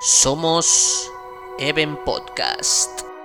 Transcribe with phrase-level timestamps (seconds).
[0.00, 1.10] Somos
[1.58, 3.15] Even Podcast.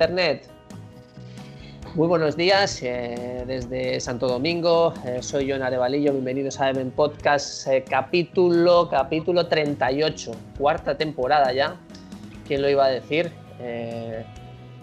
[0.00, 0.48] Internet.
[1.94, 4.94] Muy buenos días eh, desde Santo Domingo.
[5.04, 6.12] Eh, soy John Arevalillo.
[6.12, 11.76] Bienvenidos a Even Podcast, eh, capítulo, capítulo 38, cuarta temporada ya.
[12.48, 13.30] ¿Quién lo iba a decir?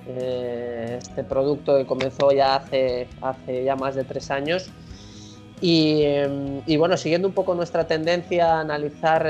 [0.05, 3.08] este producto que comenzó ya hace,
[3.66, 4.70] ya más de tres años.
[5.61, 6.03] Y,
[6.67, 9.27] y bueno, siguiendo un poco nuestra tendencia a analizar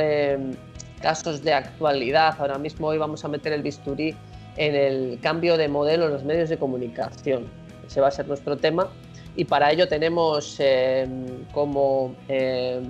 [1.01, 4.13] casos de actualidad, ahora mismo hoy vamos a meter el bisturí
[4.57, 7.45] en el cambio de modelo en los medios de comunicación.
[7.87, 8.89] Ese va a ser nuestro tema
[9.35, 11.07] y para ello tenemos eh,
[11.53, 12.81] como eh,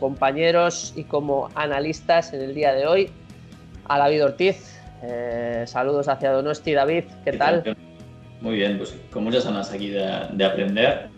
[0.00, 3.10] compañeros y como analistas en el día de hoy
[3.88, 4.80] a David Ortiz.
[5.02, 6.72] Eh, saludos hacia Donosti.
[6.72, 7.76] David, ¿qué tal?
[8.40, 11.08] Muy bien, pues con muchas ganas aquí de, aprender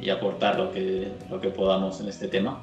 [0.00, 2.62] y aportar lo que, lo que podamos en este tema.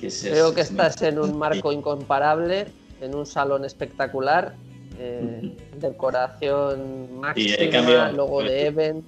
[0.00, 2.68] Creo que estás en un marco incomparable
[3.00, 4.54] en un salón espectacular,
[4.98, 9.04] eh, decoración máxima, logo de Even.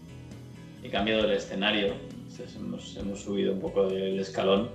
[0.83, 1.95] He cambiado el escenario,
[2.57, 4.71] hemos, subido un poco del escalón.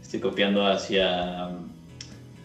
[0.00, 1.50] Estoy copiando hacia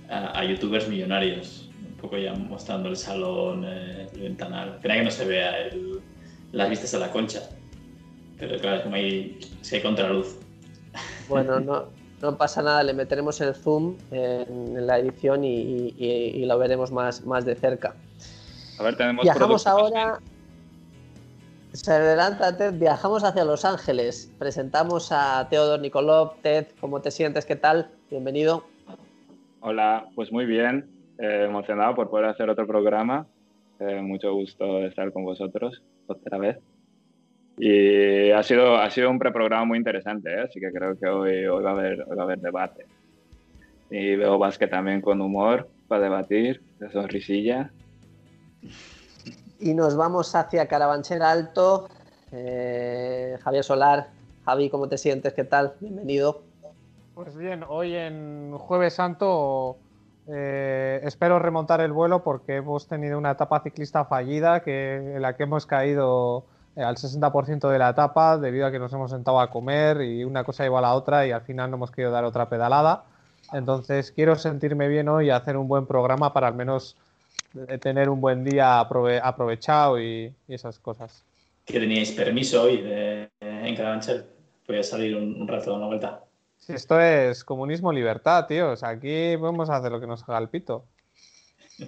[0.09, 4.79] a, youtubers millonarios, un poco ya mostrando el salón, eh, el ventanal.
[4.81, 5.69] Pena que no se vea
[6.51, 7.41] las vistas a la concha,
[8.37, 10.37] pero claro, es como hay, si hay contraluz.
[11.27, 16.91] Bueno, no, no pasa nada, le meteremos el zoom en, la edición y, lo veremos
[16.91, 17.95] más, más de cerca.
[18.77, 20.19] A ver, tenemos Viajamos ahora.
[21.73, 24.33] Se adelanta Ted, viajamos hacia Los Ángeles.
[24.39, 26.41] Presentamos a Teodor Nikolov.
[26.41, 27.45] Ted, ¿cómo te sientes?
[27.45, 27.91] ¿Qué tal?
[28.09, 28.63] Bienvenido.
[29.61, 30.89] Hola, pues muy bien.
[31.19, 33.27] Eh, emocionado por poder hacer otro programa.
[33.79, 36.57] Eh, mucho gusto estar con vosotros otra vez.
[37.61, 40.43] Y ha sido, ha sido un preprograma muy interesante, ¿eh?
[40.43, 42.85] así que creo que hoy, hoy, va a haber, va a haber debate.
[43.89, 47.69] Y veo Vázquez también con humor para debatir, de sonrisilla.
[49.59, 51.89] Y nos vamos hacia Carabanchel Alto.
[52.31, 54.07] Eh, Javier Solar,
[54.45, 55.33] Javi, ¿cómo te sientes?
[55.33, 55.73] ¿Qué tal?
[55.81, 56.43] Bienvenido.
[57.13, 59.75] Pues bien, hoy en Jueves Santo
[60.27, 65.35] eh, espero remontar el vuelo porque hemos tenido una etapa ciclista fallida que, en la
[65.35, 66.45] que hemos caído
[66.83, 70.43] al 60% de la etapa debido a que nos hemos sentado a comer y una
[70.43, 73.05] cosa iba a la otra y al final no hemos querido dar otra pedalada.
[73.53, 76.95] Entonces quiero sentirme bien hoy y hacer un buen programa para al menos
[77.67, 81.23] eh, tener un buen día aprovechado y, esas cosas.
[81.65, 82.83] ¿Que teníais permiso hoy
[83.39, 84.25] en Carabanchel?
[84.67, 86.23] Voy a salir un, rato de una vuelta.
[86.57, 88.73] Si esto es comunismo libertad, tío.
[88.81, 90.85] aquí podemos hacer lo que nos haga el pito.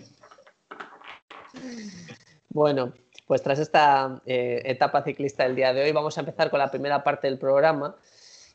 [2.53, 2.91] Bueno,
[3.31, 6.69] pues tras esta eh, etapa ciclista del día de hoy, vamos a empezar con la
[6.69, 7.96] primera parte del programa.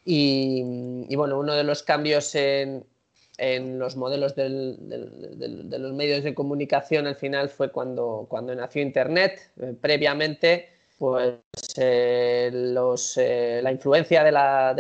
[0.05, 2.85] Y, bueno, uno de los cambios en,
[3.79, 9.51] los modelos de los medios de comunicación al final fue cuando, cuando nació Internet.
[9.63, 11.39] Eh, previamente, pues
[11.79, 12.51] eh,
[13.63, 14.33] la influencia de,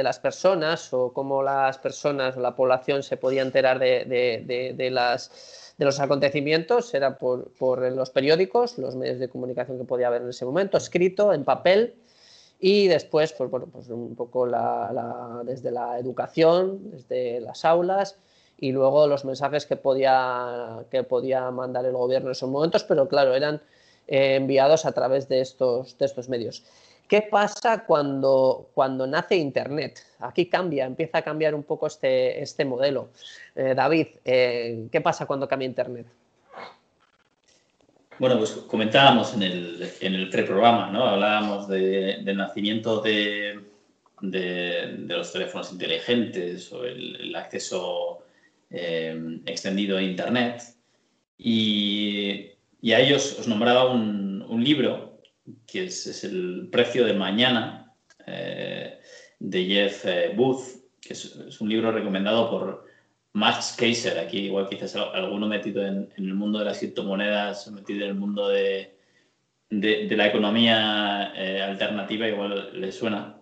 [0.03, 5.85] las personas o cómo las personas o la población se podía enterar de las de
[5.85, 7.51] los acontecimientos era por,
[7.93, 11.95] los periódicos, los medios de comunicación que podía haber en ese momento, escrito en papel
[12.59, 14.47] y después, pues, bueno, pues un poco
[15.45, 18.17] desde la educación, desde las aulas
[18.59, 23.07] y luego los mensajes que podía, que podía mandar el gobierno en esos momentos, pero
[23.07, 23.61] claro, eran
[24.07, 26.65] eh, enviados a través de estos, de estos medios.
[27.09, 30.01] ¿Qué pasa cuando, cuando nace Internet?
[30.19, 33.11] Aquí cambia, empieza a cambiar un poco este, este modelo.
[33.55, 36.07] Eh, David, eh, ¿qué pasa cuando cambia Internet?
[38.19, 41.05] Bueno, pues comentábamos en el, preprograma, ¿no?
[41.05, 43.61] Hablábamos del nacimiento de,
[44.21, 48.23] los teléfonos inteligentes o el, acceso
[48.71, 50.63] eh, extendido a Internet.
[51.39, 52.51] Y,
[52.93, 55.06] a ellos os nombraba un libro
[55.67, 57.95] que es, el precio de mañana
[58.27, 58.99] eh,
[59.39, 60.63] de Jeff eh, Booth,
[61.01, 62.87] que es, un libro recomendado por
[63.33, 68.11] Max Kaiser, aquí igual quizás alguno metido en, el mundo de las criptomonedas, metido en
[68.11, 68.97] el mundo de,
[69.71, 73.39] de, la economía eh, alternativa, igual le suena.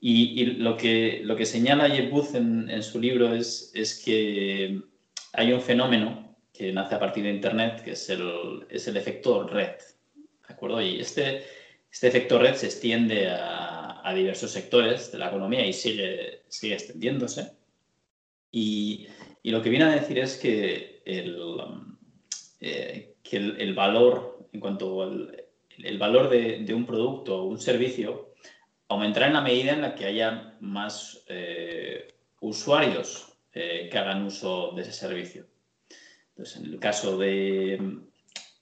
[0.00, 4.80] Y, lo, que, lo que señala Jeff Booth en, su libro es, es, que
[5.32, 9.46] hay un fenómeno que nace a partir de Internet, que es el, es el efecto
[9.46, 9.74] red.
[10.48, 10.80] ¿De acuerdo?
[10.80, 11.44] Y este,
[11.90, 16.74] este efecto red se extiende a, a diversos sectores de la economía y sigue, sigue
[16.74, 17.52] extendiéndose.
[18.52, 19.08] Y,
[19.42, 21.36] y, lo que viene a decir es que el,
[22.60, 25.46] eh, que el, valor, en cuanto al
[25.78, 28.32] el valor de, de, un producto o un servicio,
[28.88, 34.72] aumentará en la medida en la que haya más eh, usuarios eh, que hagan uso
[34.72, 35.46] de ese servicio.
[36.30, 37.98] Entonces, en el caso de,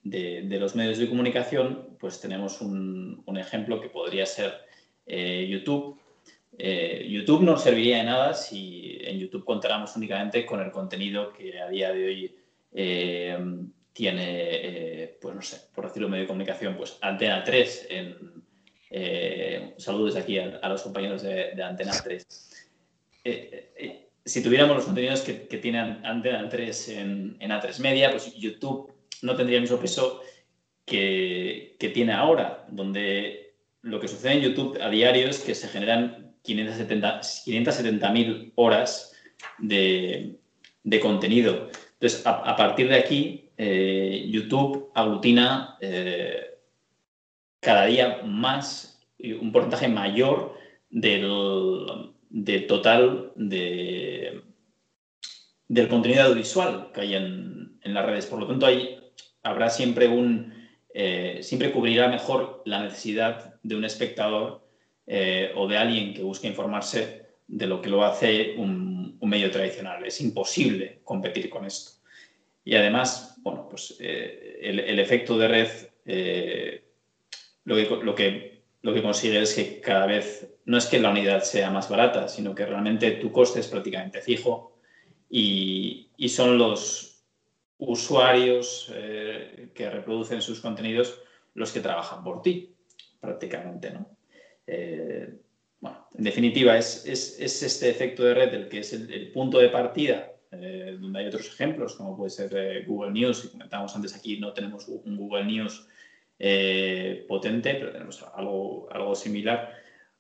[0.05, 4.53] de, los medios de comunicación, pues tenemos un, ejemplo que podría ser
[5.07, 6.01] eh, YouTube.
[6.57, 11.69] YouTube no serviría de nada si en YouTube contáramos únicamente con el contenido que a
[11.69, 12.37] día de hoy
[13.93, 18.45] tiene, pues no sé, por decirlo medio de comunicación, pues Antena 3 en,
[18.97, 22.25] eh, saludos aquí a, los compañeros de, Antena 3.
[23.25, 28.94] Eh, eh, si tuviéramos los contenidos que, tienen Antena 3 en, A3 Media, pues YouTube
[29.25, 30.21] no tendría el mismo peso
[30.85, 36.35] que, tiene ahora, donde lo que sucede en YouTube a diario es que se generan
[36.45, 39.15] 570.000 horas
[39.59, 40.39] de,
[41.01, 41.71] contenido.
[41.95, 45.79] Entonces, a, partir de aquí, YouTube aglutina
[47.61, 50.55] cada día más, un porcentaje mayor
[50.91, 54.43] del, total de,
[55.69, 58.27] del contenido audiovisual que hay en, las redes.
[58.27, 59.04] Por lo tanto, ahí
[59.45, 60.53] habrá siempre un,
[60.93, 64.67] eh, siempre cubrirá mejor la necesidad de un espectador
[65.07, 70.05] eh, o de alguien que busque informarse de lo que lo hace un, medio tradicional.
[70.05, 71.93] Es imposible competir con esto.
[72.63, 75.69] Y además, bueno, pues eh, el, efecto de red
[77.65, 81.09] lo que, lo, que, lo que consigue es que cada vez no es que la
[81.09, 84.79] unidad sea más barata, sino que realmente tu coste es prácticamente fijo
[85.31, 87.14] y, y son los
[87.87, 91.21] usuarios eh, que reproducen sus contenidos
[91.55, 92.75] los que trabajan por ti,
[93.21, 93.91] prácticamente.
[93.91, 94.07] ¿no?
[94.67, 95.35] Eh,
[95.81, 99.59] bueno, en definitiva, es, es, es, este efecto de red el que es el, punto
[99.59, 104.15] de partida, eh, donde hay otros ejemplos, como puede ser Google News, y comentábamos antes
[104.15, 105.89] aquí, no tenemos un Google News
[106.39, 109.73] eh, potente, pero tenemos algo, algo similar.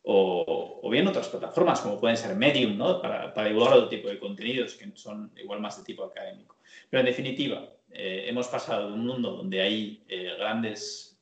[0.02, 3.00] O, bien otras plataformas, como pueden ser Medium, ¿no?
[3.00, 6.53] para, para, divulgar otro tipo de contenidos que son igual más de tipo académico.
[6.94, 11.18] Pero en definitiva, eh, hemos pasado de un mundo donde hay eh, grandes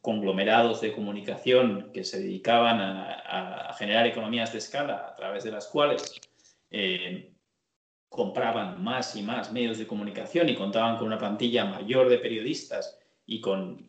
[0.00, 5.68] conglomerados de comunicación que se dedicaban a, generar economías de escala a través de las
[5.68, 6.20] cuales
[8.08, 12.98] compraban más y más medios de comunicación y contaban con una plantilla mayor de periodistas
[13.24, 13.88] y con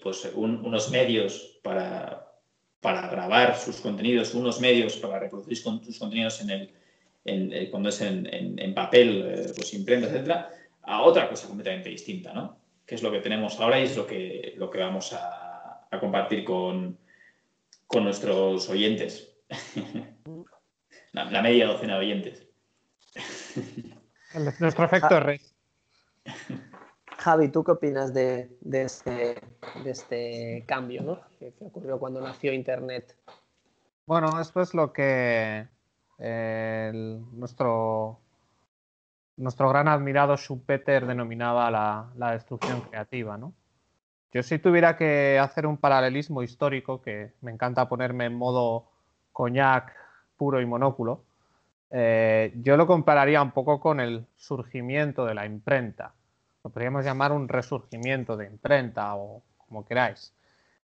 [0.00, 2.32] pues unos medios para,
[2.80, 6.79] para, grabar sus contenidos, unos medios para reproducir sus contenidos en el,
[7.24, 10.50] en, eh, cuando es en, en, papel, eh, pues imprenta, etcétera,
[10.82, 12.58] a otra cosa completamente distinta, ¿no?
[12.86, 16.00] Que es lo que tenemos ahora y es lo que, lo que vamos a, a
[16.00, 16.98] compartir con,
[17.86, 19.36] con nuestros oyentes.
[21.12, 22.46] la, media docena de oyentes.
[24.60, 25.20] nuestro efecto ah.
[25.20, 25.40] red.
[27.18, 29.40] Javi, ¿tú qué opinas de, este,
[29.84, 33.14] este, cambio que, ocurrió cuando nació Internet?
[34.06, 35.68] Bueno, esto es lo que
[36.20, 38.20] nuestro,
[39.36, 43.38] nuestro gran admirado Schumpeter denominaba la, destrucción creativa.
[44.32, 48.90] Yo si tuviera que hacer un paralelismo histórico, que me encanta ponerme en modo
[49.32, 49.94] coñac
[50.36, 51.24] puro y monóculo,
[51.90, 56.14] eh, yo lo compararía un poco con el surgimiento de la imprenta
[56.62, 60.34] lo podríamos llamar un resurgimiento de imprenta o como queráis.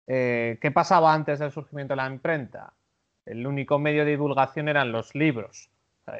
[0.06, 2.72] Eh, ¿Qué pasaba antes del surgimiento de la imprenta?
[3.30, 5.70] El único medio de divulgación eran los libros,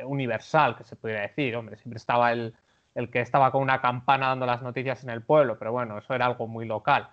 [0.05, 1.57] universal, que se podría decir.
[1.57, 2.55] Hombre, siempre estaba el,
[3.13, 6.27] que estaba con una campana dando las noticias en el pueblo, pero bueno, eso era
[6.27, 7.09] algo muy local.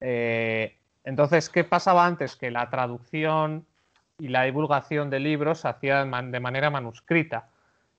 [0.00, 2.36] Eh, entonces, ¿qué pasaba antes?
[2.36, 3.66] Que la traducción
[4.18, 7.48] y la divulgación de libros se hacía de manera manuscrita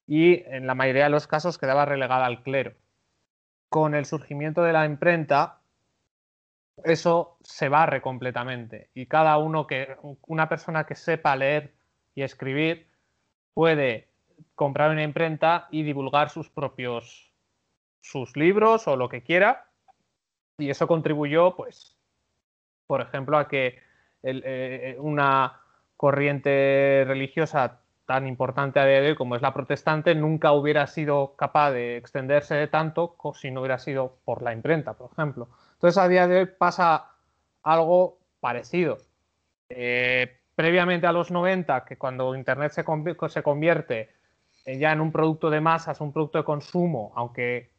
[0.08, 2.74] y en la mayoría de los casos quedaba relegada al clero
[3.70, 5.60] con el surgimiento de la imprenta,
[6.84, 8.90] eso se barre completamente.
[8.94, 9.96] Y cada uno que,
[10.28, 11.74] una persona que sepa leer
[12.14, 12.88] y escribir,
[13.54, 14.10] puede
[14.56, 17.32] comprar una imprenta y divulgar sus propios,
[18.02, 19.70] sus libros o lo que quiera.
[20.58, 21.98] Y eso contribuyó, pues,
[22.88, 23.80] por ejemplo, a que
[24.24, 25.62] eh, una
[25.98, 31.36] corriente religiosa tan importante a día de hoy como es la protestante nunca hubiera sido
[31.36, 35.50] capaz de extenderse tanto si no hubiera sido por la imprenta, por ejemplo.
[35.86, 37.12] Entonces a día de hoy pasa
[37.62, 38.98] algo parecido.
[39.70, 42.84] Eh, previamente a los 90, que cuando Internet se,
[43.44, 44.10] convierte
[44.66, 47.70] ya en un producto de masas, un producto de consumo, aunque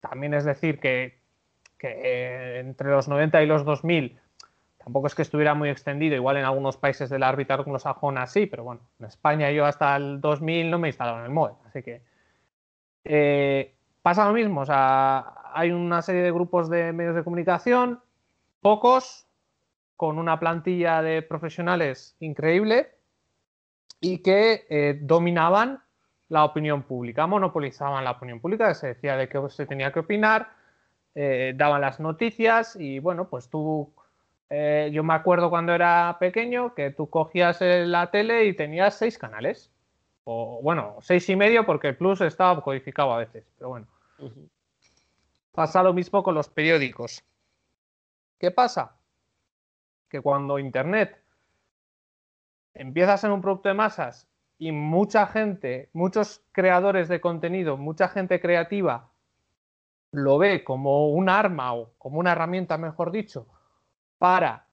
[0.00, 1.20] también es decir que,
[1.78, 4.20] que entre los 90 y los 2000
[4.76, 8.64] tampoco es que estuviera muy extendido, igual en algunos países del árbitro anglosajona sí, pero
[8.64, 12.02] bueno, en España yo hasta el 2000 no me instalaron el modem, así que
[13.04, 18.00] eh, pasa lo mismo, o sea, hay una serie de grupos de medios de comunicación,
[18.60, 19.26] pocos,
[19.96, 22.90] con una plantilla de profesionales increíble
[24.00, 25.82] y que eh, dominaban
[26.28, 30.50] la opinión pública, monopolizaban la opinión pública, se decía de qué se tenía que opinar,
[31.14, 33.92] eh, daban las noticias y bueno, pues tú
[34.50, 39.18] eh, yo me acuerdo cuando era pequeño que tú cogías la tele y tenías seis
[39.18, 39.70] canales.
[40.24, 43.86] O bueno, seis y medio porque el plus estaba codificado a veces, pero bueno.
[45.58, 47.24] Pasa lo mismo con los periódicos.
[48.38, 48.96] ¿Qué pasa?
[50.08, 51.20] Que cuando Internet
[52.74, 58.06] empieza a ser un producto de masas y mucha gente, muchos creadores de contenido, mucha
[58.06, 59.10] gente creativa
[60.12, 63.48] lo ve como un arma o como una herramienta, mejor dicho,
[64.18, 64.68] para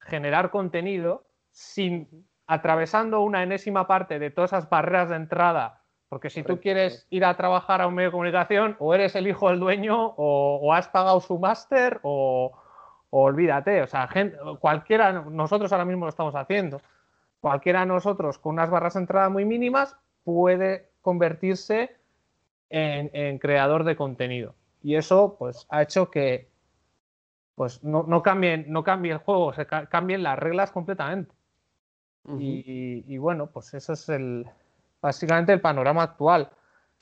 [0.00, 5.85] generar contenido sin atravesando una enésima parte de todas esas barreras de entrada.
[6.08, 9.26] Porque si tú quieres ir a trabajar a un medio de comunicación, o eres el
[9.26, 12.52] hijo del dueño, o, has pagado su máster, o,
[13.10, 13.82] olvídate.
[13.82, 14.08] O sea,
[14.60, 16.80] cualquiera, nosotros ahora mismo lo estamos haciendo.
[17.40, 21.96] Cualquiera de nosotros con unas barras de entrada muy mínimas puede convertirse
[22.70, 24.54] en, en creador de contenido.
[24.82, 26.48] Y eso, pues, ha hecho que
[27.56, 31.34] pues no, no, cambien, no cambie el juego, se cambien las reglas completamente.
[32.38, 34.46] y, bueno, pues eso es el
[35.00, 36.50] básicamente el panorama actual.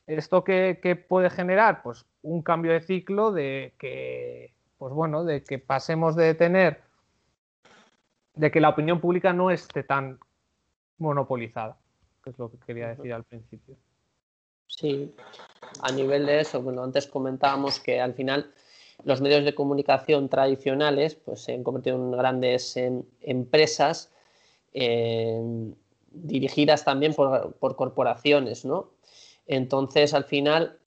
[0.07, 1.83] ¿Esto qué, puede generar?
[1.83, 6.83] Pues un cambio de ciclo de que, pues bueno, de que pasemos de tener,
[8.35, 10.19] de que la opinión pública no esté tan
[10.99, 11.79] monopolizada,
[12.23, 13.77] que es lo que quería decir al principio.
[14.67, 15.15] Sí,
[15.81, 18.53] a nivel de eso, bueno, antes comentábamos que al final
[19.05, 22.77] los medios de comunicación tradicionales pues, se han convertido en grandes
[23.21, 24.13] empresas
[24.73, 25.75] em,
[26.15, 28.91] dirigidas también por, corporaciones, ¿no?
[29.47, 30.79] Entonces, al final,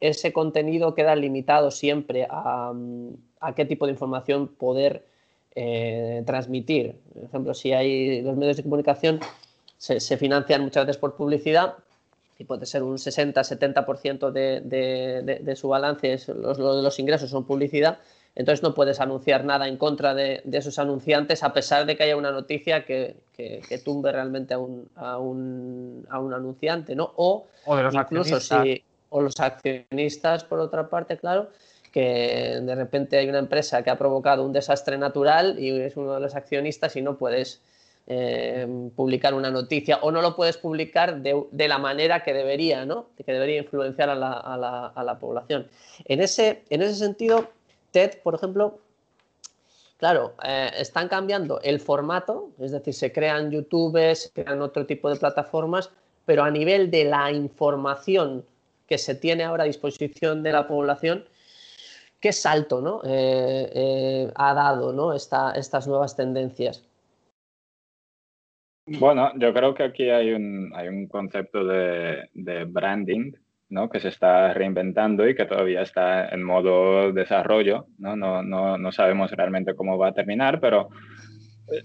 [0.00, 2.72] ese contenido queda limitado siempre a,
[3.54, 5.06] qué tipo de información poder
[5.54, 7.00] eh, transmitir.
[7.12, 9.20] Por ejemplo, si hay los medios de comunicación
[9.76, 11.76] se, se financian muchas veces por publicidad,
[12.40, 17.98] y puede ser un 60-70% de, de, de, su balance, los, los ingresos son publicidad,
[18.34, 22.04] entonces no puedes anunciar nada en contra de, de esos anunciantes a pesar de que
[22.04, 27.12] haya una noticia que, que, tumbe realmente a un, a, un, a un, anunciante, ¿no?
[27.16, 31.48] O, los incluso si, o los accionistas, por otra parte, claro,
[31.92, 36.14] que de repente hay una empresa que ha provocado un desastre natural y es uno
[36.14, 37.60] de los accionistas y no puedes
[38.06, 43.06] eh, publicar una noticia o no lo puedes publicar de, la manera que debería, ¿no?
[43.24, 45.68] que debería influenciar a la, población.
[46.04, 47.50] En ese, en ese sentido,
[47.90, 48.78] TED, por ejemplo,
[49.96, 55.10] claro, eh, están cambiando el formato, es decir, se crean YouTube, se crean otro tipo
[55.10, 55.90] de plataformas,
[56.24, 58.44] pero a nivel de la información
[58.86, 61.24] que se tiene ahora a disposición de la población,
[62.20, 63.00] qué salto ¿no?
[63.04, 65.12] Eh, ha dado ¿no?
[65.14, 66.84] estas nuevas tendencias.
[68.86, 73.32] Bueno, yo creo que aquí hay un, hay un concepto de, de branding
[73.70, 73.88] ¿no?
[73.88, 77.86] que se está reinventando y que todavía está en modo desarrollo.
[77.98, 78.16] ¿no?
[78.16, 80.90] No, no, no sabemos realmente cómo va a terminar, pero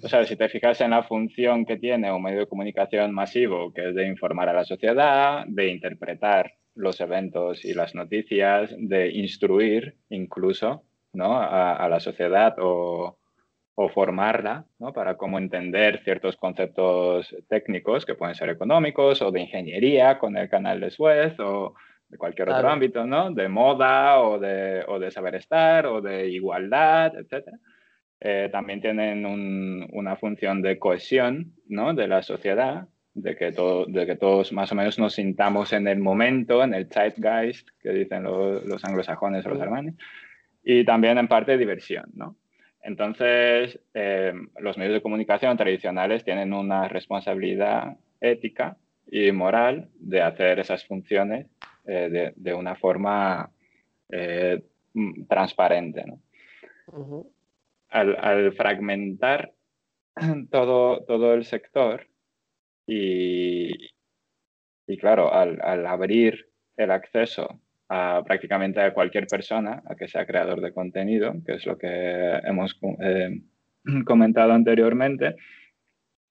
[0.03, 3.71] o sea, si te fijas en la función que tiene un medio de comunicación masivo,
[3.71, 9.11] que es de informar a la sociedad, de interpretar los eventos y las noticias, de
[9.11, 11.37] instruir incluso ¿no?
[11.37, 13.17] a, a la sociedad o,
[13.75, 14.93] o formarla ¿no?
[14.93, 20.49] para cómo entender ciertos conceptos técnicos que pueden ser económicos o de ingeniería con el
[20.49, 21.75] canal de Suez o
[22.07, 23.31] de cualquier otro ámbito, ¿no?
[23.31, 27.49] de moda o de, o de saber estar o de igualdad, etc.
[28.21, 29.25] Eh, también tienen
[29.91, 31.93] una función de cohesión ¿no?
[31.93, 35.87] de la sociedad, de que, todo, de que todos más o menos nos sintamos en
[35.87, 39.95] el momento, en el zeitgeist, que dicen los anglosajones o los alemanes,
[40.63, 42.35] y también en parte diversión, ¿no?
[42.85, 48.77] Entonces, eh, los medios de comunicación tradicionales tienen una responsabilidad ética
[49.07, 51.47] y moral de hacer esas funciones
[51.87, 53.49] eh, de, una forma
[54.09, 54.63] eh,
[55.27, 56.05] transparente.
[57.89, 59.51] al, fragmentar
[60.51, 62.07] todo, todo el sector
[62.85, 63.71] y,
[64.85, 70.25] y claro, al, al abrir el acceso a prácticamente a cualquier persona a que sea
[70.25, 71.87] creador de contenido, que es lo que
[72.43, 73.41] hemos eh,
[74.05, 75.35] comentado anteriormente,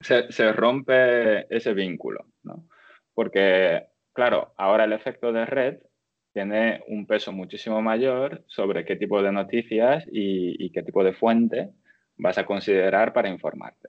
[0.00, 2.66] se, rompe ese vínculo, ¿no?
[3.14, 5.78] Porque, claro, ahora el efecto de red
[6.32, 11.70] tiene un peso muchísimo mayor sobre qué tipo de noticias y, qué tipo de fuente
[12.16, 13.88] vas a considerar para informarte.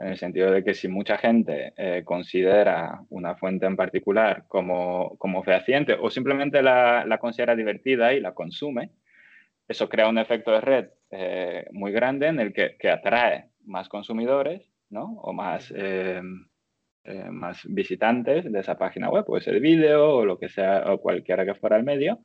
[0.00, 5.16] En el sentido de que si mucha gente eh, considera una fuente en particular como,
[5.18, 8.92] como fehaciente o simplemente la, la, considera divertida y la consume,
[9.66, 13.88] eso crea un efecto de red eh, muy grande en el que, que atrae más
[13.88, 15.18] consumidores ¿no?
[15.20, 16.22] o más, eh,
[17.30, 21.44] más visitantes de esa página web, puede ser vídeo o lo que sea, o cualquiera
[21.44, 22.20] que fuera el medio.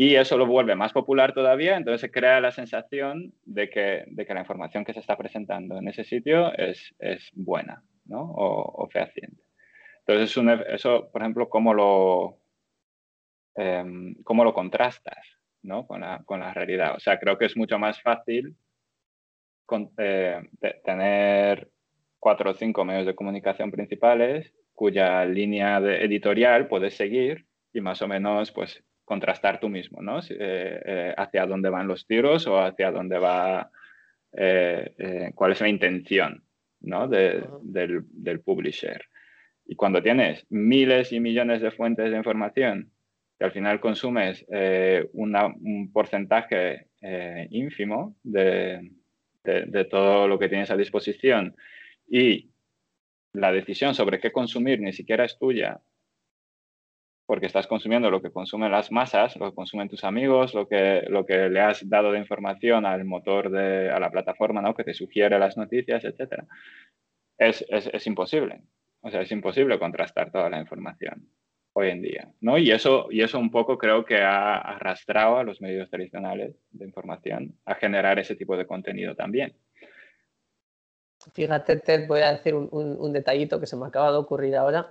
[0.00, 4.24] Y eso lo vuelve más popular todavía, entonces se crea la sensación de que, de
[4.24, 8.22] que la información que se está presentando en ese sitio es, es buena ¿no?
[8.22, 9.42] o, fehaciente.
[10.06, 12.38] Entonces, eso, por ejemplo, ¿cómo lo,
[13.56, 15.18] em, cómo lo contrastas
[15.62, 15.84] ¿no?
[15.88, 16.94] con, la, con, la, realidad?
[16.94, 18.54] O sea, creo que es mucho más fácil
[19.66, 20.48] con, eh,
[20.84, 21.72] tener
[22.20, 28.06] cuatro o cinco medios de comunicación principales cuya línea editorial puedes seguir y más o
[28.06, 30.18] menos pues contrastar tú mismo, ¿no?
[30.20, 33.70] Eh, eh, hacia dónde van los tiros o hacia dónde va,
[34.32, 36.44] eh, cuál es la intención,
[36.80, 37.08] ¿no?
[37.08, 39.02] del, del, publisher.
[39.64, 42.92] Y cuando tienes miles y millones de fuentes de información
[43.38, 44.44] que al final consumes
[45.12, 46.88] un porcentaje
[47.50, 48.90] ínfimo de,
[49.44, 51.54] de, todo lo que tienes a disposición
[52.08, 52.50] y
[53.32, 55.80] la decisión sobre qué consumir ni siquiera es tuya,
[57.28, 61.04] porque estás consumiendo lo que consumen las masas, lo que consumen tus amigos, lo que,
[61.10, 64.74] lo que le has dado de información al motor, de, a la plataforma ¿no?
[64.74, 66.44] que te sugiere las noticias, etc.
[67.36, 68.62] Es, es, es, imposible.
[69.02, 71.28] O sea, es imposible contrastar toda la información
[71.74, 72.32] hoy en día.
[72.40, 72.56] ¿no?
[72.56, 76.86] Y, eso, y eso un poco creo que ha arrastrado a los medios tradicionales de
[76.86, 79.54] información a generar ese tipo de contenido también.
[81.34, 84.88] Fíjate, Ted, voy a decir un, detallito que se me acaba de ocurrir ahora.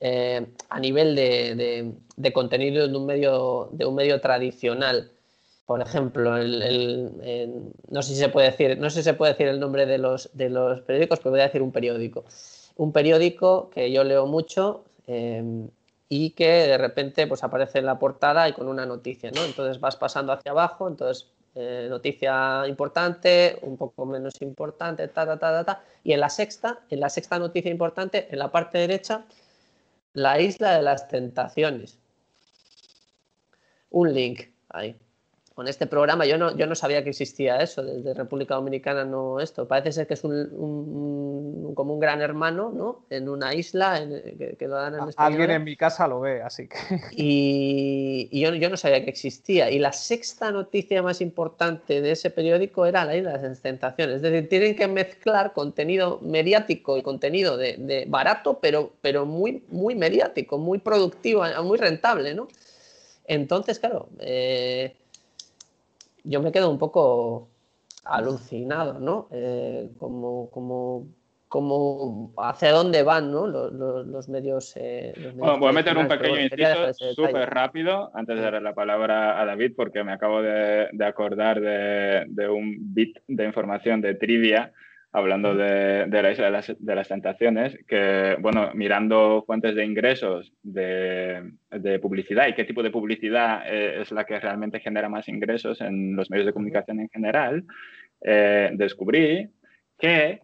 [0.00, 5.10] Eh, a nivel de, contenido de un, medio, de un medio tradicional,
[5.66, 9.60] por ejemplo, no sé si se puede decir, no sé si se puede decir el
[9.60, 12.24] nombre de los, de los periódicos, pero voy a decir un periódico.
[12.76, 15.42] Un periódico que yo leo mucho eh,
[16.08, 19.44] y que de repente pues, aparece en la portada y con una noticia, ¿no?
[19.44, 25.38] Entonces vas pasando hacia abajo, entonces eh, noticia importante, un poco menos importante, ta, ta,
[25.38, 29.24] ta, ta, Y en la sexta, en la sexta noticia importante, en la parte derecha,
[30.12, 31.98] la isla de las tentaciones.
[33.90, 34.96] Un link ahí
[35.58, 36.24] con este programa.
[36.24, 39.66] Yo no, yo no sabía que existía eso, desde República Dominicana no esto.
[39.66, 43.04] Parece ser que es un, como un gran hermano, ¿no?
[43.10, 44.00] En una isla
[44.56, 45.32] que, lo dan en español.
[45.32, 46.76] Alguien en mi casa lo ve, así que...
[47.10, 49.68] Y, yo, yo, no sabía que existía.
[49.68, 54.14] Y la sexta noticia más importante de ese periódico era la isla de las tentaciones.
[54.14, 59.96] Es decir, tienen que mezclar contenido mediático y contenido de, barato, pero, pero muy, muy
[59.96, 62.46] mediático, muy productivo, muy rentable, ¿no?
[63.26, 64.08] Entonces, claro...
[64.20, 64.94] Eh,
[66.24, 67.48] yo me quedo un poco
[68.04, 69.28] alucinado, ¿no?
[69.30, 71.06] Eh, como, como,
[71.48, 73.46] como hacia dónde van ¿no?
[73.46, 74.74] los, medios.
[74.76, 79.40] Eh, bueno, voy a meter un pequeño inciso súper rápido antes de darle la palabra
[79.40, 84.72] a David, porque me acabo de, acordar de, de, un bit de información de trivia
[85.12, 91.52] hablando de, la isla de las, tentaciones, que, bueno, mirando fuentes de ingresos de,
[92.02, 96.14] publicidad y qué tipo de publicidad eh, es la que realmente genera más ingresos en
[96.14, 97.64] los medios de comunicación en general,
[98.20, 99.48] eh, descubrí
[99.98, 100.40] que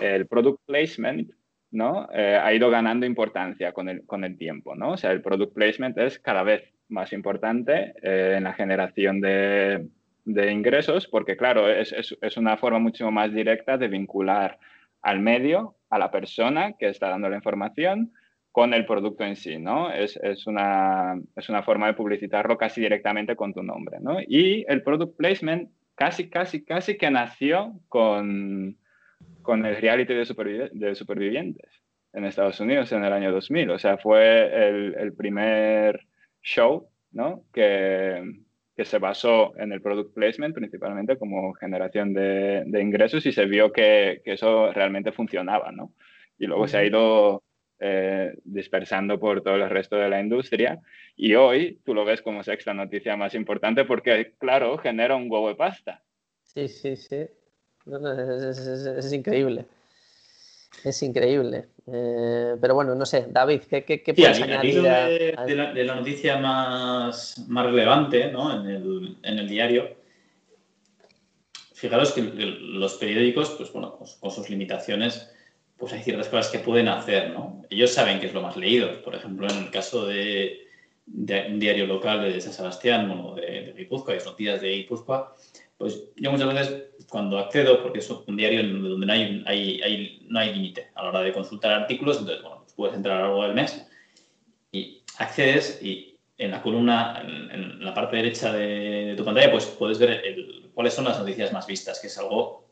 [0.00, 1.30] el product placement
[1.70, 2.08] ¿no?
[2.12, 4.74] Eh, ha ido ganando importancia con el, con el tiempo.
[4.74, 4.92] ¿no?
[4.92, 9.88] O sea, el product placement es cada vez más importante en la generación de,
[10.26, 14.58] de ingresos, porque claro, es, es, una forma mucho más directa de vincular
[15.00, 18.12] al medio, a la persona que está dando la información,
[18.50, 19.92] con el producto en sí, ¿no?
[19.92, 24.18] Es, es, una, es una forma de publicitarlo casi directamente con tu nombre, ¿no?
[24.20, 28.76] Y el product placement casi, casi, casi que nació con,
[29.42, 31.70] con el reality de, de supervivientes
[32.14, 33.70] en Estados Unidos en el año 2000.
[33.70, 36.04] O sea, fue el, el primer
[36.42, 37.44] show, ¿no?
[37.52, 38.45] Que,
[38.76, 43.72] que se basó en el product placement principalmente como generación de, ingresos y se vio
[43.72, 45.92] que, eso realmente funcionaba, ¿no?
[46.38, 47.42] Y luego se ha ido
[47.80, 50.78] eh, dispersando por todo el resto de la industria
[51.16, 55.48] y hoy tú lo ves como sexta noticia más importante porque, claro, genera un huevo
[55.48, 56.02] de pasta.
[56.42, 57.26] Sí, sí, sí.
[57.86, 59.64] es increíble.
[60.84, 61.66] Es increíble.
[61.86, 64.82] Eh, pero bueno, no sé, David, ¿qué, qué, qué puedes añadir?
[64.82, 68.52] De, la, noticia más, más relevante ¿no?
[68.52, 69.96] en, el, en, el, diario,
[71.74, 75.32] fijaros que los periódicos, pues bueno, pues, con sus limitaciones,
[75.76, 77.62] pues hay ciertas cosas que pueden hacer, ¿no?
[77.70, 79.02] Ellos saben que es lo más leído.
[79.02, 80.66] Por ejemplo, en el caso de,
[81.06, 85.36] un diario local de San Sebastián, bueno, de, de Guipúzcoa, de noticias de Guipúzcoa,
[85.78, 90.38] pues yo muchas veces cuando accedo, porque es un diario donde no hay, hay, no
[90.38, 93.26] hay límite a la hora de consultar artículos, entonces, bueno, pues puedes entrar a lo
[93.26, 93.86] largo del mes
[94.72, 99.98] y accedes y en la columna, en, la parte derecha de, tu pantalla, pues puedes
[99.98, 100.22] ver
[100.74, 102.68] cuáles son las noticias más vistas, que es algo,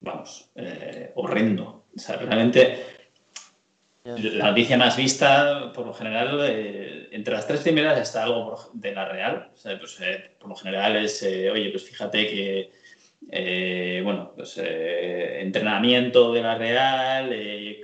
[0.00, 1.86] vamos, eh, horrendo.
[1.96, 2.84] O sea, realmente
[4.04, 8.92] la noticia más vista, por lo general, eh, entre las tres primeras está algo de
[8.92, 9.50] la real.
[9.62, 12.72] Pues, eh, por lo general es, oye, pues fíjate que,
[13.20, 17.34] bueno, pues entrenamiento de la real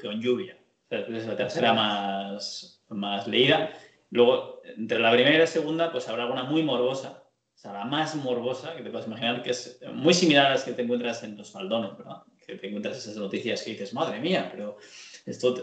[0.01, 0.57] con lluvia.
[0.91, 3.73] es la tercera más, más leída.
[4.11, 7.25] Luego, entre la primera y la segunda, pues habrá alguna muy morbosa.
[7.55, 10.65] O sea, la más morbosa que te puedes imaginar, que es muy similar a las
[10.65, 12.23] que te encuentras en los faldones, ¿verdad?
[12.47, 14.77] Que te encuentras esas noticias que dices, madre mía, pero
[15.25, 15.55] esto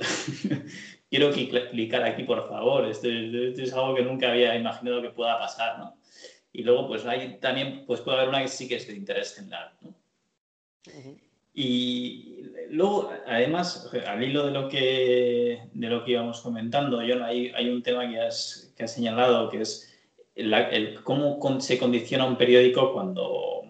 [1.10, 2.86] quiero clicar aquí, por favor.
[2.86, 5.98] Esto, es algo que nunca había imaginado que pueda pasar, ¿no?
[6.54, 9.36] Y luego, pues hay también, pues puede haber una que sí que es de interés
[9.36, 9.96] general, ¿no?
[11.54, 17.50] Y luego, además, al hilo de lo que, de lo que íbamos comentando, John, hay,
[17.50, 19.92] hay un tema que has, que has señalado, que es
[20.36, 23.64] el, cómo se condiciona un periódico cuando,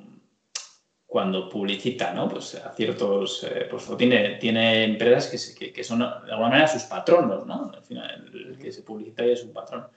[1.07, 2.29] cuando publicita, ¿no?
[2.29, 6.83] Pues a ciertos, eh, pues tiene, tiene empresas que, que, son de alguna manera sus
[6.83, 7.71] patronos, ¿no?
[7.73, 9.87] Al final, el que se publicita es un patrón.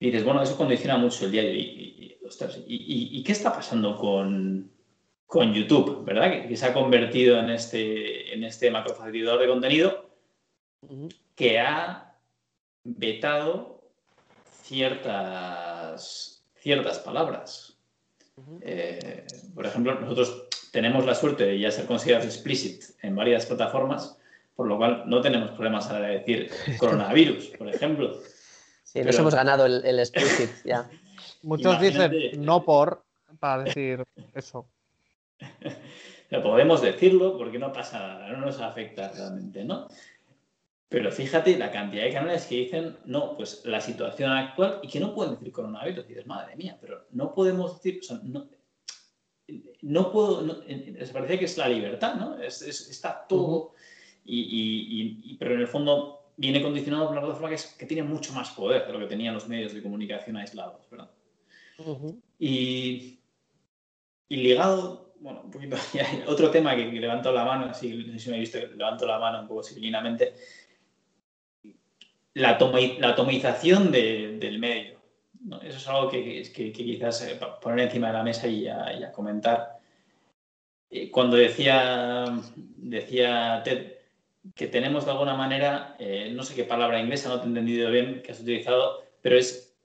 [0.00, 1.52] Y dices, bueno, eso condiciona mucho el diario.
[1.54, 2.22] Y,
[2.66, 4.70] y, y qué está pasando con,
[5.28, 6.48] con YouTube, ¿verdad?
[6.48, 10.10] Que, se ha convertido en este, en este macrofacilitador de contenido
[11.34, 12.14] que ha
[12.82, 13.82] vetado
[14.62, 17.76] ciertas, ciertas palabras.
[18.62, 24.18] Eh, por ejemplo, nosotros tenemos la suerte de ya ser considerados explicit en varias plataformas,
[24.56, 28.18] por lo cual no tenemos problemas a decir coronavirus, por ejemplo.
[28.92, 30.88] Sí, nos hemos ganado el, el explicit ya.
[31.42, 33.04] Muchos dicen no por
[33.38, 34.02] para decir
[34.34, 34.66] eso.
[36.42, 39.88] podemos decirlo porque no pasa nada, no nos afecta realmente, ¿no?
[40.88, 45.00] Pero fíjate la cantidad de canales que dicen, no, pues la situación actual y que
[45.00, 46.06] no pueden decir coronavirus.
[46.06, 48.48] Y dices, madre mía, pero no podemos decir, o sea, no,
[49.82, 52.38] no puedo, no, se parece que es la libertad, ¿no?
[52.40, 53.74] está todo,
[54.24, 58.86] y, pero en el fondo viene condicionado por una plataforma que, tiene mucho más poder
[58.86, 61.10] de lo que tenían los medios de comunicación aislados, ¿verdad?
[62.38, 63.20] y,
[64.28, 65.76] y ligado bueno, un poquito,
[66.26, 69.18] otro tema que, levanto la mano, así, no sé si me he visto, levanto la
[69.18, 70.34] mano un poco civilinamente,
[72.34, 72.58] la,
[73.00, 74.98] la atomización del medio.
[75.62, 79.78] Eso es algo que, que, quizás eh, poner encima de la mesa y a, comentar.
[80.90, 82.24] Eh, cuando decía,
[82.56, 83.97] decía Ted
[84.54, 87.90] que tenemos de alguna manera, eh, no sé qué palabra inglesa, no te he entendido
[87.90, 89.76] bien que has utilizado, pero es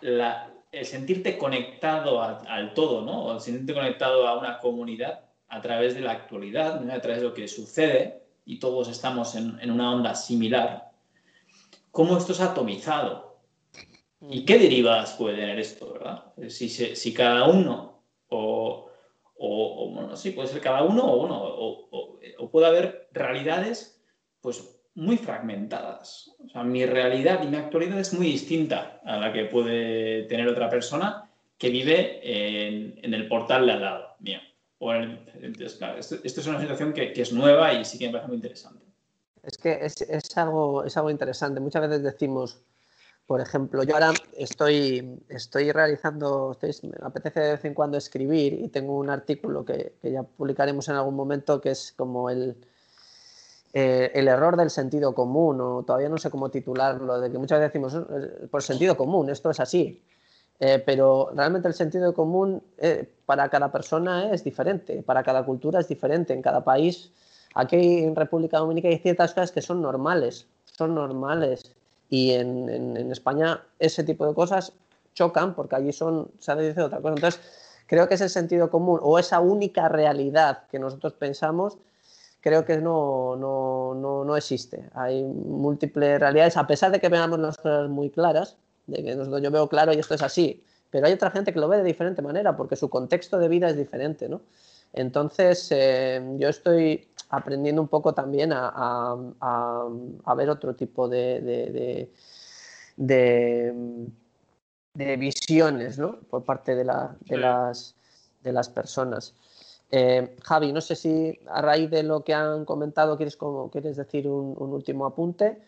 [0.00, 3.24] la, el sentirte conectado al todo, ¿no?
[3.24, 7.28] O el sentirte conectado a una comunidad a través de la actualidad, a través de
[7.28, 10.90] lo que sucede, y todos estamos en, una onda similar,
[11.90, 13.36] cómo esto es atomizado.
[14.20, 16.24] ¿Y qué derivadas puede tener esto, verdad?
[16.48, 18.87] Si, si cada uno, o,
[19.38, 24.02] o, bueno, sí, puede ser cada uno, o, bueno, o, o puede haber realidades,
[24.40, 26.34] pues muy fragmentadas.
[26.44, 30.48] O sea, mi realidad y mi actualidad es muy distinta a la que puede tener
[30.48, 34.40] otra persona que vive en, el portal de al lado mío.
[35.60, 38.84] esto, es una situación que, es nueva y sí que me parece muy interesante.
[39.44, 41.60] Es que es, algo, es algo interesante.
[41.60, 42.60] Muchas veces decimos,
[43.28, 48.68] por ejemplo, yo ahora estoy, estoy realizando, me apetece de vez en cuando escribir y
[48.68, 52.56] tengo un artículo que ya publicaremos en algún momento que es como el,
[53.74, 57.60] eh, el error del sentido común, o todavía no sé cómo titularlo, de que muchas
[57.60, 60.02] veces decimos, eh, por sentido común, esto es así.
[60.58, 62.62] Eh, pero realmente el sentido común
[63.26, 67.12] para cada persona es diferente, para cada cultura es diferente, en cada país.
[67.54, 71.76] Aquí en República Dominicana hay ciertas cosas que son normales, son normales.
[72.10, 74.72] Y en, en, España ese tipo de cosas
[75.14, 77.14] chocan porque allí son, se dicho otra cosa.
[77.14, 77.40] Entonces,
[77.86, 81.78] creo que es el sentido común o esa única realidad que nosotros pensamos
[82.40, 84.88] creo que no, no, no, no, existe.
[84.94, 89.42] Hay múltiples realidades, a pesar de que veamos las cosas muy claras, de que nosotros,
[89.42, 91.84] yo veo claro y esto es así, pero hay otra gente que lo ve de
[91.84, 94.40] diferente manera porque su contexto de vida es diferente, ¿no?
[94.92, 99.88] Entonces, eh, yo estoy aprendiendo un poco también a, a,
[100.24, 102.10] a, ver otro tipo de, de,
[102.96, 103.98] de,
[104.94, 106.20] de, visiones ¿no?
[106.30, 107.94] por parte de, la, de, las,
[108.42, 109.34] de las personas.
[109.90, 113.96] Eh, Javi, no sé si a raíz de lo que han comentado quieres, como, quieres
[113.96, 115.62] decir un, último apunte.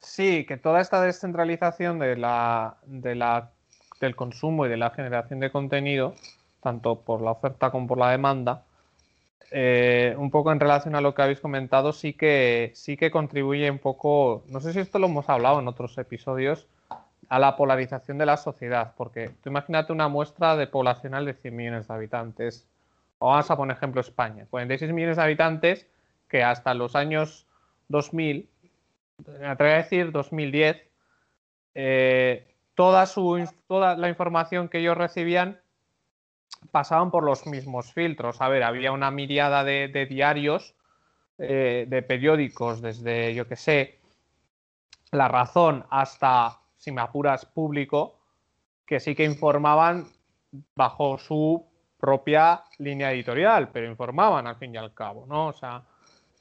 [0.00, 6.14] Sí, que toda esta descentralización de la, del consumo y de la generación de contenido,
[6.66, 8.64] tanto por la oferta como por la demanda,
[9.52, 13.70] eh, un poco en relación a lo que habéis comentado, sí que, sí que contribuye
[13.70, 16.66] un poco, no sé si esto lo hemos hablado en otros episodios,
[17.28, 21.54] a la polarización de la sociedad, porque tú imagínate una muestra de poblacional de 100
[21.54, 22.66] millones de habitantes,
[23.20, 25.86] o vamos a poner ejemplo España, 46 millones de habitantes
[26.28, 27.46] que hasta los años
[27.90, 28.48] 2000,
[29.38, 30.82] me atrevo a decir 2010,
[31.76, 35.60] eh, toda, su, toda la información que ellos recibían
[36.70, 38.40] pasaban por los mismos filtros.
[38.40, 40.74] A ver, había una miriada de, diarios,
[41.38, 43.98] eh, de periódicos, desde, yo que sé,
[45.10, 48.18] La Razón hasta, si me apuras, público,
[48.84, 50.06] que sí que informaban
[50.74, 51.64] bajo su
[51.98, 55.48] propia línea editorial, pero informaban al fin y al cabo, ¿no?
[55.48, 55.82] O sea,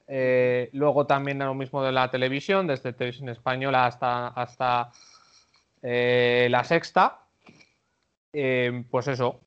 [0.08, 4.92] eh, luego también lo mismo de la televisión, desde Televisión Española hasta, hasta
[5.82, 7.22] eh, La Sexta.
[8.32, 9.40] pues eso,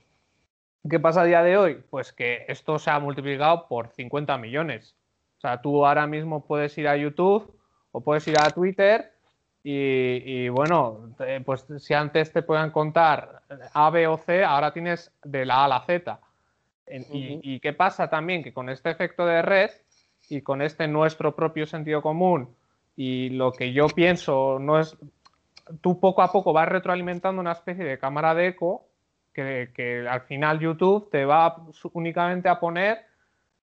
[0.88, 1.82] ¿Qué pasa a día de hoy?
[1.90, 4.94] Pues que esto se ha multiplicado por 50 millones.
[5.38, 7.52] O sea, tú ahora mismo puedes ir a YouTube
[7.92, 9.12] o puedes ir a Twitter
[9.62, 13.42] y, bueno, pues si antes te puedan contar
[13.74, 16.20] A, B o C, ahora tienes de la A a la Z.
[16.86, 18.42] y, y, qué pasa también?
[18.42, 19.70] Que con este efecto de red
[20.30, 22.54] y con este nuestro propio sentido común
[22.96, 24.96] y lo que yo pienso no es...
[25.82, 28.87] Tú poco a poco vas retroalimentando una especie de cámara de eco
[29.74, 31.56] que, al final YouTube te va
[31.92, 33.04] únicamente a poner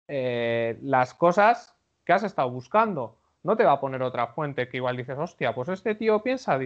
[0.09, 3.17] eh, las cosas que has estado buscando.
[3.43, 6.59] No te va a poner otra fuente que igual dices, hostia, pues este tío piensa,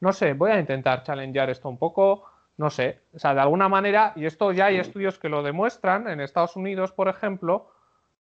[0.00, 2.24] no sé, voy a intentar challengear esto un poco,
[2.56, 6.08] no sé, o sea, de alguna manera, y esto ya hay estudios que lo demuestran,
[6.08, 7.70] en Estados Unidos, por ejemplo,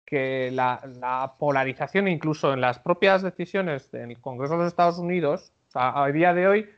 [0.05, 5.53] que la, la polarización incluso en las propias decisiones del Congreso de los Estados Unidos,
[5.69, 6.71] o sea, a día de hoy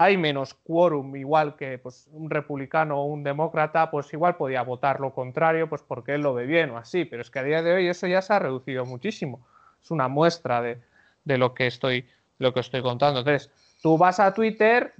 [0.00, 5.00] hay menos quórum, igual que pues, un republicano o un demócrata, pues igual podía votar
[5.00, 7.62] lo contrario, pues porque él lo ve bien o así, pero es que a día
[7.62, 9.44] de hoy eso ya se ha reducido muchísimo.
[9.82, 10.78] Es una muestra de,
[11.24, 12.06] lo, que estoy,
[12.38, 13.20] lo que estoy contando.
[13.20, 13.50] Entonces,
[13.82, 14.94] tú vas a Twitter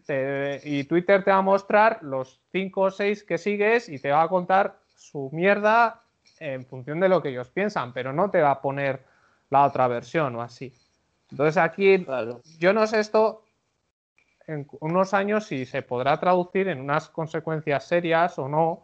[0.65, 4.23] y Twitter te va a mostrar los cinco o seis que sigues y te va
[4.23, 6.03] a contar su mierda
[6.41, 9.05] en función de lo que ellos piensan, pero no te va a poner
[9.51, 10.75] la otra versión o así.
[11.31, 12.05] Entonces aquí,
[12.59, 13.43] yo no sé esto,
[14.49, 18.83] en unos años si se podrá traducir en unas consecuencias serias o no,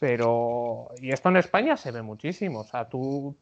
[0.00, 0.88] pero...
[1.00, 3.36] Y esto en España se ve muchísimo, o sea, tú...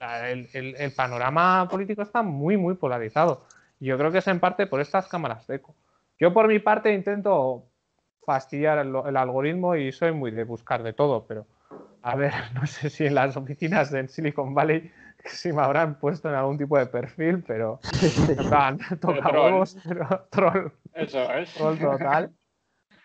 [0.00, 3.46] El, panorama político está muy, muy polarizado.
[3.80, 5.74] Yo creo que es en parte por estas cámaras de eco.
[6.20, 7.64] Yo por mi parte intento
[8.24, 11.46] fastidiar el, algoritmo y soy muy de buscar de todo, pero
[12.02, 14.92] a ver, no sé si en las oficinas de Silicon Valley
[15.30, 17.80] si me habrán puesto en algún tipo de perfil, pero
[18.28, 20.72] en plan, toca huevos, pero troll.
[20.94, 21.54] Eso es.
[21.54, 22.32] Troll total.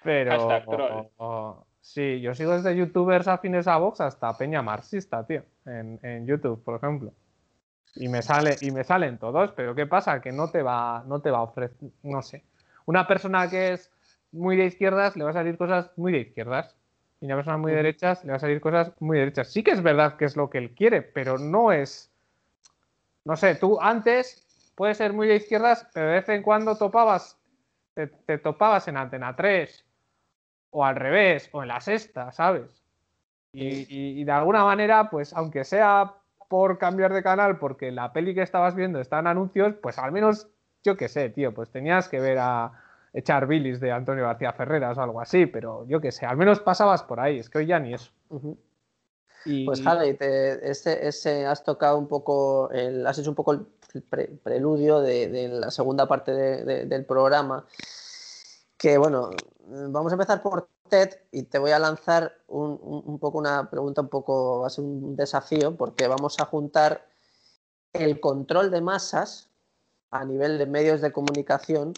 [0.04, 0.62] Pero
[1.80, 6.62] sí, yo sigo desde youtubers afines a Vox hasta Peña Marxista, tío, en, en, YouTube,
[6.64, 7.14] por ejemplo.
[7.96, 10.20] Y me sale, y me salen todos, pero ¿qué pasa?
[10.20, 12.44] Que no te va, no te va a ofrecer, no sé.
[12.86, 13.92] Una persona que es
[14.32, 16.76] muy de izquierdas le va a salir cosas muy de izquierdas
[17.24, 19.48] y una persona muy derechas le va a salir cosas muy derechas.
[19.48, 22.12] Sí que es verdad que es lo que él quiere, pero no es.
[23.26, 27.38] No sé, tú antes puedes ser muy de izquierdas, pero de vez en cuando topabas,
[27.94, 29.86] te, topabas en Antena 3
[30.72, 32.84] o al revés, o en la sexta, ¿sabes?
[33.52, 33.86] Y,
[34.20, 36.16] y, de alguna manera, pues aunque sea
[36.50, 40.12] por cambiar de canal, porque la peli que estabas viendo está en anuncios, pues al
[40.12, 40.50] menos,
[40.84, 42.72] yo qué sé, tío, pues tenías que ver a,
[43.14, 46.60] echar bilis de Antonio García Ferreras o algo así, pero yo qué sé, al menos
[46.60, 48.12] pasabas por ahí, es que hoy ya ni eso.
[49.66, 53.66] Pues Javi, ese, has tocado un poco, el, has hecho un poco el
[54.44, 57.66] preludio de, la segunda parte del programa,
[58.78, 59.32] que bueno,
[59.68, 64.02] vamos a empezar por TED y te voy a lanzar un, un, poco una pregunta,
[64.02, 67.06] un poco, va a ser un desafío, porque vamos a juntar
[67.94, 69.50] el control de masas
[70.10, 71.94] a nivel de medios de comunicación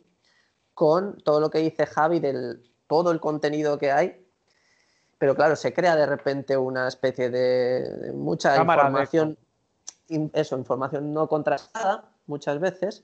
[0.73, 4.24] con todo lo que dice Javi del todo el contenido que hay.
[5.17, 9.37] Pero claro, se crea de repente una especie de, mucha información,
[10.33, 13.03] eso, información no contrastada muchas veces.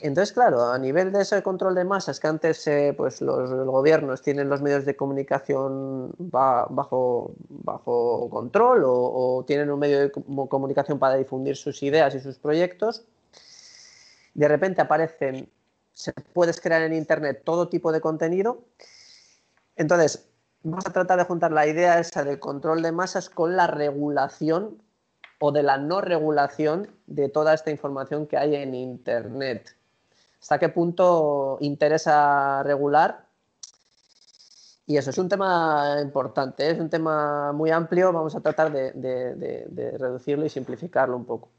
[0.00, 4.22] Entonces, claro, a nivel de ese control de masas que antes eh, pues los, gobiernos
[4.22, 11.16] tienen los medios de comunicación bajo, bajo control o, tienen un medio de comunicación para
[11.16, 13.06] difundir sus ideas y sus proyectos,
[14.34, 15.48] de repente aparecen
[15.98, 18.62] se puedes crear en Internet todo tipo de contenido.
[19.74, 20.27] Entonces,
[20.70, 24.82] vamos a tratar de juntar la idea esa del control de masas con la regulación
[25.38, 29.76] o de la no regulación de toda esta información que hay en Internet.
[30.40, 33.24] ¿Hasta qué punto interesa regular?
[34.86, 36.70] Y eso es un tema importante, ¿eh?
[36.70, 41.50] es un tema muy amplio, vamos a tratar de, reducirlo y simplificarlo un poco.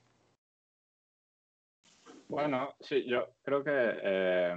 [2.27, 4.55] Bueno, sí, yo creo que, eh,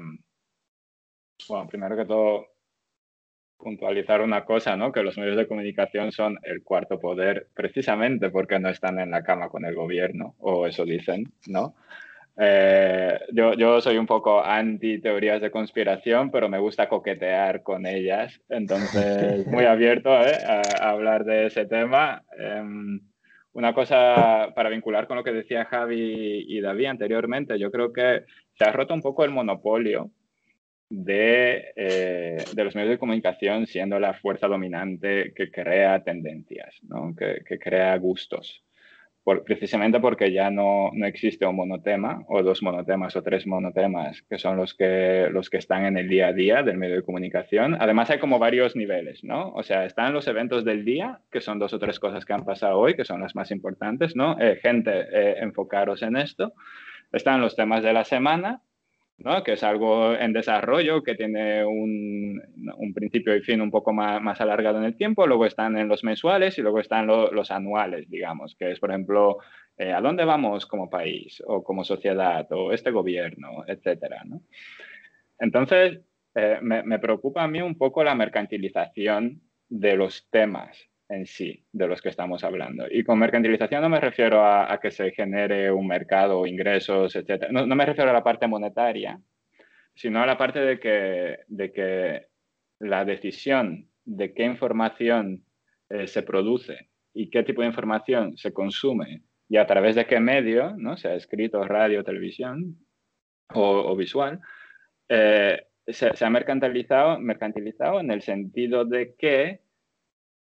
[1.48, 2.51] bueno, primero que todo,
[3.62, 4.92] puntualizar una cosa, ¿no?
[4.92, 9.22] Que los medios de comunicación son el cuarto poder precisamente porque no están en la
[9.22, 11.74] cama con el gobierno, o eso dicen, ¿no?
[12.38, 17.86] Eh, yo, yo, soy un poco anti teorías de conspiración, pero me gusta coquetear con
[17.86, 20.38] ellas, entonces muy abierto ¿eh?
[20.46, 22.22] a, hablar de ese tema.
[22.38, 23.00] Em,
[23.52, 28.24] una cosa para vincular con lo que decía Javi y David anteriormente, yo creo que
[28.54, 30.10] se ha roto un poco el monopolio
[30.94, 37.14] eh, de, los medios de comunicación siendo la fuerza dominante que crea tendencias, ¿no?
[37.16, 38.62] que, crea gustos.
[39.46, 44.36] precisamente porque ya no, no, existe un monotema o dos monotemas o tres monotemas que
[44.36, 47.76] son los que, los que están en el día a día del medio de comunicación.
[47.80, 49.50] Además hay como varios niveles, ¿no?
[49.54, 52.44] O sea, están los eventos del día, que son dos o tres cosas que han
[52.44, 54.38] pasado hoy, que son las más importantes, ¿no?
[54.38, 56.52] Eh, gente, eh, enfocaros en esto.
[57.12, 58.62] Están los temas de la semana,
[59.44, 62.42] que es algo en desarrollo, que tiene un,
[62.94, 66.58] principio y fin un poco más, alargado en el tiempo, luego están en los mensuales
[66.58, 69.38] y luego están los anuales, digamos, que es, por ejemplo,
[69.76, 74.22] eh, a dónde vamos como país o como sociedad o este gobierno, etcétera.
[75.38, 76.00] Entonces,
[76.34, 81.86] eh, me preocupa a mí un poco la mercantilización de los temas en sí de
[81.86, 82.86] los que estamos hablando.
[82.90, 87.50] Y con mercantilización no me refiero a, que se genere un mercado, ingresos, etc.
[87.50, 89.20] No, me refiero a la parte monetaria,
[89.94, 92.26] sino a la parte de que, de que
[92.80, 95.44] la decisión de qué información
[95.90, 100.18] eh, se produce y qué tipo de información se consume y a través de qué
[100.18, 100.96] medio, ¿no?
[100.96, 102.78] sea escrito, radio, televisión
[103.54, 104.40] o, visual,
[105.08, 109.61] eh, se, se, ha mercantilizado, mercantilizado en el sentido de que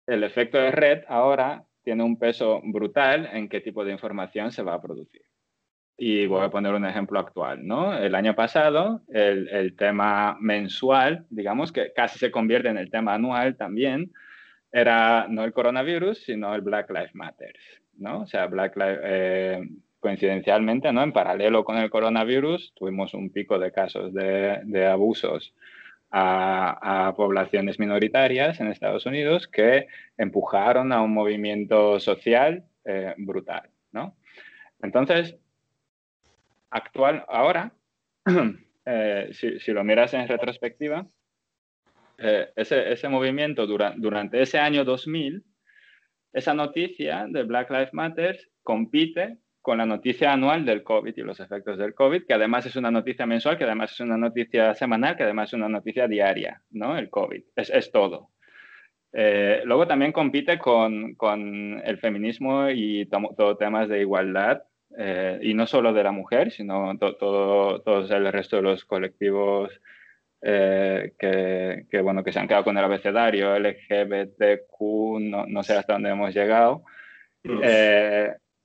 [0.07, 4.63] el efecto de red ahora tiene un peso brutal en qué tipo de información se
[4.63, 5.21] va a producir.
[5.97, 7.97] Y voy a poner un ejemplo actual, ¿no?
[7.97, 13.55] El año pasado, el, tema mensual, digamos que casi se convierte en el tema anual
[13.55, 14.11] también,
[14.71, 17.55] era no el coronavirus, sino el Black Lives Matter,
[17.97, 18.21] ¿no?
[18.21, 19.69] O sea, Black Lives, eh,
[20.01, 21.01] coincidencialmente, ¿no?
[21.01, 25.53] En paralelo con el coronavirus, tuvimos un pico de casos de, de abusos
[26.17, 33.69] a, poblaciones minoritarias en Estados Unidos que empujaron a un movimiento social eh, brutal.
[33.91, 34.15] ¿no?
[34.81, 35.35] Entonces,
[36.69, 37.73] actual, ahora,
[38.85, 41.05] eh, si, lo miras en retrospectiva,
[42.17, 45.43] eh, ese, ese, movimiento durante ese año 2000,
[46.31, 51.39] esa noticia de Black Lives Matter compite con la noticia anual del COVID y los
[51.39, 55.17] efectos del COVID, que además es una noticia mensual, que además es una noticia semanal,
[55.17, 56.95] que además es una noticia diaria, ¿no?
[56.95, 58.29] El COVID, es, todo.
[59.11, 64.61] Eh, luego también compite con, con el feminismo y todo temas de igualdad,
[64.99, 69.71] eh, y no solo de la mujer, sino todo, todo el resto de los colectivos
[70.43, 74.79] eh, que, que, bueno, que se han quedado con el abecedario, LGBTQ,
[75.21, 76.83] no, no sé hasta dónde hemos llegado.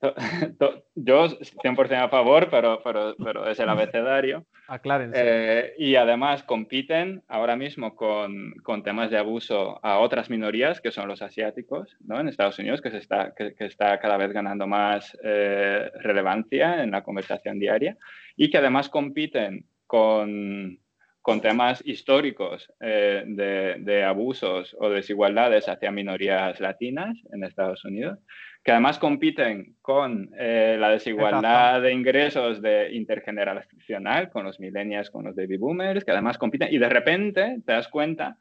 [0.95, 4.45] Yo 100% a favor, pero, pero, pero, es el abecedario.
[4.67, 5.19] Aclárense.
[5.19, 10.91] Eh, y además compiten ahora mismo con, con, temas de abuso a otras minorías, que
[10.91, 12.19] son los asiáticos, ¿no?
[12.19, 16.91] En Estados Unidos, que, se está, que, está cada vez ganando más eh, relevancia en
[16.91, 17.97] la conversación diaria.
[18.35, 20.79] Y que además compiten con,
[21.21, 28.17] con temas históricos eh, de, de abusos o desigualdades hacia minorías latinas en Estados Unidos
[28.63, 35.25] que además compiten con eh, la desigualdad de ingresos de intergeneracional, con los millennials, con
[35.25, 38.37] los baby boomers, que además compiten, y de repente te das cuenta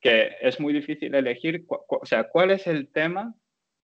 [0.00, 3.34] que es muy difícil elegir, o sea, cuál es el tema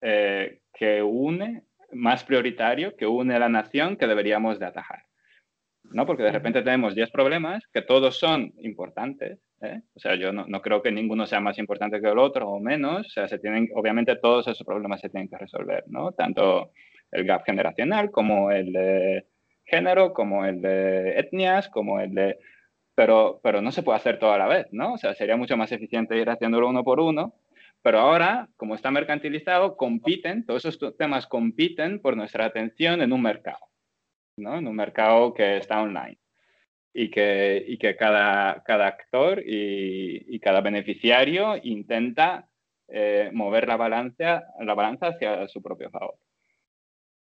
[0.01, 5.03] eh, que une, más prioritario, que une a la nación que deberíamos de atajar.
[5.91, 6.05] ¿no?
[6.05, 9.81] Porque de repente tenemos 10 problemas que todos son importantes, ¿eh?
[9.95, 13.07] O sea, yo no, creo que ninguno sea más importante que el otro o menos.
[13.07, 16.11] O sea, se tienen, obviamente todos esos problemas se tienen que resolver, ¿no?
[16.11, 16.71] Tanto
[17.11, 19.25] el gap generacional como el de
[19.65, 22.39] género, como el de etnias, como el de...
[22.95, 24.93] Pero, pero no se puede hacer todo a la vez, ¿no?
[24.93, 27.35] O sea, sería mucho más eficiente ir haciéndolo uno por uno.
[27.81, 33.21] Pero ahora, como está mercantilizado, compiten, todos esos temas compiten por nuestra atención en un
[33.21, 33.59] mercado,
[34.37, 34.57] ¿no?
[34.57, 36.22] En un mercado que está online
[36.93, 42.47] y que, y que cada, cada actor y, y, cada beneficiario intenta
[42.87, 46.15] eh, mover la balanza, la balanza hacia su propio favor.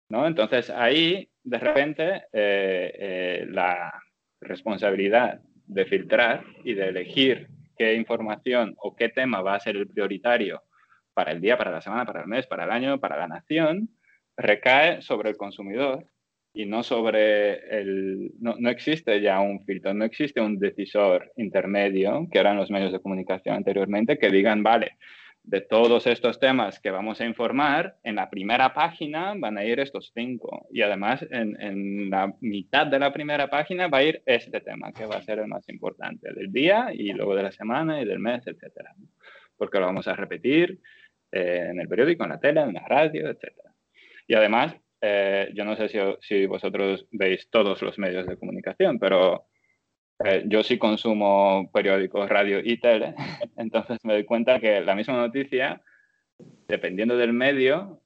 [0.09, 0.27] ¿no?
[0.27, 3.93] Entonces ahí, de repente, eh, la
[4.41, 7.47] responsabilidad de filtrar y de elegir
[7.77, 10.61] qué información o qué tema va a ser el prioritario
[11.13, 13.89] para el día, para la semana, para el mes, para el año, para la nación,
[14.35, 16.05] recae sobre el consumidor
[16.53, 18.31] y no sobre el...
[18.39, 22.91] No, no, existe ya un filtro, no existe un decisor intermedio, que eran los medios
[22.91, 24.97] de comunicación anteriormente, que digan, vale,
[25.43, 29.79] de todos estos temas que vamos a informar, en la primera página van a ir
[29.79, 30.67] estos cinco.
[30.71, 34.91] Y además, en, en, la mitad de la primera página va a ir este tema,
[34.91, 38.05] que va a ser el más importante del día y luego de la semana y
[38.05, 38.89] del mes, etc.
[39.57, 40.79] Porque lo vamos a repetir
[41.31, 43.53] eh, en el periódico, en la tele, en la radio, etc.
[44.27, 48.99] Y además, eh, yo no sé si, si, vosotros veis todos los medios de comunicación,
[48.99, 49.47] pero
[50.23, 53.15] eh, yo sí consumo periódicos, radio y tele,
[53.57, 55.81] entonces me doy cuenta que la misma noticia,
[56.67, 58.01] dependiendo del medio,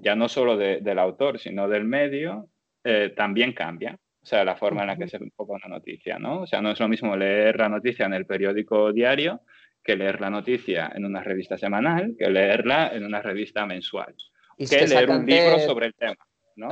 [0.00, 2.48] ya no solo de, del autor, sino del medio,
[2.82, 3.96] eh, también cambia.
[4.22, 6.42] O sea, la forma en la que se enfoca una noticia, ¿no?
[6.42, 9.42] O sea, no es lo mismo leer la noticia en el periódico diario
[9.82, 14.14] que leer la noticia en una revista semanal, que leerla en una revista mensual.
[14.56, 16.16] Y que leer un libro sobre el tema.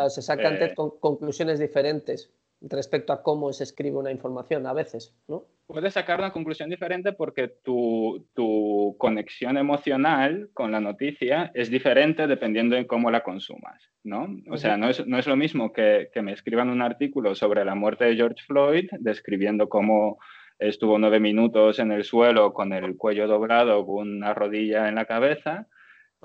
[0.09, 2.31] se sacan Eh, con conclusiones diferentes
[2.63, 5.45] respecto a cómo se escribe una información a veces, ¿no?
[5.67, 12.27] Puedes sacar una conclusión diferente porque tu, tu, conexión emocional con la noticia es diferente
[12.27, 14.29] dependiendo de cómo la consumas, ¿no?
[14.51, 17.65] O sea, no es, no es lo mismo que, que, me escriban un artículo sobre
[17.65, 20.19] la muerte de George Floyd, describiendo cómo
[20.59, 25.07] estuvo nueve minutos en el suelo con el cuello doblado, con una rodilla en la
[25.07, 25.69] cabeza,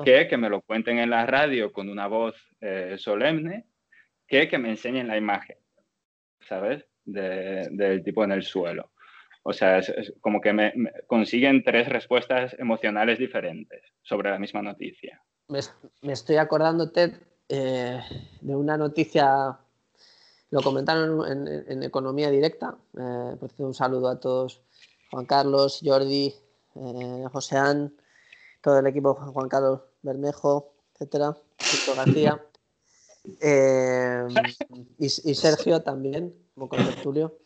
[0.04, 3.66] que que me lo cuenten en la radio con una voz eh, solemne,
[4.28, 5.58] que que me enseñen la imagen.
[6.48, 6.86] ¿sabes?
[7.06, 8.92] De, del tipo en el suelo.
[9.44, 14.40] O sea, es, es como que me, me, consiguen tres respuestas emocionales diferentes sobre la
[14.40, 15.22] misma noticia.
[15.48, 15.60] Me,
[16.02, 17.14] me estoy acordando, Ted,
[17.48, 18.02] eh,
[18.42, 19.58] de una noticia,
[20.50, 22.78] lo comentaron en, en, en Economía Directa.
[22.98, 24.62] Eh, por cierto, un saludo a todos,
[25.12, 26.34] Juan Carlos, Jordi,
[26.76, 27.94] eh, Joseán,
[28.68, 32.46] todo el equipo, Juan Carlos Bermejo, etcétera, Víctor García.
[33.40, 34.28] Eh,
[35.00, 37.38] y, Sergio también, como con Tertulio.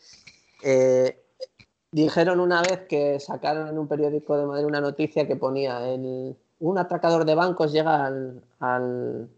[0.64, 1.24] Eh,
[1.92, 5.80] dijeron una vez que sacaron en un periódico de Madrid una noticia que ponía
[6.60, 9.30] un atracador de bancos llega al, al,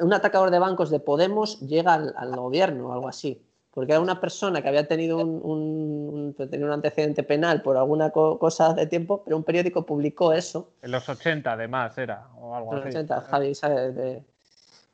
[0.00, 3.42] un atracador de bancos de Podemos llega al, al, gobierno o algo así
[3.78, 7.76] porque era una persona que había tenido un, un, un, tenía un antecedente penal por
[7.76, 10.72] alguna co cosa de tiempo, pero un periódico publicó eso.
[10.82, 12.96] En los 80 además era, o algo en los así.
[12.96, 13.94] 80, Javi, ¿sabes?
[13.94, 14.24] De,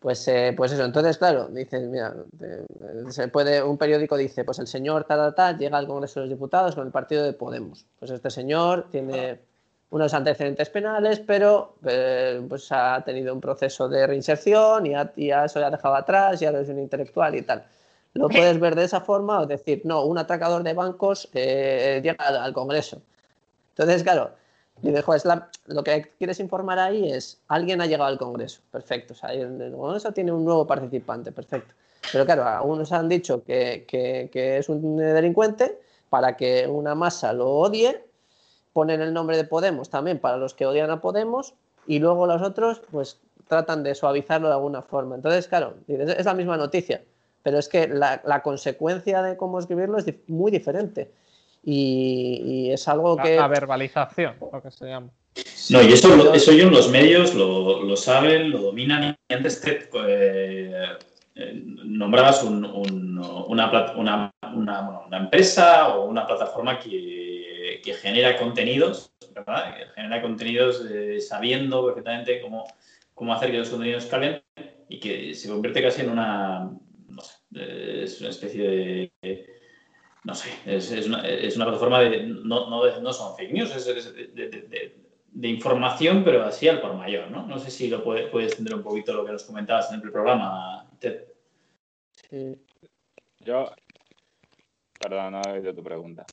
[0.00, 2.66] pues, eh, pues eso, entonces, claro, dicen, mira, eh,
[3.08, 6.26] se puede, un periódico dice, pues el señor tal, tal, tal, llega al Congreso de
[6.26, 7.86] los Diputados con el partido de Podemos.
[7.98, 9.40] Pues este señor tiene
[9.88, 15.30] unos antecedentes penales, pero eh, pues ha tenido un proceso de reinserción y, a, y
[15.30, 17.64] eso ya ha dejado atrás, ya es un intelectual y tal.
[18.14, 22.24] Lo puedes ver de esa forma o decir, no, un atracador de bancos eh, llega
[22.24, 23.02] al Congreso.
[23.70, 24.30] Entonces, claro,
[24.82, 29.14] dices, joder, la, lo que quieres informar ahí es, alguien ha llegado al Congreso, perfecto,
[29.14, 31.74] o sea, el Congreso tiene un nuevo participante, perfecto.
[32.12, 37.32] Pero claro, algunos han dicho que, que, que es un delincuente para que una masa
[37.32, 38.04] lo odie,
[38.72, 41.54] ponen el nombre de Podemos también para los que odian a Podemos
[41.88, 45.16] y luego los otros pues tratan de suavizarlo de alguna forma.
[45.16, 47.02] Entonces, claro, es la misma noticia
[47.44, 51.12] pero es que la, la, consecuencia de cómo escribirlo es muy diferente.
[51.62, 53.36] Y, y es algo que...
[53.36, 55.10] La, la, verbalización, lo que se llama.
[55.68, 59.14] No, y eso, eso yo en los medios lo, lo saben, lo dominan.
[59.28, 60.86] Y antes te eh,
[61.34, 68.38] eh, nombrabas un, un, una, una, una, una, empresa o una plataforma que, que genera
[68.38, 69.76] contenidos, ¿verdad?
[69.76, 72.64] Que genera contenidos eh, sabiendo perfectamente cómo,
[73.12, 74.42] cómo hacer que los contenidos calen
[74.88, 76.70] y que se convierte casi en una,
[77.54, 79.46] es una especie de,
[80.24, 83.74] no sé, es, es, una, es una, plataforma de, no, no, no son fake news,
[83.74, 87.46] es, es de, de, de, información, pero así al por mayor, ¿no?
[87.46, 90.10] No sé si lo puede, puedes extender un poquito lo que nos comentabas en el
[90.10, 91.24] programa, Ted.
[92.30, 92.56] Sí.
[93.40, 93.70] Yo,
[94.98, 96.24] perdón, no he oído tu pregunta.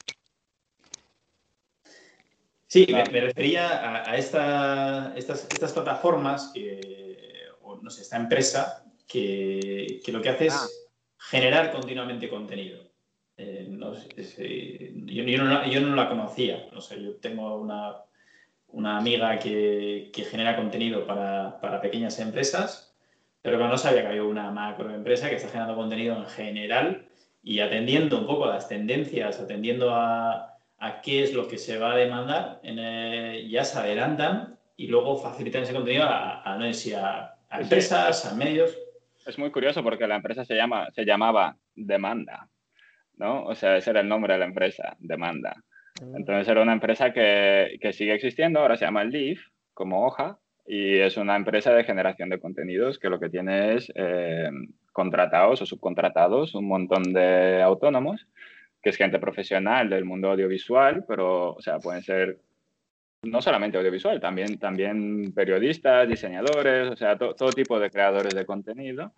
[2.67, 6.79] Sí, me, me, refería a, a esta, estas, estas plataformas que,
[7.63, 10.67] o no sé, esta empresa que, que lo que hace es ah.
[11.29, 12.79] Generar continuamente contenido.
[13.37, 16.67] Eh, no sé, eh, yo, yo, no, yo, no, la conocía.
[16.71, 17.95] No sé, yo tengo una,
[18.67, 22.95] una amiga que, que, genera contenido para, para, pequeñas empresas,
[23.41, 27.07] pero que no sabía que había una macroempresa que está generando contenido en general
[27.43, 31.77] y atendiendo un poco a las tendencias, atendiendo a, a qué es lo que se
[31.77, 36.53] va a demandar, en, eh, ya se adelantan y luego facilitan ese contenido a, a,
[36.53, 38.75] a empresas, a medios.
[39.25, 42.47] Es muy curioso porque la empresa se, llama, se llamaba Demanda,
[43.15, 43.45] ¿no?
[43.45, 45.55] O sea, ese era el nombre de la empresa, Demanda.
[46.01, 46.15] Mm.
[46.17, 49.39] Entonces era una empresa que, que sigue existiendo, ahora se llama Leaf,
[49.73, 53.91] como hoja, y es una empresa de generación de contenidos que lo que tiene es
[53.95, 54.49] eh,
[54.91, 58.27] contratados o subcontratados un montón de autónomos,
[58.81, 62.37] que es gente profesional del mundo audiovisual, pero, o sea, pueden ser
[63.23, 69.13] no solamente audiovisual, también, también periodistas, diseñadores, o sea, todo tipo de creadores de contenido.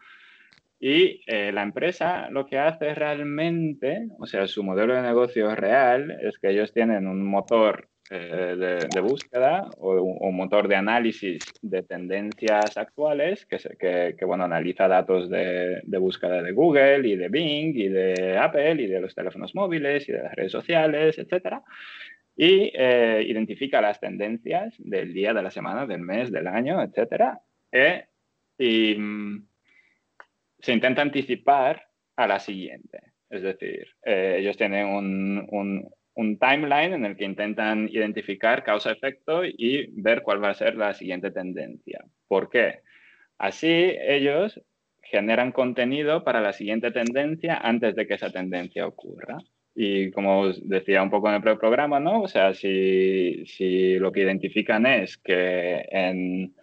[0.79, 6.17] Y eh, la empresa lo que hace realmente, o sea, su modelo de negocio real
[6.21, 11.83] es que ellos tienen un motor eh, de, búsqueda o un motor de análisis de
[11.83, 17.29] tendencias actuales que, que, que bueno, analiza datos de, de, búsqueda de Google y de
[17.29, 21.63] Bing y de Apple y de los teléfonos móviles y de las redes sociales, etcétera
[22.35, 27.37] y eh, identifica las tendencias del día, de la semana, del mes, del año, etc.
[27.71, 28.05] Eh,
[28.57, 29.47] y mm,
[30.59, 32.99] se intenta anticipar a la siguiente.
[33.29, 39.43] Es decir, eh, ellos tienen un, un, un, timeline en el que intentan identificar causa-efecto
[39.45, 42.03] y ver cuál va a ser la siguiente tendencia.
[42.27, 42.81] ¿Por qué?
[43.37, 44.61] Así ellos
[45.01, 49.37] generan contenido para la siguiente tendencia antes de que esa tendencia ocurra.
[49.75, 52.21] Y como decía un poco en el programa, ¿no?
[52.21, 56.53] O sea, si, si lo que identifican es que en,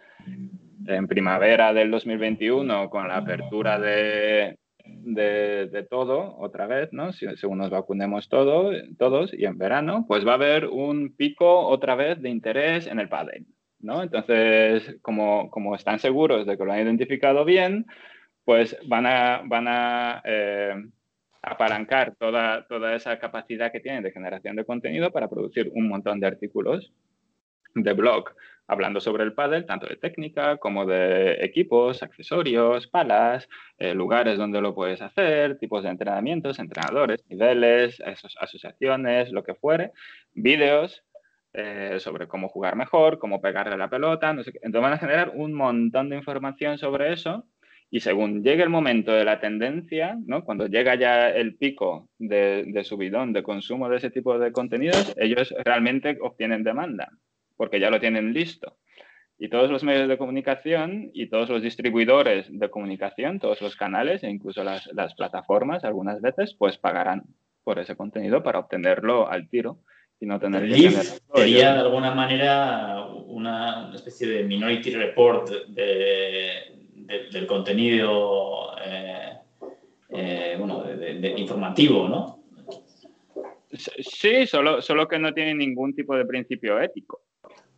[0.87, 7.11] en, primavera del 2021, con la apertura de, de, de todo, otra vez, ¿no?
[7.11, 11.67] Si, según nos vacunemos todo, todos, y en verano, pues va a haber un pico
[11.67, 13.45] otra vez de interés en el pádel,
[13.79, 14.03] ¿no?
[14.03, 17.87] Entonces, como, como están seguros de que lo han identificado bien,
[18.45, 20.75] pues van a, van a eh,
[21.41, 26.19] apalancar toda, toda esa capacidad que tienen de generación de contenido para producir un montón
[26.19, 26.91] de artículos
[27.73, 28.25] de blog
[28.67, 34.61] hablando sobre el pádel, tanto de técnica como de equipos, accesorios, palas, eh, lugares donde
[34.61, 38.01] lo puedes hacer, tipos de entrenamientos, entrenadores, niveles,
[38.39, 39.91] asociaciones, lo que fuere,
[40.33, 41.03] vídeos
[41.53, 44.51] eh, sobre cómo jugar mejor, cómo pegarle la pelota, no sé.
[44.61, 47.45] Entonces van a generar un montón de información sobre eso
[47.93, 50.45] y según llegue el momento de la tendencia, ¿no?
[50.45, 55.13] cuando llega ya el pico de, de subidón de consumo de ese tipo de contenidos,
[55.17, 57.09] ellos realmente obtienen demanda,
[57.57, 58.77] porque ya lo tienen listo.
[59.37, 64.23] Y todos los medios de comunicación y todos los distribuidores de comunicación, todos los canales
[64.23, 67.23] e incluso las, las plataformas algunas veces, pues pagarán
[67.63, 69.79] por ese contenido para obtenerlo al tiro
[70.19, 76.80] y no tener que Sería de alguna manera una especie de minority report de,
[77.31, 79.37] del contenido eh,
[80.09, 82.43] eh, bueno, de, informativo, ¿no?
[83.71, 87.21] Sí, solo, solo que no tiene ningún tipo de principio ético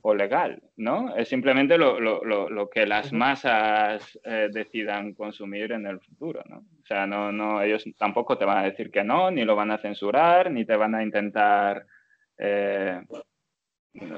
[0.02, 1.16] o legal, ¿no?
[1.16, 6.58] Es simplemente lo, lo, lo, que las masas eh, decidan consumir en el futuro, ¿no?
[6.58, 9.72] O sea, no, no, ellos tampoco te van a decir que no, ni lo van
[9.72, 11.86] a censurar, ni te van a intentar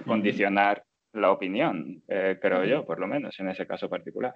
[0.08, 4.34] condicionar la opinión, creo yo, por lo menos en ese caso particular.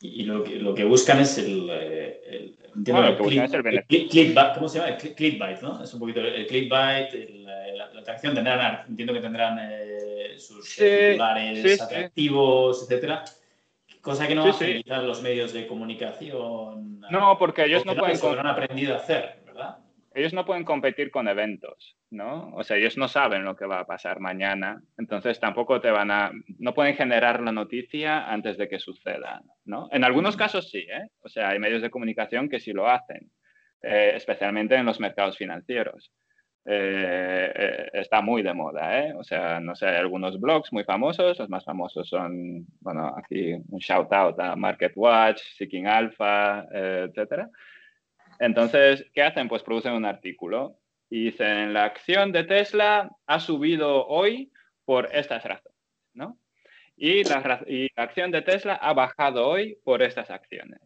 [0.00, 4.90] Y lo que, lo que buscan es el, eh, el, el, clickbait, ¿cómo se llama?
[4.90, 5.82] El clickbait, ¿no?
[5.82, 11.80] Es un poquito el clickbait, la, la, atracción, tendrán, entiendo que tendrán eh, sus titulares
[11.80, 13.24] atractivos, etcétera.
[14.02, 17.00] Cosa que no hacen los medios de comunicación.
[17.10, 18.20] No, porque ellos no pueden...
[18.20, 19.45] Lo han aprendido a hacer.
[20.16, 22.50] Ellos no pueden competir con eventos, ¿no?
[22.54, 26.10] O sea, ellos no saben lo que va a pasar mañana, entonces tampoco te van
[26.10, 29.88] a, no pueden generar la noticia antes de que suceda, ¿no?
[29.92, 31.10] En algunos casos sí, ¿eh?
[31.20, 33.30] O sea, hay medios de comunicación que sí lo hacen,
[33.82, 36.10] eh, especialmente en los mercados financieros.
[36.64, 39.12] Eh, eh, está muy de moda, ¿eh?
[39.18, 43.52] O sea, no sé, hay algunos blogs muy famosos, los más famosos son, bueno, aquí
[43.52, 47.50] un shout out a MarketWatch, Seeking Alpha, etcétera
[48.38, 49.48] entonces, ¿qué hacen?
[49.48, 50.78] Pues producen un artículo
[51.08, 54.52] y dicen, la acción de Tesla ha subido hoy
[54.84, 55.78] por estas razones,
[56.14, 56.38] ¿no?
[56.96, 57.60] Y la,
[57.96, 60.80] acción de Tesla ha bajado hoy por estas acciones.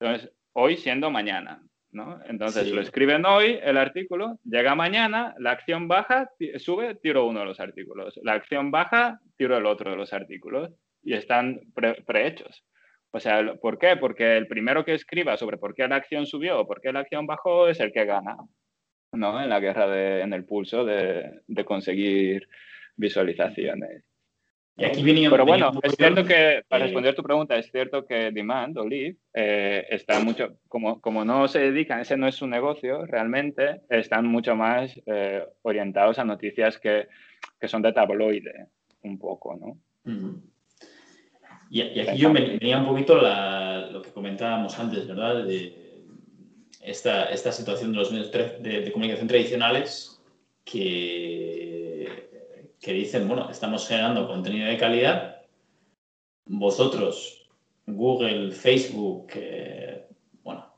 [0.00, 2.20] Entonces, hoy siendo mañana, ¿no?
[2.26, 7.46] Entonces lo escriben hoy el artículo, llega mañana, la acción baja, sube, tiro uno de
[7.46, 8.18] los artículos.
[8.22, 10.72] La acción baja, tiro el otro de los artículos.
[11.02, 11.60] Y están
[12.04, 12.64] prehechos.
[13.16, 13.96] O sea, ¿por qué?
[13.96, 17.00] Porque el primero que escriba sobre por qué la acción subió o por qué la
[17.00, 18.36] acción bajó es el que gana,
[19.12, 19.42] ¿no?
[19.42, 22.46] En la guerra de, en el pulso de, de conseguir
[22.94, 24.04] visualizaciones.
[24.76, 28.30] Y aquí venía, Pero bueno, es cierto que, para responder tu pregunta, es cierto que
[28.32, 32.46] Demand o Leaf eh, están mucho, como, como no se dedican, ese no es su
[32.46, 37.08] negocio, realmente están mucho más eh, orientados a noticias que,
[37.58, 38.66] que son de tabloide
[39.00, 39.78] un poco, ¿no?
[41.70, 45.44] Y, aquí yo me venía un poquito lo que comentábamos antes, ¿verdad?
[45.44, 45.86] De
[46.82, 50.20] esta, esta situación de los medios de, comunicación tradicionales
[50.64, 52.28] que,
[52.80, 55.42] que dicen, bueno, estamos generando contenido de calidad,
[56.46, 57.48] vosotros,
[57.86, 60.06] Google, Facebook, eh,
[60.44, 60.72] bueno,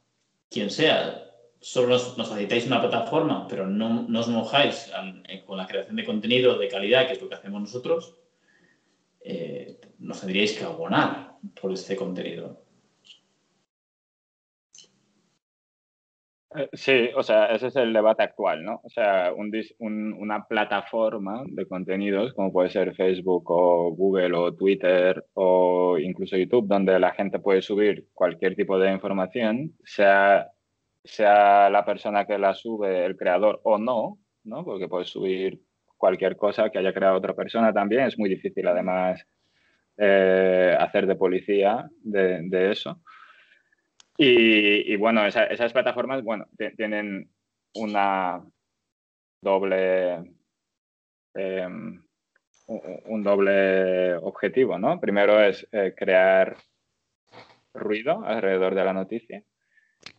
[0.51, 1.25] quien sea,
[1.61, 4.91] solo nos, nos una plataforma, pero no, os mojáis
[5.29, 8.17] eh, con la creación de contenido de calidad, que es lo que hacemos nosotros,
[9.21, 12.63] eh, nos tendríais que abonar por este contenido.
[16.55, 18.81] Eh, sí, o sea, ese es el debate actual, ¿no?
[18.83, 19.35] O sea,
[19.79, 26.67] una plataforma de contenidos como puede ser Facebook o Google o Twitter o incluso YouTube,
[26.67, 30.51] donde la gente puede subir cualquier tipo de información, sea
[31.05, 34.65] sea la persona que la sube el creador o no, ¿no?
[34.65, 35.61] Porque puedes subir
[35.97, 38.03] cualquier cosa que haya creado otra persona también.
[38.03, 39.25] Es muy difícil, además,
[39.99, 43.03] eh, hacer de policía de, eso.
[44.17, 46.47] Y, bueno, esas plataformas, bueno,
[46.77, 47.31] tienen
[47.75, 48.43] una
[49.43, 50.35] doble...
[51.35, 52.03] Em,
[52.69, 55.01] un doble objetivo, ¿no?
[55.01, 56.57] Primero es eh, crear
[57.73, 59.43] ruido alrededor de la noticia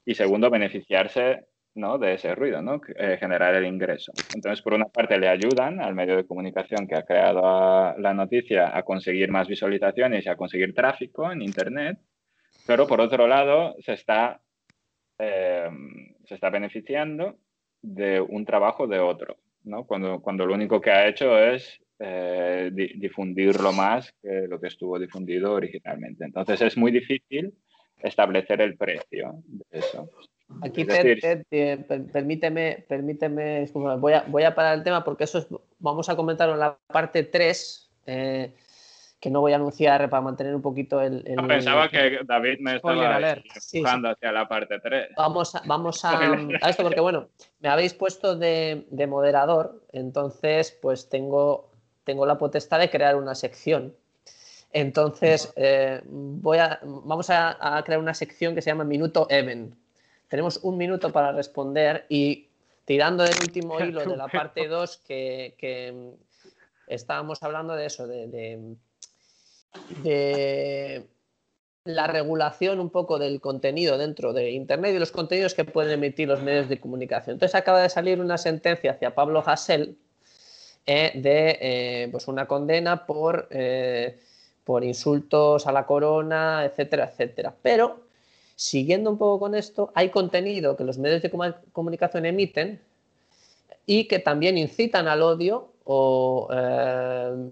[0.06, 1.46] y segundo, beneficiarse
[1.80, 1.98] ¿no?
[1.98, 2.82] de ese ruido, ¿no?
[2.96, 4.12] Eh, generar el ingreso.
[4.36, 7.42] Entonces, por una parte, le ayudan al medio de comunicación que ha creado
[7.98, 11.98] la noticia a conseguir más visualizaciones y a conseguir tráfico en Internet,
[12.68, 14.42] pero por otro lado, se está,
[15.18, 15.70] eh,
[16.26, 17.38] se está beneficiando
[17.82, 19.86] de un trabajo de otro, ¿no?
[19.86, 25.00] cuando, cuando lo único que ha hecho es eh, difundirlo más que lo que estuvo
[25.00, 26.26] difundido originalmente.
[26.26, 27.54] Entonces, es muy difícil
[28.02, 30.10] establecer el precio de eso.
[30.62, 30.86] Aquí,
[32.12, 35.48] permíteme, permíteme, voy a, voy a parar el tema porque eso es,
[35.80, 38.54] vamos a comentarlo en la parte 3, eh,
[39.20, 41.24] que no voy a anunciar para mantener un poquito el...
[41.48, 45.10] pensaba que David me estaba empujando hacia la parte 3.
[45.18, 47.28] Vamos, a, vamos a, a, esto porque, bueno,
[47.60, 51.72] me habéis puesto de, de moderador, entonces pues tengo,
[52.04, 53.94] tengo la potestad de crear una sección
[54.72, 59.76] entonces, eh, voy a, vamos a, crear una sección que se llama Minuto Even.
[60.30, 62.48] Tenemos un minuto para responder y
[62.86, 66.16] tirando del último hilo de la parte 2 que,
[66.88, 68.78] estábamos hablando de eso, de,
[70.04, 71.06] de,
[71.84, 76.28] la regulación un poco del contenido dentro de Internet y los contenidos que pueden emitir
[76.28, 77.36] los medios de comunicación.
[77.36, 79.98] Entonces acaba de salir una sentencia hacia Pablo Hassel
[80.86, 83.50] eh, de eh, pues una condena por
[84.70, 87.56] por insultos a la corona, etcétera, etcétera.
[87.60, 88.02] Pero,
[88.60, 91.32] siguiendo un poco con esto, hay contenido que los medios de
[91.72, 92.82] comunicación emiten
[93.86, 97.52] y que también incitan al odio o eh,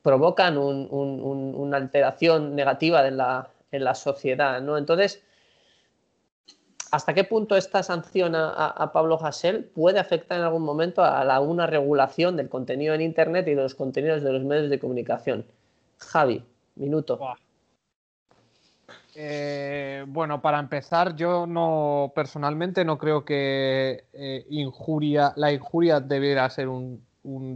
[0.00, 4.62] provocan una alteración negativa en la, sociedad.
[4.62, 4.78] ¿no?
[4.78, 5.22] Entonces,
[6.90, 11.40] ¿hasta qué punto esta sanción a, Pablo Hassel puede afectar en algún momento a la,
[11.40, 15.44] una regulación del contenido en Internet y de los contenidos de los medios de comunicación?
[15.98, 16.42] Javi,
[16.76, 17.20] minuto.
[19.16, 26.48] Eh, bueno, para empezar, yo no personalmente no creo que eh, injuria, la injuria debiera
[26.50, 27.02] ser un,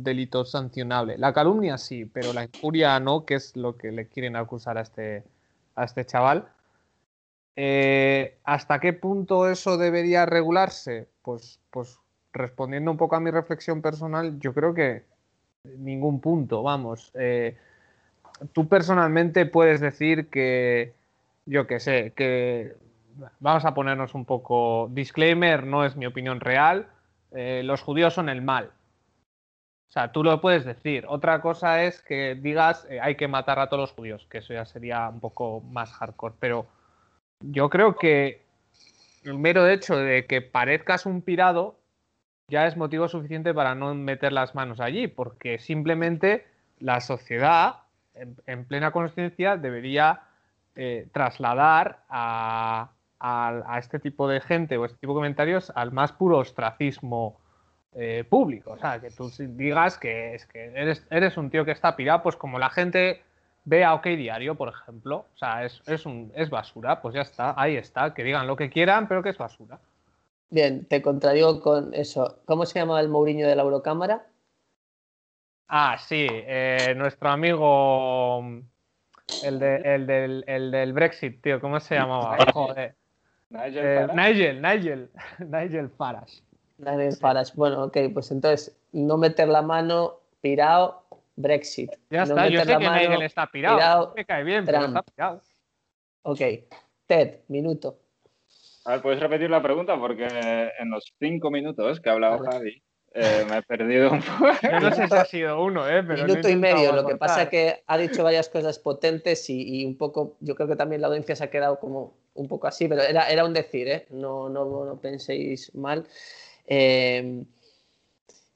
[0.02, 1.18] delito sancionable.
[1.18, 4.80] La calumnia sí, pero la injuria no, que es lo que le quieren acusar a
[4.80, 5.24] este,
[5.74, 6.48] a este chaval.
[7.54, 11.08] Eh, ¿Hasta qué punto eso debería regularse?
[11.22, 11.98] Pues, pues
[12.32, 15.04] respondiendo un poco a mi reflexión personal, yo creo que
[15.64, 17.12] ningún punto, vamos
[18.52, 20.94] tú personalmente puedes decir que,
[21.48, 22.76] yo qué sé, que
[23.40, 26.88] vamos a ponernos un poco, disclaimer, no es mi opinión real,
[27.32, 28.70] eh, los judíos son el mal.
[29.88, 31.06] O sea, tú lo puedes decir.
[31.08, 34.52] Otra cosa es que digas eh, hay que matar a todos los judíos, que eso
[34.52, 36.34] ya sería un poco más hardcore.
[36.38, 36.66] Pero
[37.40, 38.42] yo creo que
[39.24, 41.78] el mero hecho de que parezcas un pirado
[42.48, 46.46] ya es motivo suficiente para no meter las manos allí, porque simplemente
[46.78, 47.76] la sociedad
[48.14, 50.22] en, plena conciencia debería
[50.80, 52.92] eh, trasladar a,
[53.80, 57.40] este tipo de gente o este tipo de comentarios al más puro ostracismo
[57.96, 58.74] eh, público.
[58.74, 60.72] O sea, que tú digas que, es que
[61.10, 63.22] eres, un tío que está pirado, pues como la gente
[63.64, 65.26] ve a OK Diario, por ejemplo.
[65.34, 68.14] O sea, es, un, es basura, pues ya está, ahí está.
[68.14, 69.80] Que digan lo que quieran, pero que es basura.
[70.48, 72.38] Bien, te contradigo con eso.
[72.44, 74.24] ¿Cómo se llama el Mourinho de la Eurocámara?
[75.66, 78.62] Ah, sí, eh, nuestro amigo,
[79.44, 82.36] el, del, el, del, Brexit, tío, ¿cómo se llamaba?
[82.52, 82.94] Joder.
[83.50, 86.42] Nigel, eh, Nigel, Nigel, Nigel Farage.
[86.78, 91.04] Nigel Farage, bueno, ok, pues entonces no meter la mano, pirado,
[91.36, 91.92] Brexit.
[92.10, 93.76] Ya No está, yo meter sé la que mano, Nigel está pirado.
[93.78, 94.96] pirado, Me cae bien, pero Trump.
[94.96, 95.42] está pirado.
[96.22, 96.40] Ok.
[97.06, 97.98] Ted, minuto.
[98.84, 99.98] A ver, ¿puedes repetir la pregunta?
[99.98, 100.26] Porque
[100.78, 102.50] en los cinco minutos que ha hablado Vale.
[102.52, 102.82] Javi,
[103.14, 104.52] eh, me he perdido un poco.
[104.62, 106.02] Yo no sé si ha sido uno, ¿eh?
[106.02, 106.92] Pero Minuto y medio.
[106.92, 110.54] Lo que pasa es que ha dicho varias cosas potentes y, y un poco, yo
[110.54, 113.44] creo que también la audiencia se ha quedado como un poco así, pero era, era
[113.44, 114.06] un decir, ¿eh?
[114.10, 116.06] No, no, no penséis mal.
[116.66, 117.44] Eh,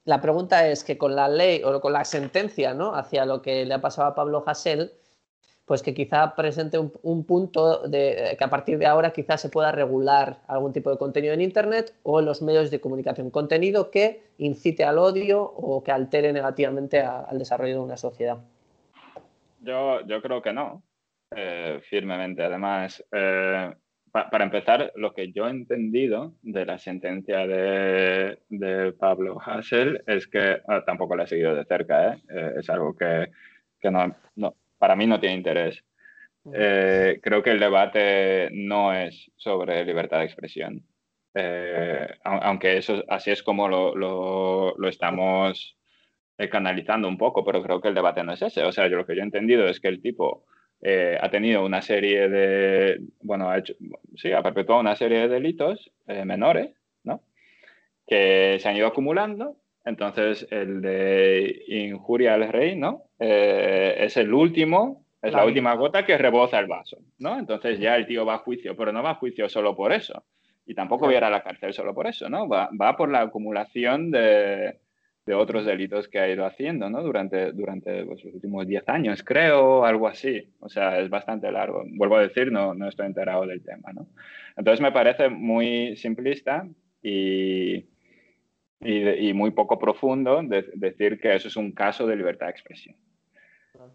[0.05, 2.95] la pregunta es que con la ley o con la sentencia, ¿no?
[2.95, 4.93] Hacia lo que le ha pasado a Pablo Hasél,
[5.65, 9.49] pues que quizá presente un, un punto de que a partir de ahora quizás se
[9.49, 13.29] pueda regular algún tipo de contenido en Internet o en los medios de comunicación.
[13.29, 18.39] Contenido que incite al odio o que altere negativamente al desarrollo de una sociedad.
[19.61, 20.83] Yo, yo creo que no,
[21.33, 22.43] eh, firmemente.
[22.43, 23.73] Además, eh,
[24.11, 30.03] pa- para empezar, lo que yo he entendido de la sentencia de, de Pablo Hassel
[30.07, 32.21] es que ah, tampoco la he seguido de cerca, ¿eh?
[32.29, 33.29] Eh, es algo que,
[33.79, 34.13] que no-
[34.83, 35.83] para mí no tiene interés.
[36.53, 40.85] Eh, creo que el debate no es sobre libertad de expresión.
[41.35, 45.77] Eh, au- aunque eso así es como lo, lo- lo estamos
[46.37, 48.63] eh, canalizando un poco, pero creo que el debate no es ese.
[48.63, 50.45] O sea, yo lo que yo he entendido es que el tipo
[50.81, 53.73] eh, ha tenido una serie de, bueno, ha hecho,
[54.15, 55.91] sí, ha perpetuado una serie de delitos
[56.25, 56.71] menores,
[57.03, 57.23] ¿no?
[58.07, 59.57] Que se han ido acumulando.
[59.85, 63.03] Entonces, el de injuria al rey, ¿no?
[63.19, 67.37] Eh, es el último, es la, La última gota que reboza el vaso, ¿no?
[67.39, 70.23] Entonces ya el tío va a juicio, pero no va a juicio solo por eso.
[70.65, 72.47] Y tampoco va a ir a la cárcel solo por eso, ¿no?
[72.47, 74.79] Va, va por la acumulación de,
[75.25, 77.01] de otros delitos que ha ido haciendo, ¿no?
[77.01, 80.49] Durante, durante pues, los últimos 10 años, creo, algo así.
[80.59, 81.83] O sea, es bastante largo.
[81.87, 84.07] Vuelvo a decir, no, no estoy enterado del tema, ¿no?
[84.57, 86.67] Entonces me parece muy simplista
[87.01, 87.85] y,
[88.83, 92.51] y, y muy poco profundo de- decir que eso es un caso de libertad de
[92.51, 92.95] expresión.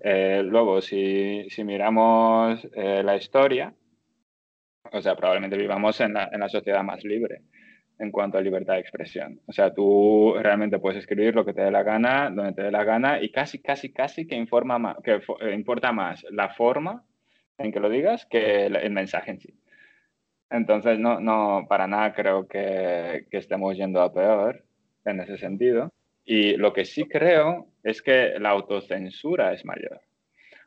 [0.00, 3.72] Eh, luego, si, si miramos eh, la historia,
[4.90, 7.42] o sea, probablemente vivamos en la, en la sociedad más libre
[7.98, 9.40] en cuanto a libertad de expresión.
[9.46, 12.70] O sea, tú realmente puedes escribir lo que te dé la gana, donde te dé
[12.70, 17.04] la gana, y casi, casi, casi que, informa más, que eh, importa más la forma
[17.58, 19.54] en que lo digas que el, el mensaje en sí.
[20.48, 24.64] Entonces, no, no para nada creo que, que estemos yendo a peor
[25.04, 25.92] en ese sentido.
[26.24, 30.00] Y lo que sí creo es que la autocensura es mayor.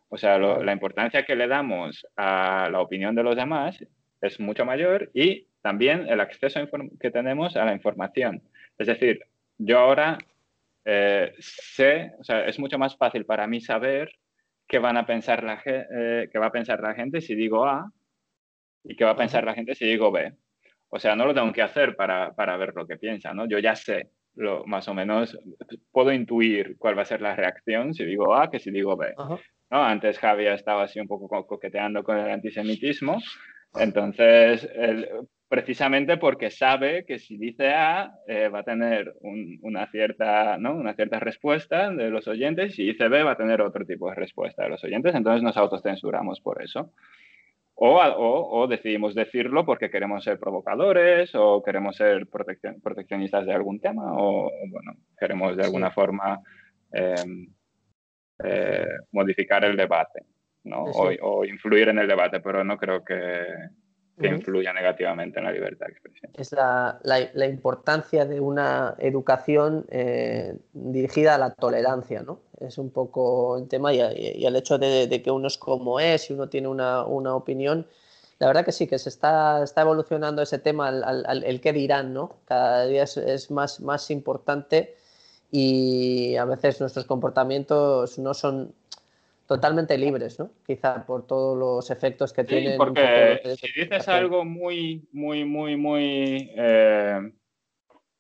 [0.09, 3.83] O sea, lo- la importancia que le damos a la opinión de los demás
[4.21, 6.59] es mucho mayor y también el acceso
[6.99, 8.41] que tenemos a la información.
[8.77, 9.21] Es decir,
[9.57, 10.17] yo ahora
[10.85, 14.11] eh, sé, o sea, es mucho más fácil para mí saber
[14.67, 17.91] qué van a pensar la eh, qué va a pensar la gente si digo A
[18.83, 20.33] y qué va a pensar la gente si digo B.
[20.89, 23.47] O sea, no lo tengo que hacer para, para ver lo que piensa, ¿no?
[23.47, 25.37] Yo ya sé, lo, más o menos,
[25.91, 29.13] puedo intuir cuál va a ser la reacción si digo A que si digo B.
[29.17, 29.37] Ajá.
[29.69, 29.83] ¿no?
[29.83, 33.19] Antes Javi estaba así un poco co- coqueteando con el antisemitismo,
[33.79, 35.07] entonces él,
[35.47, 40.75] precisamente porque sabe que si dice A eh, va a tener un- una, cierta, ¿no?
[40.75, 44.09] una cierta respuesta de los oyentes y si dice B va a tener otro tipo
[44.09, 46.91] de respuesta de los oyentes, entonces nos autocensuramos por eso.
[47.83, 53.43] O, a- o- o decidimos decirlo porque queremos ser provocadores o queremos ser proteccion- proteccionistas
[53.47, 55.67] de algún tema o, bueno, queremos de Sí.
[55.67, 56.39] alguna forma
[56.93, 57.47] em,
[58.43, 60.21] eh, modificar el debate
[60.63, 60.85] ¿no?
[60.93, 61.17] Sí.
[61.21, 63.15] O, o influir en el debate, pero no creo que,
[64.19, 66.31] que influya negativamente en la libertad de expresión.
[66.35, 72.39] es la, la- la importancia de una educación eh, dirigida a la tolerancia, ¿no?
[72.59, 75.99] Es un poco el tema y, y el hecho de, de que uno es como
[75.99, 77.87] es y uno tiene una, una opinión.
[78.39, 81.61] La verdad que sí, que se está, está evolucionando ese tema, al, al- al- el
[81.61, 82.37] qué dirán, ¿no?
[82.45, 84.95] Cada día es, es más, más importante
[85.51, 88.73] y a veces nuestros comportamientos no son
[89.51, 90.49] totalmente libres, ¿no?
[90.65, 92.77] Quizá por todos los efectos que Sí, tienen.
[92.77, 97.33] porque si dices algo muy, muy, muy, muy, eh,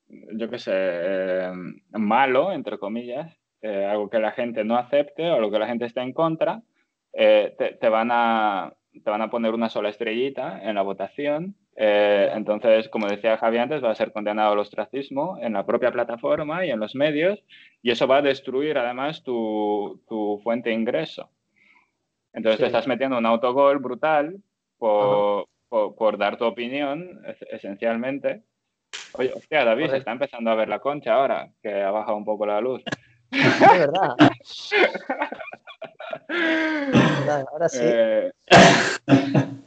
[0.09, 1.51] yo qué sé, eh,
[1.91, 5.85] malo, entre comillas, eh, algo que la gente no acepte o lo que la gente
[5.85, 6.63] está en contra,
[7.13, 11.55] eh, te, te van a, te van a poner una sola estrellita en la votación.
[11.75, 15.91] Eh, entonces, como decía Javi antes, va a ser condenado al ostracismo en la propia
[15.91, 17.39] plataforma y en los medios,
[17.81, 21.29] y eso va a destruir además tu, tu fuente de ingreso.
[22.33, 22.63] Entonces Sí.
[22.63, 24.35] te estás metiendo un autogol brutal
[24.77, 28.43] por, por, por dar tu opinión, es- esencialmente.
[29.13, 32.25] Oye, hostia, David, se está empezando a ver la concha ahora, que ha bajado un
[32.25, 32.83] poco la luz.
[33.31, 34.15] De verdad.
[36.27, 37.79] Verdad, Ahora sí.
[37.83, 38.31] Eh,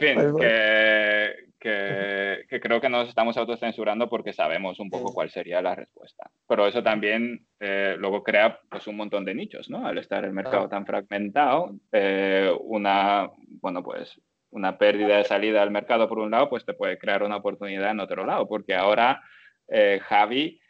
[0.00, 0.38] en fin, Pues bueno.
[0.48, 5.74] que, que- que creo que nos estamos autocensurando porque sabemos un poco cuál sería la
[5.74, 6.30] respuesta.
[6.48, 9.86] pero eso también eh, luego crea pues, un montón de nichos, ¿no?
[9.86, 13.28] Al estar el mercado tan fragmentado, eh, una,
[13.60, 14.20] bueno, pues
[14.50, 17.90] una pérdida de salida al mercado por un lado, pues te puede crear una oportunidad
[17.90, 19.20] en otro lado, porque ahora
[19.68, 20.60] eh, Javi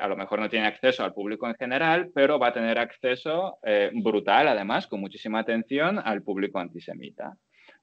[0.00, 3.58] a lo mejor no tiene acceso al público en general, pero va a tener acceso
[3.94, 7.34] brutal, además, con muchísima atención al público antisemita.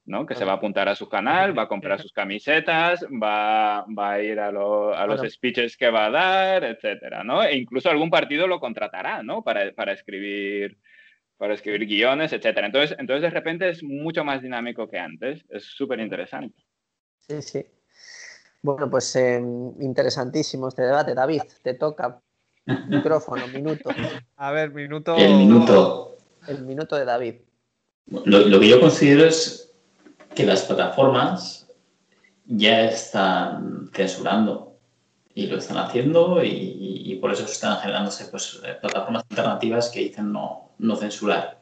[0.05, 0.25] ¿No?
[0.25, 4.11] Que se va a apuntar a su canal, va a comprar sus camisetas, va, va
[4.13, 7.43] a ir a, a los speeches que va a dar, etcétera, ¿no?
[7.43, 9.43] E incluso algún partido lo contratará, ¿no?
[9.43, 10.77] Para, para escribir
[11.37, 12.67] para escribir guiones, etcétera.
[12.67, 15.43] Entonces, entonces, de repente es mucho más dinámico que antes.
[15.49, 16.63] Es súper interesante.
[17.17, 17.65] Sí, sí.
[18.61, 19.41] Bueno, pues eh,
[19.81, 21.13] interesantísimo este debate.
[21.13, 22.21] David, te toca.
[22.87, 23.89] Micrófono, minuto.
[24.37, 25.17] A ver, minuto.
[25.17, 26.17] El minuto.
[26.47, 27.35] El minuto de David.
[28.05, 29.72] Lo, lo que yo considero es
[30.35, 31.63] que las plataformas
[32.45, 34.77] ya están censurando
[35.33, 40.33] y lo están haciendo y, por eso están generándose pues, eh, plataformas alternativas que dicen
[40.33, 41.61] no, no censurar.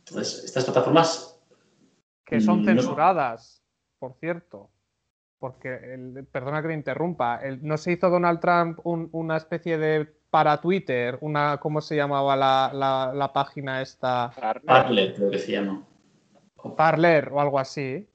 [0.00, 1.40] Entonces, estas plataformas...
[2.24, 3.62] Que son censuradas,
[4.00, 4.70] por cierto.
[5.38, 11.16] Porque, perdona que me interrumpa, no se hizo Donald Trump una especie de para Twitter,
[11.20, 14.32] una, ¿cómo se llamaba la, la página esta?
[14.66, 15.86] Parler, creo que se llama.
[16.76, 18.08] Parler o algo así.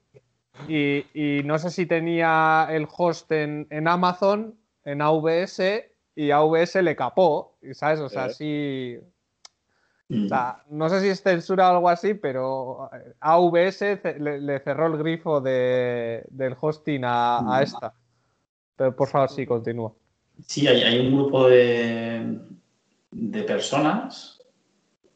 [0.68, 5.62] Y, no sé si tenía el host en, Amazon, en AVS,
[6.16, 8.00] y AVS le capó, ¿sabes?
[8.00, 8.98] O sea, sí.
[10.12, 12.90] O sea, no sé si es censura o algo así, pero
[13.20, 13.82] AVS
[14.20, 17.94] le, cerró el grifo de, del hosting a, esta.
[18.76, 19.94] Pero por favor, sí, continúa.
[20.46, 22.40] Sí, hay, hay un grupo de,
[23.12, 24.39] de personas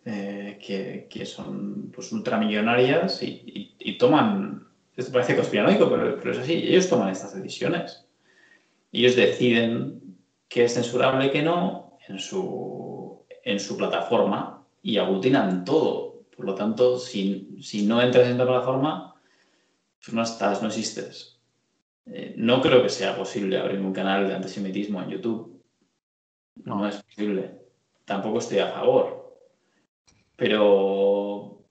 [0.05, 6.89] eh, que, son pues, ultramillonarias y, toman, esto parece conspiranoico, pero, pero es así, ellos
[6.89, 8.05] toman estas decisiones.
[8.91, 10.17] Ellos deciden
[10.49, 16.25] qué es censurable y qué no en su, en su plataforma y aglutinan todo.
[16.35, 19.15] Por lo tanto, si, no entras en la plataforma,
[20.03, 21.39] pues no estás, no existes.
[22.07, 25.63] Eh, no creo que sea posible abrir un canal de antisemitismo en YouTube.
[26.55, 27.61] no es posible.
[28.03, 29.22] Tampoco estoy a favor
[30.35, 31.65] pero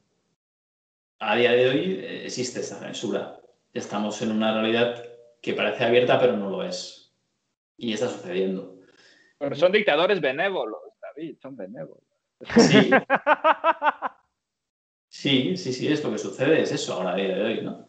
[1.19, 3.41] a día de hoy existe esta censura.
[3.73, 5.05] Estamos en una realidad
[5.41, 7.15] que parece abierta, pero no lo es.
[7.77, 8.79] Y está sucediendo.
[9.39, 12.05] Pero son dictadores benévolos, David, son benévolos.
[12.57, 12.91] Sí.
[15.09, 17.89] sí, sí, es lo que sucede, es eso ahora a día de hoy, ¿no?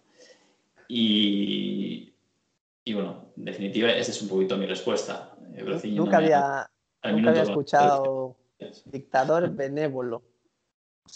[0.87, 2.13] Y,
[2.93, 5.35] bueno, en definitiva, esta es un poquito mi respuesta.
[5.85, 6.69] Nunca había,
[7.03, 8.35] nunca había escuchado
[8.85, 10.23] dictador benévolo.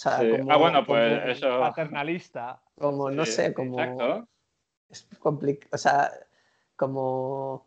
[0.03, 1.59] Como, ah, bueno, pues eso.
[1.59, 2.61] Paternalista.
[2.79, 3.79] Como, no sé, como.
[3.79, 4.27] Exacto.
[4.89, 5.69] Es complicado.
[5.73, 6.11] O sea,
[6.75, 7.65] como.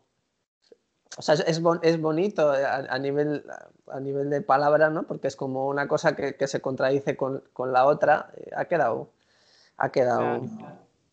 [1.17, 3.43] O sea, es, es bonito a, nivel,
[3.87, 5.03] a nivel de palabra, ¿no?
[5.03, 8.31] Porque es como una cosa que, que se contradice con, con, la otra.
[8.37, 9.09] Eh, ha quedado.
[9.75, 10.41] Ha quedado.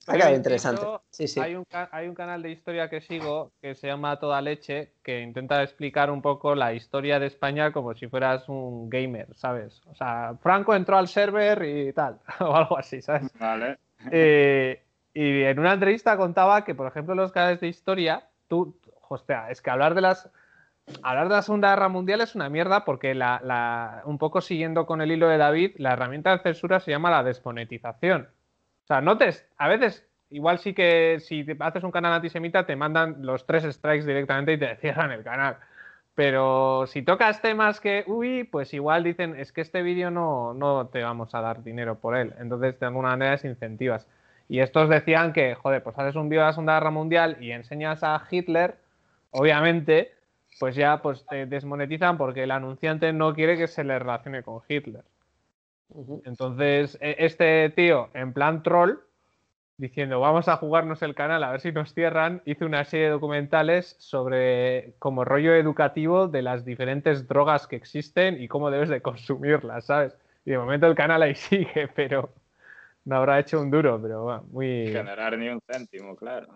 [0.08, 0.82] Ha quedado interesante.
[1.10, 1.40] Sí, sí.
[1.40, 5.20] Hay, un, hay un canal de historia que sigo que se llama Toda Leche, que
[5.20, 9.82] intenta explicar un poco la historia de España como si fueras un gamer, ¿sabes?
[9.86, 13.30] O sea, Franco entró al server y tal, o algo así, ¿sabes?
[13.38, 13.78] Vale.
[14.10, 14.82] Eh,
[15.14, 18.76] y en una entrevista contaba que, por ejemplo, los canales de historia, tú,
[19.08, 20.30] hostia, es que hablar de las
[21.02, 25.00] hablar de la Segunda Guerra Mundial es una mierda porque la, un poco siguiendo con
[25.00, 28.28] el hilo de David, la herramienta de censura se llama la desmonetización.
[28.88, 33.16] O sea, notes, a veces, igual sí que si haces un canal antisemita te mandan
[33.20, 35.58] los tres strikes directamente y te cierran el canal.
[36.14, 40.86] Pero si tocas temas que, uy, pues igual dicen, es que este vídeo no, no
[40.86, 42.32] te vamos a dar dinero por él.
[42.38, 44.06] Entonces, de alguna manera es incentivas.
[44.48, 47.52] Y estos decían que, joder, pues haces un vídeo de la Segunda Guerra Mundial y
[47.52, 48.78] enseñas a Hitler,
[49.32, 50.14] obviamente,
[50.58, 54.62] pues ya pues te desmonetizan porque el anunciante no quiere que se le relacione con
[54.66, 55.04] Hitler.
[56.24, 58.98] Entonces, e, este tío, en plan troll,
[59.78, 63.12] diciendo, vamos a jugarnos el canal a ver si nos cierran, hizo una serie de
[63.12, 69.00] documentales sobre como rollo educativo de las diferentes drogas que existen y cómo debes de
[69.00, 70.16] consumirlas, ¿sabes?
[70.44, 72.32] Y de momento el canal ahí sigue, pero
[73.04, 74.88] no habrá hecho un duro, pero bueno, muy...
[74.88, 76.48] Generar ni un céntimo, claro.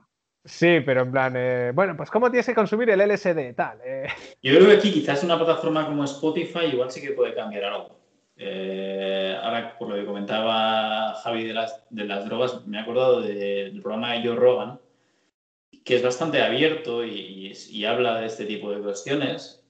[0.44, 3.54] Sí, pero en plan, eh, bueno, pues ¿cómo tienes que consumir el LSD?
[3.54, 3.78] Tal.
[3.84, 4.08] Eh.
[4.42, 8.01] Yo creo que aquí quizás una plataforma como Spotify igual sí que puede cambiar algo.
[8.44, 13.20] Eh, ahora, por lo que comentaba Javi de las, de las drogas, me he acordado
[13.20, 14.80] del programa de Joe Rogan,
[15.84, 19.64] que es bastante abierto y, habla de este tipo de cuestiones.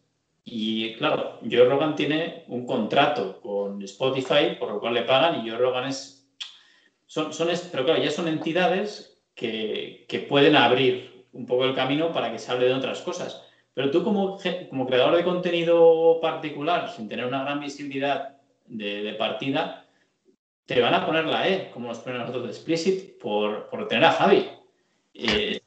[0.44, 5.48] Y claro, Joe Rogan tiene un contrato con Spotify por lo cual le pagan y
[5.48, 6.26] Joe Rogan es...
[7.06, 12.10] Son, son, pero claro, ya son entidades que, que pueden abrir un poco el camino
[12.10, 13.42] para que se hable de otras cosas.
[13.74, 14.38] Pero tú como,
[14.70, 18.31] como creador de contenido particular, sin tener una gran visibilidad
[18.66, 19.86] de, partida,
[20.66, 24.04] te van a poner la E, como nos ponen nosotros de Explicit, por, por tener
[24.04, 24.48] a Javi.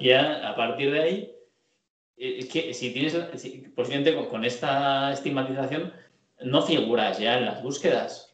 [0.00, 1.36] Ya a partir de ahí,
[2.16, 3.14] eh, que si tienes,
[3.74, 5.92] posiblemente con, con esta estigmatización,
[6.44, 8.32] no figuras ya en las búsquedas.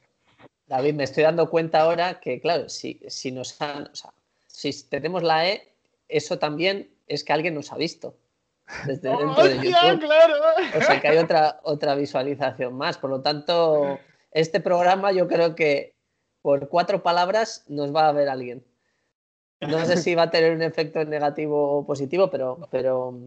[0.66, 3.56] David, me estoy dando cuenta ahora que, claro, si, si nos
[4.46, 5.72] si tenemos la E,
[6.08, 8.16] eso también es que alguien nos ha visto
[8.86, 10.00] desde dentro de YouTube.
[10.00, 10.34] Claro.
[10.76, 12.98] O sea que hay otra, otra visualización más.
[12.98, 13.98] Por lo tanto,
[14.32, 15.94] este programa yo creo que
[16.42, 18.64] por cuatro palabras nos va a ver alguien.
[19.60, 23.18] No sé si va a tener un efecto negativo o positivo, pero, pero,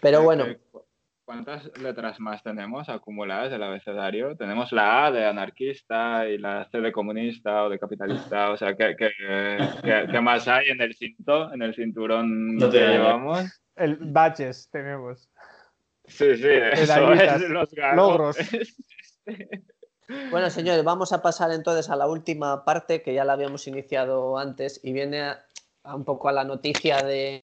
[0.00, 0.44] pero bueno.
[1.26, 4.36] ¿Cuántas letras más tenemos acumuladas del abecedario?
[4.36, 8.52] Tenemos la A de anarquista y la C de comunista o de capitalista.
[8.52, 13.44] O sea, ¿qué, qué, más hay en el cinto, en el cinturón que llevamos?
[13.74, 15.28] El badges tenemos.
[16.04, 18.36] Sí, sí, eso es los logros.
[20.30, 24.38] Bueno, señores, vamos a pasar entonces a la última parte que ya la habíamos iniciado
[24.38, 25.44] antes y viene a,
[25.96, 27.44] un poco a la noticia de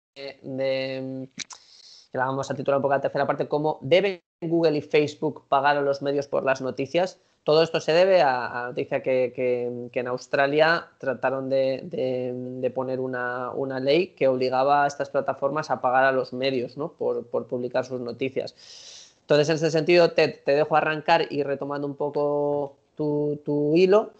[2.10, 5.44] que la vamos a titular un poco la tercera parte, como ¿deben Google y Facebook
[5.48, 7.20] pagar a los medios por las noticias?
[7.44, 14.08] Todo esto se debe a, la noticia que, en Australia trataron de, poner una, ley
[14.08, 16.92] que obligaba a estas plataformas a pagar a los medios ¿no?
[16.92, 19.14] por, publicar sus noticias.
[19.22, 24.10] Entonces, en ese sentido, te, dejo arrancar y retomando un poco tu, hilo.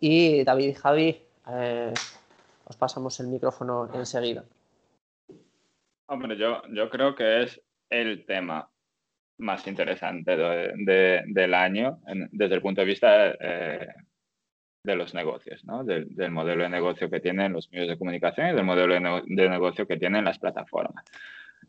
[0.00, 1.92] Y David y Javi, eh,
[2.64, 4.44] os pasamos el micrófono enseguida.
[6.08, 8.68] Hombre, yo, yo creo que es el tema
[9.38, 11.98] más interesante del año
[12.30, 13.88] desde el punto de vista eh,
[14.82, 15.84] de los negocios, ¿no?
[15.84, 19.86] del, modelo de negocio que tienen los medios de comunicación y del modelo de, negocio
[19.86, 21.04] que tienen las plataformas.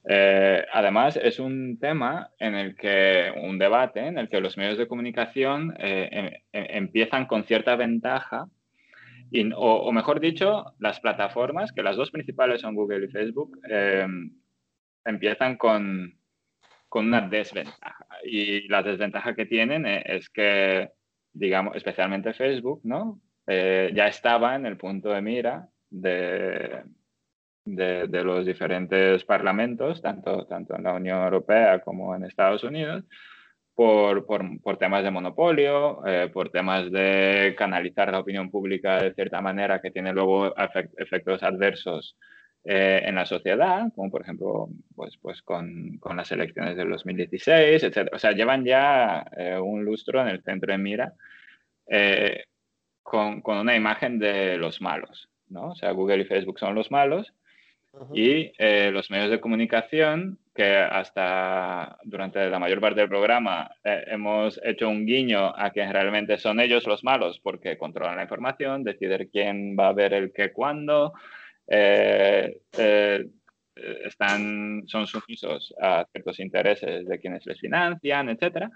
[0.07, 4.77] Eh, además, es un tema en el que, un debate en el que los medios
[4.77, 8.47] de comunicación eh, em, em, empiezan con cierta ventaja
[9.55, 14.31] o, mejor dicho, las plataformas, que las dos principales son Google y Facebook, em,
[15.05, 16.17] empiezan con,
[16.89, 18.05] con, una desventaja.
[18.23, 20.91] Y la desventaja que tienen e, es que,
[21.33, 23.21] digamos, especialmente Facebook, ¿no?
[23.47, 26.83] Eh, ya estaba en el punto de mira de,
[27.65, 33.05] de, de, los diferentes parlamentos, tanto, tanto en la Unión Europea como en Estados Unidos,
[33.77, 39.39] por, por, temas de monopolio, eh, por temas de canalizar la opinión pública de cierta
[39.39, 40.51] manera que tiene luego
[40.97, 42.17] efectos adversos
[42.63, 47.83] eh, en la sociedad, como por ejemplo pues, pues con, con, las elecciones del 2016,
[47.83, 48.09] etc.
[48.13, 51.13] O sea, llevan ya eh, un lustro en el centro de mira
[53.03, 55.29] con, con, una imagen de los malos.
[55.49, 55.67] ¿no?
[55.69, 57.31] O sea, Google y Facebook son los malos
[58.13, 58.51] y
[58.91, 64.89] los medios de comunicación que hasta durante la mayor parte del programa eh, hemos hecho
[64.89, 69.77] un guiño a que realmente son ellos los malos porque controlan la información, deciden quién
[69.79, 71.13] va a ver el qué cuándo,
[71.67, 73.27] eh, eh,
[74.03, 78.69] están, son sumisos a ciertos intereses de quienes les financian, etc.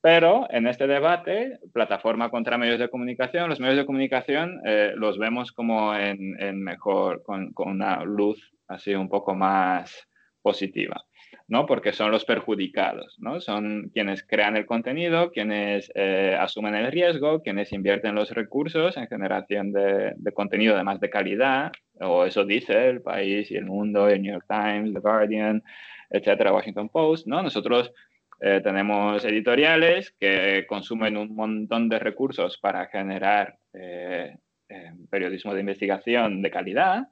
[0.00, 4.62] Pero en este debate, plataforma contra medios de comunicación, los medios de comunicación
[4.94, 10.08] los vemos como en, en mejor, con, con una luz así un poco más
[10.42, 11.04] positiva.
[11.48, 11.66] ¿no?
[11.66, 13.40] Porque son los perjudicados, ¿no?
[13.40, 19.06] Son quienes crean el contenido, quienes eh, asumen el riesgo, quienes invierten los recursos en
[19.06, 24.22] generación de, contenido además de calidad, o eso dice el país y el mundo, el
[24.22, 25.62] New York Times, The Guardian,
[26.10, 27.42] etcétera, Washington Post, ¿no?
[27.42, 27.92] Nosotros
[28.40, 34.36] eh, tenemos editoriales que consumen un montón de recursos para generar eh,
[35.10, 37.08] periodismo de investigación de calidad,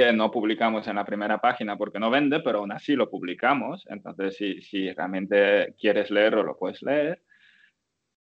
[0.00, 3.86] que no publicamos en la primera página porque no vende, pero aún así lo publicamos.
[3.90, 7.22] Entonces, si, si realmente quieres leerlo, lo puedes leer.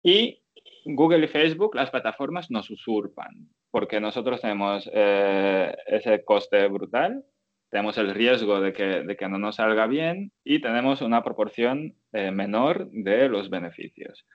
[0.02, 0.42] Y
[0.86, 7.24] Google y Facebook, las plataformas nos usurpan, porque nosotros tenemos eh, ese coste brutal,
[7.70, 11.94] tenemos el riesgo de que, de que, no nos salga bien y tenemos una proporción
[12.12, 14.26] eh, menor de los beneficios.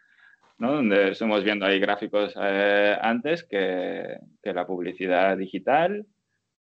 [0.58, 0.74] ¿no?
[0.74, 6.06] Donde estamos viendo ahí gráficos eh, antes que, que la publicidad digital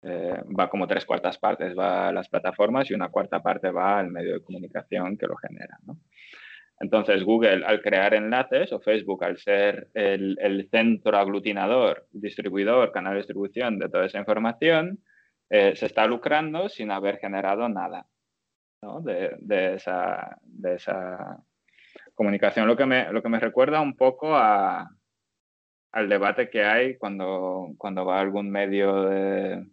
[0.07, 3.99] eh, va como tres cuartas partes va a las plataformas y una cuarta parte va
[3.99, 5.79] al medio de comunicación que lo genera.
[6.79, 13.21] Entonces, Google, al crear enlaces, o Facebook, al ser el, centro aglutinador, distribuidor, canal de
[13.21, 14.99] distribución de toda esa información,
[15.49, 18.07] eh, se está lucrando sin haber generado nada
[19.03, 21.43] de, esa, de, esa,
[22.15, 22.67] comunicación.
[22.67, 24.89] Lo que me, lo que me recuerda un poco a,
[25.93, 29.65] al debate que hay cuando, cuando va algún medio de,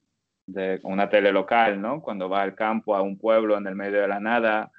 [0.52, 2.02] de una tele local, ¿no?
[2.02, 4.72] Cuando va al campo, a un pueblo en el medio de la nada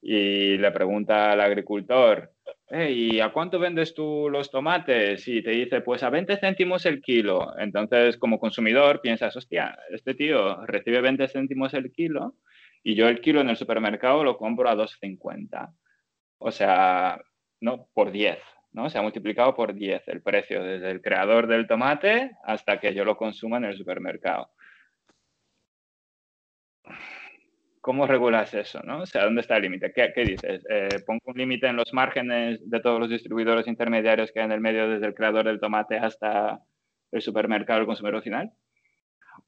[0.00, 2.32] y le pregunta al agricultor,
[2.70, 5.26] ¿y a cuánto vendes tú los tomates?
[5.28, 7.52] Y te dice, pues a 20 céntimos el kilo.
[7.58, 12.34] Entonces, como consumidor, piensas, hostia, este tío recibe 20 céntimos el kilo
[12.82, 15.72] y yo el kilo en el supermercado lo compro a 2,50.
[16.38, 17.20] O sea,
[17.60, 18.38] no, por 10.
[18.72, 18.90] ¿no?
[18.90, 23.04] Se ha multiplicado por 10 el precio, desde el creador del tomate hasta que yo
[23.04, 24.50] lo consuma en el supermercado.
[27.80, 28.80] ¿Cómo regulas eso?
[28.84, 29.02] ¿no?
[29.02, 29.92] O sea, ¿dónde está el límite?
[29.92, 30.64] ¿Qué, dices?
[30.70, 34.52] Eh, ¿Pongo un límite en los márgenes de todos los distribuidores intermediarios que hay en
[34.52, 36.60] el medio, desde el creador del tomate hasta
[37.10, 38.52] el supermercado, el consumidor final?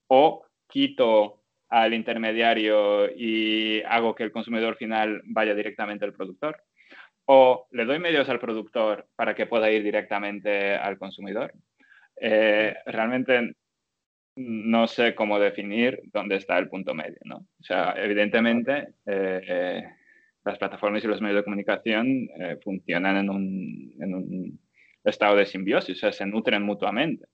[0.09, 6.61] ¿O quito al intermediario y hago que el consumidor final vaya directamente al productor?
[7.26, 11.53] o le doy medios al productor para que pueda ir directamente al consumidor.
[12.16, 13.55] Eh, realmente
[14.37, 17.37] no sé cómo definir dónde está el punto medio, ¿no?
[17.37, 19.85] O sea, evidentemente eh,
[20.45, 24.61] las plataformas y los medios de comunicación eh, funcionan en un, en un,
[25.05, 27.26] estado de simbiosis, o sea, se nutren mutuamente.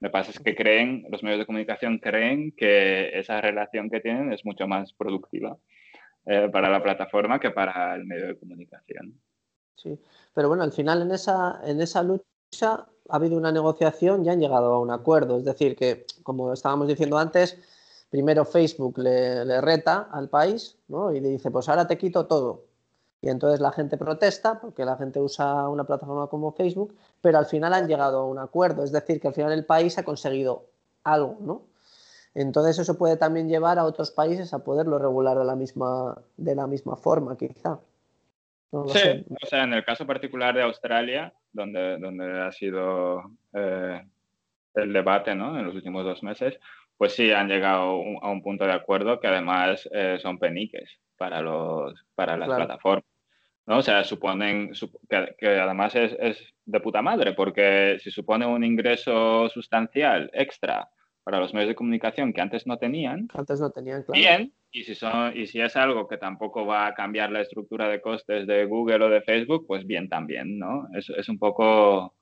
[0.00, 4.00] Lo que pasa es que creen, los medios de comunicación creen que esa relación que
[4.00, 5.56] tienen es mucho más productiva
[6.24, 9.20] para la plataforma que para el medio de comunicación.
[9.76, 9.96] Sí,
[10.34, 12.24] pero bueno, al final en esa, en esa lucha
[12.60, 15.38] ha habido una negociación y han llegado a un acuerdo.
[15.38, 17.56] Es decir, que como estábamos diciendo antes,
[18.10, 21.12] primero Facebook le, reta al país ¿no?
[21.12, 22.64] y le dice, pues ahora te quito todo.
[23.20, 27.46] Y entonces la gente protesta porque la gente usa una plataforma como Facebook, pero al
[27.46, 28.82] final han llegado a un acuerdo.
[28.82, 30.66] Es decir, que al final el país ha conseguido
[31.04, 31.62] algo, ¿no?
[32.34, 36.54] Entonces eso puede también llevar a otros países a poderlo regular de la misma, de
[36.54, 37.78] la misma forma, quizá
[38.88, 44.02] sí, o sea, en el caso particular de Australia, donde, donde ha sido eh,
[44.74, 45.58] el debate ¿no?
[45.58, 46.58] en los últimos dos meses,
[46.96, 51.42] pues sí han llegado a un punto de acuerdo que además eh, son peniques para,
[51.42, 53.04] los, para las plataformas.
[53.66, 53.78] ¿no?
[53.78, 54.72] O sea, suponen
[55.08, 60.88] que, que además es, es, de puta madre, porque si supone un ingreso sustancial extra
[61.24, 64.18] para los medios de comunicación que antes no tenían, antes no tenían, claro.
[64.18, 67.88] bien, y si, son, y si es algo que tampoco va a cambiar la estructura
[67.88, 70.88] de costes de Google o de Facebook, pues bien también, ¿no?
[70.94, 72.14] Es, es un poco...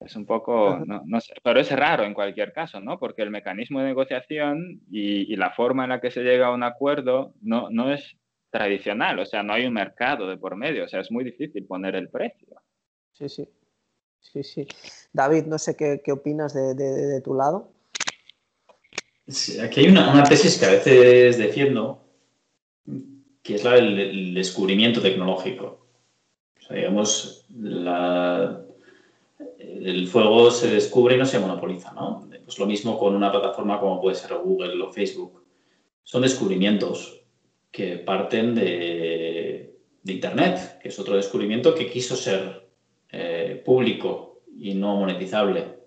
[0.00, 2.98] Es un poco, no, no, sé, pero es raro en cualquier caso, ¿no?
[2.98, 6.52] Porque el mecanismo de negociación y, y, la forma en la que se llega a
[6.52, 8.14] un acuerdo no, no es
[8.50, 11.66] tradicional, o sea, no hay un mercado de por medio, o sea, es muy difícil
[11.66, 12.60] poner el precio.
[13.12, 13.48] Sí, sí.
[14.20, 14.66] Sí, sí.
[15.12, 17.73] David, no sé qué, qué opinas de, de, de tu lado
[19.62, 22.04] aquí hay una, tesis que a veces defiendo,
[23.42, 25.86] que es la del, descubrimiento tecnológico.
[26.58, 27.46] O sea, digamos,
[29.58, 32.28] el fuego se descubre y no se monopoliza, ¿no?
[32.44, 35.42] Pues lo mismo con una plataforma como puede ser Google o Facebook.
[36.02, 37.22] Son descubrimientos
[37.70, 39.70] que parten de,
[40.06, 42.68] Internet, que es otro descubrimiento que quiso ser
[43.10, 45.78] eh, público y no monetizable.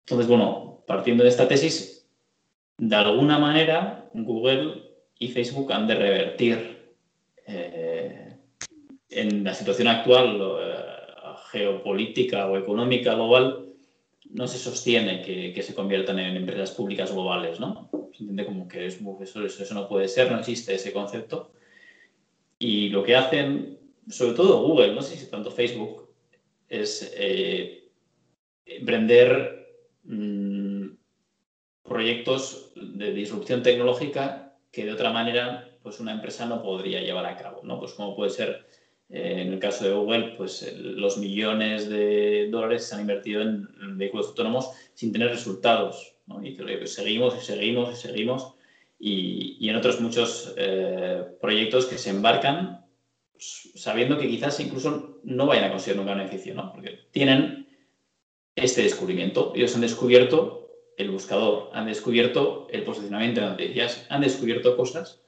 [0.00, 2.08] Entonces, bueno, partiendo de esta tesis,
[2.78, 4.82] de alguna manera Google
[5.18, 6.94] y Facebook han de revertir
[7.46, 8.36] eh,
[9.10, 10.86] en la situación actual eh,
[11.50, 13.66] geopolítica o económica global,
[14.30, 17.88] no se sostiene que, se conviertan en empresas públicas globales, ¿no?
[18.12, 21.52] Se entiende como que eso, eso, no puede ser, no existe ese concepto.
[22.58, 26.08] Y lo que hacen, sobre todo Google, no sé si tanto Facebook,
[26.68, 27.88] es eh,
[28.64, 29.68] emprender
[30.04, 30.45] mm,
[31.88, 37.36] proyectos de disrupción tecnológica que de otra manera pues una empresa no podría llevar a
[37.36, 37.78] cabo, ¿no?
[37.78, 38.66] Pues como puede ser
[39.08, 43.96] eh, en el caso de Google, pues los millones de dólares se han invertido en,
[43.96, 46.44] vehículos autónomos sin tener resultados, ¿no?
[46.44, 46.56] Y
[46.86, 48.54] seguimos y seguimos y seguimos
[48.98, 52.84] y, en otros muchos eh, proyectos que se embarcan
[53.32, 56.72] pues, sabiendo que quizás incluso no vayan a conseguir un gran beneficio, ¿no?
[56.72, 57.68] Porque tienen
[58.56, 59.52] este descubrimiento.
[59.54, 60.65] Ellos han descubierto
[60.96, 65.22] el buscador, han descubierto el posicionamiento de noticias, han descubierto cosas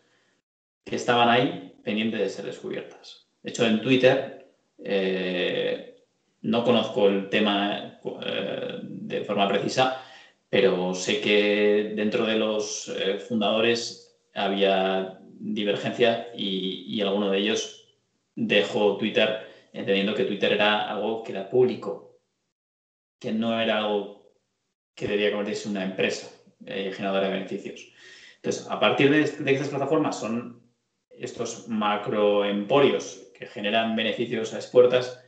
[0.84, 3.28] que estaban ahí pendientes de ser descubiertas.
[3.42, 4.50] De hecho, en Twitter
[4.82, 6.04] eh,
[6.42, 10.02] no conozco el tema eh, de forma precisa,
[10.48, 17.96] pero sé que dentro de los eh, fundadores había divergencia y, y alguno de ellos
[18.34, 22.18] dejó Twitter entendiendo que Twitter era algo que era público,
[23.20, 24.17] que no era algo
[24.98, 26.28] que debería convertirse en una empresa
[26.66, 27.92] eh, generadora de beneficios.
[28.34, 29.22] Entonces, a partir de,
[29.52, 30.60] estas plataformas son
[31.08, 35.24] estos macroemporios que generan beneficios a las puertas,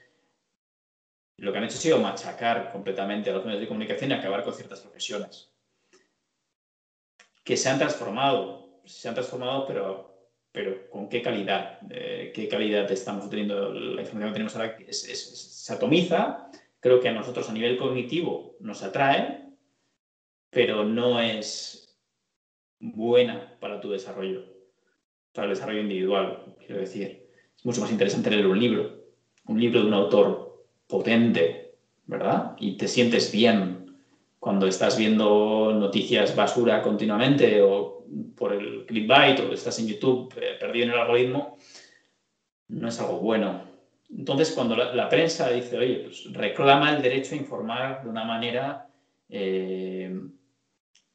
[1.36, 4.42] lo que han hecho ha sido machacar completamente a los medios de comunicación y acabar
[4.42, 5.52] con ciertas profesiones.
[7.44, 12.90] que se han transformado, se han transformado, pero, pero con qué calidad, eh, qué calidad
[12.90, 17.76] estamos teniendo, la información que tenemos ahora se atomiza, creo que a nosotros a nivel
[17.78, 19.49] cognitivo nos atrae,
[20.50, 21.98] pero no es
[22.80, 24.44] buena para tu desarrollo,
[25.32, 27.28] para el desarrollo individual, quiero decir.
[27.56, 29.04] Es mucho más interesante leer un libro,
[29.46, 31.74] un libro de un autor potente,
[32.06, 32.56] ¿verdad?
[32.58, 33.96] Y te sientes bien
[34.38, 40.56] cuando estás viendo noticias basura continuamente o por el clickbait o estás en YouTube eh,
[40.58, 41.56] perdido en el algoritmo,
[42.68, 43.68] no es algo bueno.
[44.08, 48.88] Entonces, cuando la, prensa dice, oye, pues reclama el derecho a informar de una manera
[49.28, 50.12] eh,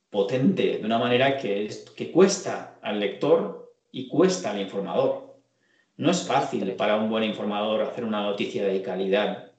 [0.10, 5.36] potente, de una manera que, que cuesta al lector y cuesta al informador.
[5.98, 9.52] No es fácil para un buen informador hacer una noticia de calidad,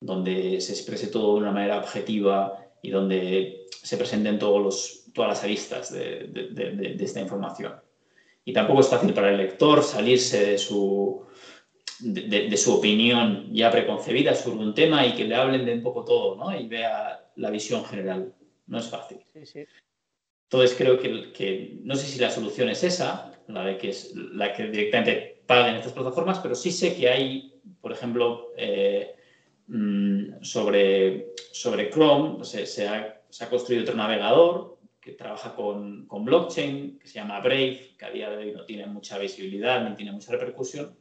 [0.00, 5.30] donde se exprese todo de una manera objetiva y donde se presenten todos los, todas
[5.30, 7.74] las aristas de, de, esta información.
[8.44, 11.24] Y tampoco es fácil para el lector salirse de su,
[12.00, 16.04] de, su opinión ya preconcebida sobre un tema y que le hablen de un poco
[16.04, 16.58] todo ¿no?
[16.58, 18.34] y vea la visión general.
[18.66, 19.18] No es fácil.
[19.32, 19.64] Sí, sí.
[20.44, 24.52] Entonces creo que, no sé si la solución es esa, la de que es la
[24.52, 29.16] que directamente paguen estas plataformas, pero sí sé que hay, por ejemplo, eh,
[29.66, 37.08] mm, sobre, sobre Chrome se, ha, construido otro navegador que trabaja con, con, blockchain, que
[37.08, 40.32] se llama Brave, que a día de hoy no tiene mucha visibilidad ni tiene mucha
[40.32, 40.96] repercusión,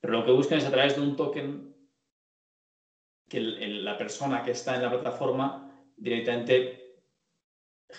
[0.00, 1.74] pero lo que buscan es a través de un token
[3.28, 6.83] que la persona que está en la plataforma directamente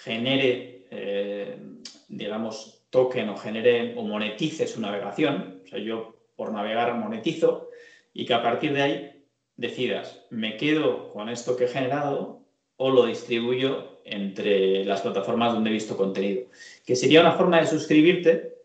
[0.03, 1.57] genere, eh,
[2.07, 5.61] digamos, token o genere o monetice su navegación.
[5.63, 7.69] O sea, yo por navegar monetizo
[8.13, 12.41] y que a partir de ahí decidas, me quedo con esto que he generado
[12.77, 16.43] o lo distribuyo entre las plataformas donde he visto contenido.
[16.85, 18.55] Que sería una forma de suscribirte,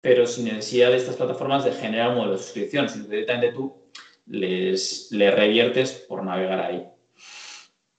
[0.00, 3.74] pero sin necesidad de estas plataformas de generar un modelo de suscripción, sino directamente tú
[4.26, 6.86] les, les reviertes por navegar ahí.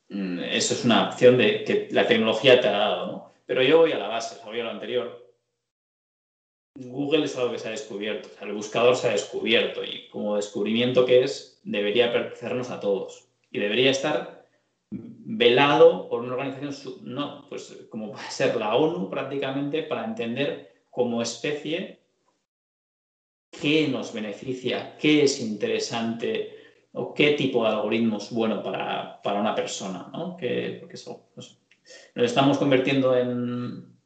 [0.10, 3.34] Mm, eso es una opción de, que la tecnología te ha dado, ¿no?
[3.46, 5.26] Pero yo voy a la base, voy a lo anterior.
[6.76, 11.06] Google es algo que se ha descubierto, el buscador se ha descubierto y como descubrimiento
[11.06, 14.46] que es, debería pertenecernos a todos y debería estar
[14.92, 21.22] velado por una organización, no, pues como puede ser la ONU prácticamente, para entender como
[21.22, 22.02] especie
[23.52, 26.55] qué nos beneficia, qué es interesante
[26.96, 30.38] o qué tipo de algoritmo es bueno para, una persona, ¿no?
[30.38, 33.98] Que, porque eso, nos estamos convirtiendo en,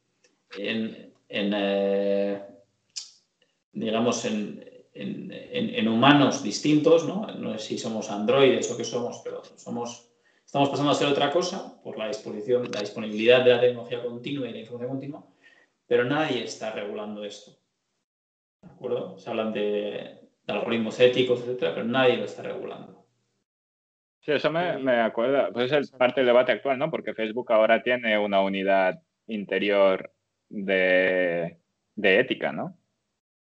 [0.58, 2.42] en, eh,
[3.72, 7.26] digamos, en, humanos distintos, ¿no?
[7.26, 10.10] No sé si somos androides o qué somos, pero somos,
[10.44, 14.48] estamos pasando a ser otra cosa por la disposición, la disponibilidad de la tecnología continua
[14.48, 15.24] y la información continua,
[15.86, 17.52] pero nadie está regulando esto.
[18.62, 19.18] ¿De acuerdo?
[19.18, 20.19] Se hablan de,
[20.50, 23.04] algoritmos éticos, etcétera, pero nadie lo está regulando.
[24.20, 26.90] Sí, eso me, me acuerda, pues es parte del debate actual, ¿no?
[26.90, 30.12] Porque Facebook ahora tiene una unidad interior
[30.48, 31.58] de,
[31.94, 32.76] de ética, ¿no?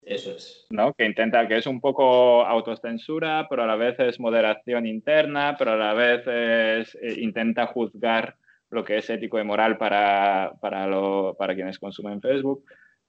[0.03, 0.67] Eso es.
[0.71, 0.95] ¿No?
[0.95, 5.73] Que intenta, que es un poco autocensura, pero a la vez es moderación interna, pero
[5.73, 8.37] a la vez es, eh, intenta juzgar
[8.71, 12.65] lo que es ético y moral para, para, lo, para quienes consumen Facebook.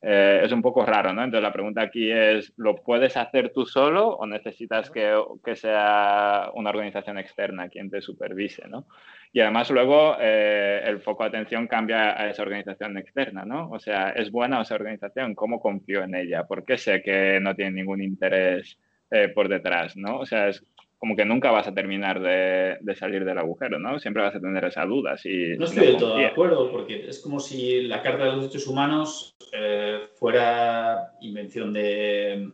[0.09, 1.21] Eh, es un poco raro, ¿no?
[1.21, 5.13] Entonces la pregunta aquí es, ¿lo puedes hacer tú solo o necesitas que,
[5.43, 8.88] que sea una organización externa quien te supervise, ¿no?
[9.34, 13.69] Y además luego eh, el foco de atención cambia a esa organización externa, ¿no?
[13.69, 15.35] O sea, ¿es buena esa organización?
[15.35, 16.45] ¿Cómo confío en ella?
[16.45, 18.79] ¿Por qué sé que no tiene ningún interés
[19.11, 20.19] eh, por detrás, ¿no?
[20.19, 20.63] O sea, es,
[20.98, 23.99] como que nunca vas a terminar de, salir del agujero, ¿no?
[23.99, 25.18] Siempre vas a tener esa duda.
[25.18, 28.41] Si, no estoy del todo de acuerdo, porque es como si la Carta de los
[28.41, 32.52] Derechos Humanos eh, fuera invención de,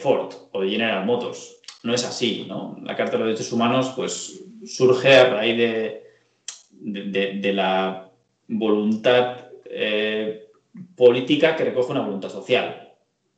[0.00, 1.60] Ford o de General Motors.
[1.84, 2.78] No es así, ¿no?
[2.82, 6.02] La Carta de los Derechos Humanos pues, surge a raíz de,
[6.72, 8.10] de, la
[8.48, 10.48] voluntad eh,
[10.96, 12.92] política que recoge una voluntad social.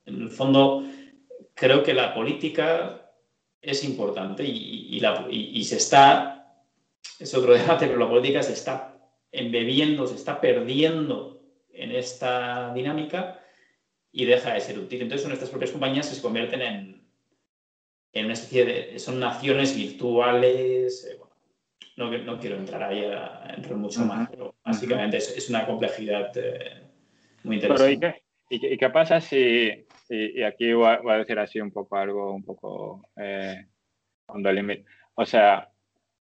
[0.07, 0.83] En el fondo,
[1.55, 3.04] creo que la política
[3.65, 6.62] es importante y, y, se está,
[7.19, 8.97] es otro debate, pero la política se está
[9.32, 11.43] embebiendo, se está perdiendo
[11.73, 13.41] en esta dinámica
[14.12, 15.03] y deja de ser útil.
[15.03, 17.05] Entonces, nuestras propias compañías se convierten en,
[18.12, 21.05] en una especie de, son naciones virtuales.
[21.05, 21.19] Eh,
[21.97, 26.82] no, no, quiero entrar ahí a, entrar mucho más, pero básicamente es, una complejidad eh,
[27.43, 28.23] muy interesante.
[28.51, 33.03] ¿y, qué, pasa si, y, aquí voy a, decir así un poco algo, un poco
[33.17, 33.67] eh,
[35.15, 35.71] O sea,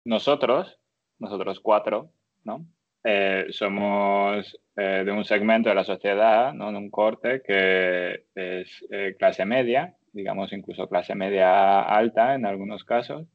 [0.06, 0.80] nosotros,
[1.20, 2.12] nosotros cuatro,
[2.44, 2.66] ¿no?
[3.04, 6.72] eh, somos eh, de un segmento de la sociedad, ¿no?
[6.72, 12.84] de un corte que es eh, clase media, digamos incluso clase media alta en algunos
[12.84, 13.28] casos,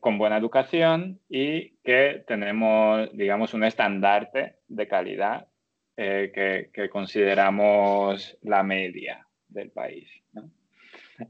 [0.00, 5.48] con buena educación y que tenemos, digamos, un estandarte de calidad
[5.96, 10.08] que, que, consideramos la media del país.
[10.32, 10.50] ¿no?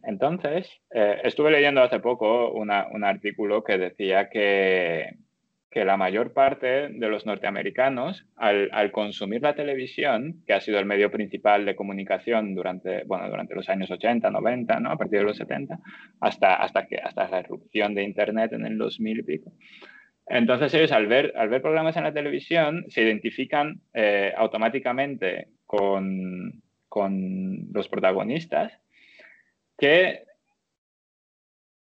[0.04, 5.16] Entonces, estuve leyendo hace poco un artículo que decía que,
[5.72, 10.84] que la mayor parte de los norteamericanos, al, consumir la televisión, que ha sido el
[10.84, 14.90] medio principal de comunicación durante, bueno, durante los años 80, 90, ¿no?
[14.90, 15.78] a partir de los 70,
[16.20, 19.52] hasta, hasta, que, hasta la erupción de Internet en el 2000 y pico.
[20.26, 26.62] Entonces ellos al ver, al ver programas en la televisión se identifican eh, automáticamente con,
[26.88, 28.72] con los protagonistas
[29.76, 30.24] que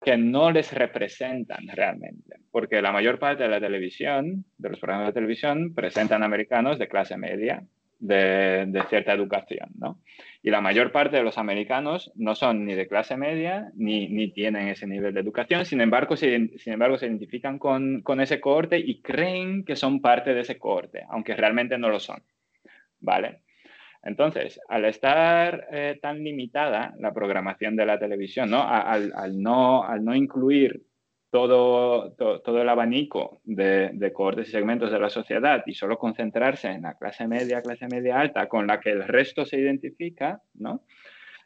[0.01, 5.09] que no les representan realmente, porque la mayor parte de la televisión, de los programas
[5.09, 7.63] de televisión, presentan americanos de clase media,
[8.01, 9.99] de, cierta educación, ¿no?
[10.43, 14.31] Y la mayor parte de los americanos no son ni de clase media, ni, ni
[14.31, 18.41] tienen ese nivel de educación, sin embargo se, sin embargo, se identifican con, con ese
[18.41, 22.23] cohorte y creen que son parte de ese cohorte, aunque realmente no lo son,
[22.99, 23.41] ¿vale?
[24.03, 28.67] Entonces, al estar eh, tan limitada la programación de la televisión, ¿no?
[28.67, 30.81] Al, no, al no incluir
[31.31, 36.67] todo, todo el abanico de, de, cohortes y segmentos de la sociedad y solo concentrarse
[36.67, 40.83] en la clase media, clase media alta, con la que el resto se identifica, ¿no?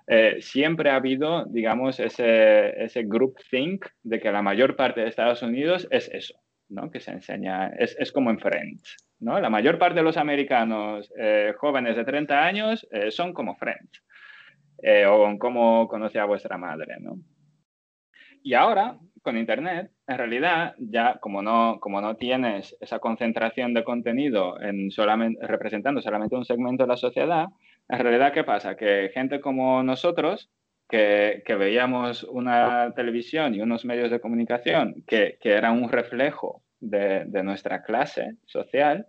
[0.07, 5.07] Eh, siempre ha habido, digamos, ese, ese group think de que la mayor parte de
[5.07, 6.35] Estados Unidos es eso,
[6.69, 6.89] ¿no?
[6.89, 9.39] Que se enseña, es, es como en Friends, ¿no?
[9.39, 14.03] La mayor parte de los americanos eh, jóvenes de 30 años eh, son como Friends,
[14.81, 17.19] eh, o como conoce a vuestra madre, ¿no?
[18.43, 23.84] Y ahora, con Internet, en realidad, ya como no, como no tienes esa concentración de
[23.84, 27.47] contenido en solamente, representando solamente un segmento de la sociedad,
[27.89, 28.76] en realidad, ¿qué pasa?
[28.77, 30.52] Que gente como nosotros,
[30.88, 36.61] que, que veíamos una televisión y unos medios de comunicación que, que eran un reflejo
[36.80, 39.07] de, nuestra clase social,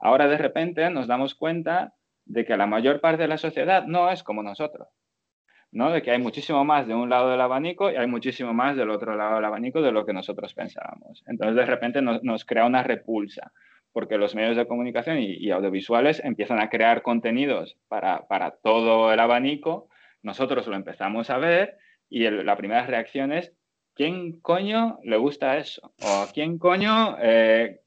[0.00, 1.92] ahora de repente nos damos cuenta
[2.24, 4.88] de que la mayor parte de la sociedad no es como nosotros.
[5.72, 5.90] ¿No?
[5.90, 8.90] De que hay muchísimo más de un lado del abanico y hay muchísimo más del
[8.90, 11.22] otro lado del abanico de lo que nosotros pensábamos.
[11.26, 13.52] Entonces, de repente nos, crea una repulsa,
[13.92, 18.26] porque los medios de comunicación y, audiovisuales empiezan a crear contenidos para,
[18.62, 19.88] todo el abanico,
[20.22, 21.76] nosotros lo empezamos a ver
[22.08, 23.52] y la primera reacción es,
[23.94, 25.92] ¿quién coño le gusta eso?
[26.02, 27.80] ¿O quién coño eh,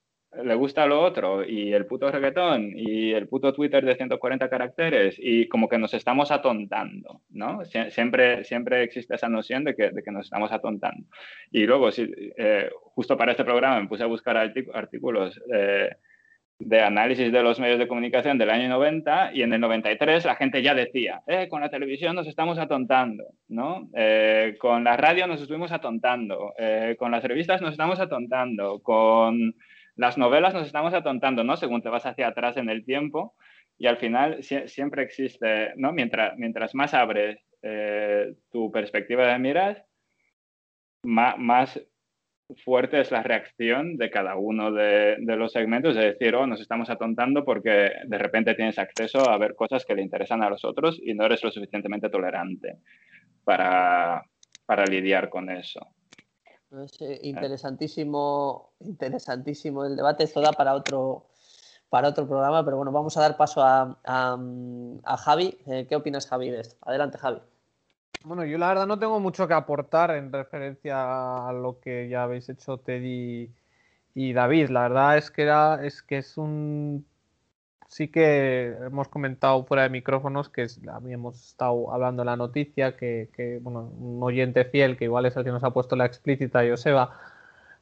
[0.43, 1.43] le gusta lo otro?
[1.45, 5.93] Y el puto reggaetón y el puto Twitter de 140 caracteres y como que nos
[5.93, 7.63] estamos atontando, ¿no?
[7.89, 11.05] siempre, siempre existe esa noción de que, de que nos estamos atontando.
[11.51, 15.39] Y luego, si, eh, justo para este programa me puse a buscar artículos.
[15.53, 15.89] Eh,
[16.63, 20.35] de análisis de los medios de comunicación del año 90 y en el 93 la
[20.35, 23.89] gente ya decía, eh, con la televisión nos estamos atontando, ¿no?
[24.59, 26.53] Con la radio nos estuvimos atontando,
[26.99, 29.55] con las revistas nos estamos atontando, con
[30.01, 31.55] las novelas nos estamos atontando, ¿no?
[31.55, 33.35] Según te vas hacia atrás en el tiempo
[33.77, 35.93] y al final siempre existe, ¿no?
[35.93, 37.39] Mientras, mientras más abres
[38.51, 39.83] tu perspectiva de miras,
[41.03, 41.79] más,
[42.65, 46.89] fuerte es la reacción de cada uno de, los segmentos, de decir, oh, nos estamos
[46.89, 50.99] atontando porque de repente tienes acceso a ver cosas que le interesan a los otros
[51.01, 52.79] y no eres lo suficientemente tolerante
[53.43, 54.25] para,
[54.89, 55.93] lidiar con eso.
[56.71, 60.23] Eh, interesantísimo, interesantísimo el debate.
[60.23, 61.27] Esto da para otro,
[61.89, 65.57] para otro programa, pero bueno, vamos a dar paso a, a, Javi.
[65.67, 66.77] Eh, ¿Qué opinas, Javi, de esto?
[66.81, 67.41] Adelante, Javi.
[68.23, 72.23] Bueno, yo la verdad no tengo mucho que aportar en referencia a lo que ya
[72.23, 73.51] habéis hecho Teddy
[74.13, 74.69] y David.
[74.69, 77.05] La verdad es que era, es que es un
[77.91, 83.59] sí que hemos comentado fuera de micrófonos que habíamos estado hablando de la noticia, que,
[83.61, 87.19] bueno, un oyente fiel, que igual es el que nos ha puesto la explícita, Joseba,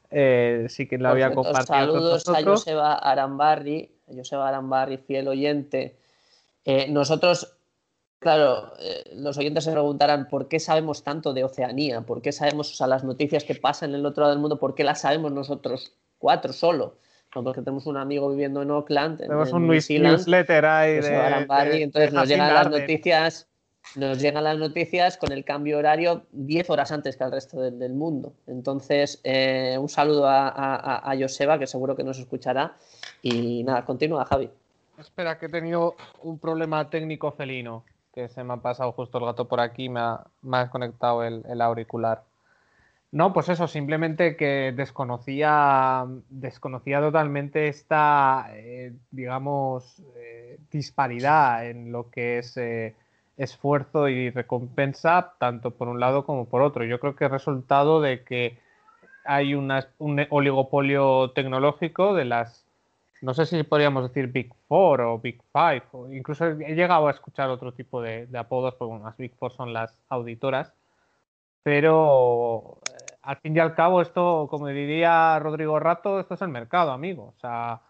[0.09, 1.63] eh, sí que la había compartido.
[1.63, 5.95] Saludos a Joseba Arambarri, Joseba Arambarri, fiel oyente.
[6.65, 7.55] Eh, nosotros
[8.17, 12.77] Claro, eh, los oyentes se preguntarán por qué sabemos tanto de Oceanía, por qué sabemos
[12.81, 15.93] las noticias que pasan en el otro lado del mundo, por qué las sabemos nosotros
[16.17, 16.95] cuatro solo.
[17.35, 19.19] No, porque tenemos un amigo viviendo en Oakland.
[19.19, 23.47] Tenemos un newsletter ahí de, entonces nos llegan las noticias,
[23.95, 27.93] nos llegan las noticias con el cambio horario 10 horas antes que al resto del,
[27.93, 28.33] mundo.
[28.47, 32.75] Entonces, eh, un saludo a, a Joseba, que seguro que nos escuchará.
[33.21, 34.49] Y nada, continúa, Javi.
[34.97, 37.83] Espera, que he tenido un problema técnico felino
[38.13, 41.23] que se me ha pasado justo el gato por aquí, me ha, me ha desconectado
[41.23, 42.23] el, auricular.
[43.11, 52.11] No, pues eso, simplemente que desconocía, desconocía totalmente esta, eh, digamos, eh, disparidad en lo
[52.11, 52.95] que es eh,
[53.37, 56.83] esfuerzo y recompensa, tanto por un lado como por otro.
[56.85, 58.59] Yo creo que es resultado de que
[59.25, 59.71] hay un
[60.29, 62.65] oligopolio tecnológico de las,
[63.21, 67.11] no sé si podríamos decir Big Four o Big Five, o incluso he llegado a
[67.11, 70.73] escuchar otro tipo de, apodos, porque las Big Four son las auditoras,
[71.63, 72.79] pero
[73.29, 77.35] al fin y al cabo esto, como diría Rodrigo Rato, esto es el mercado, amigo.
[77.37, 77.83] O sea,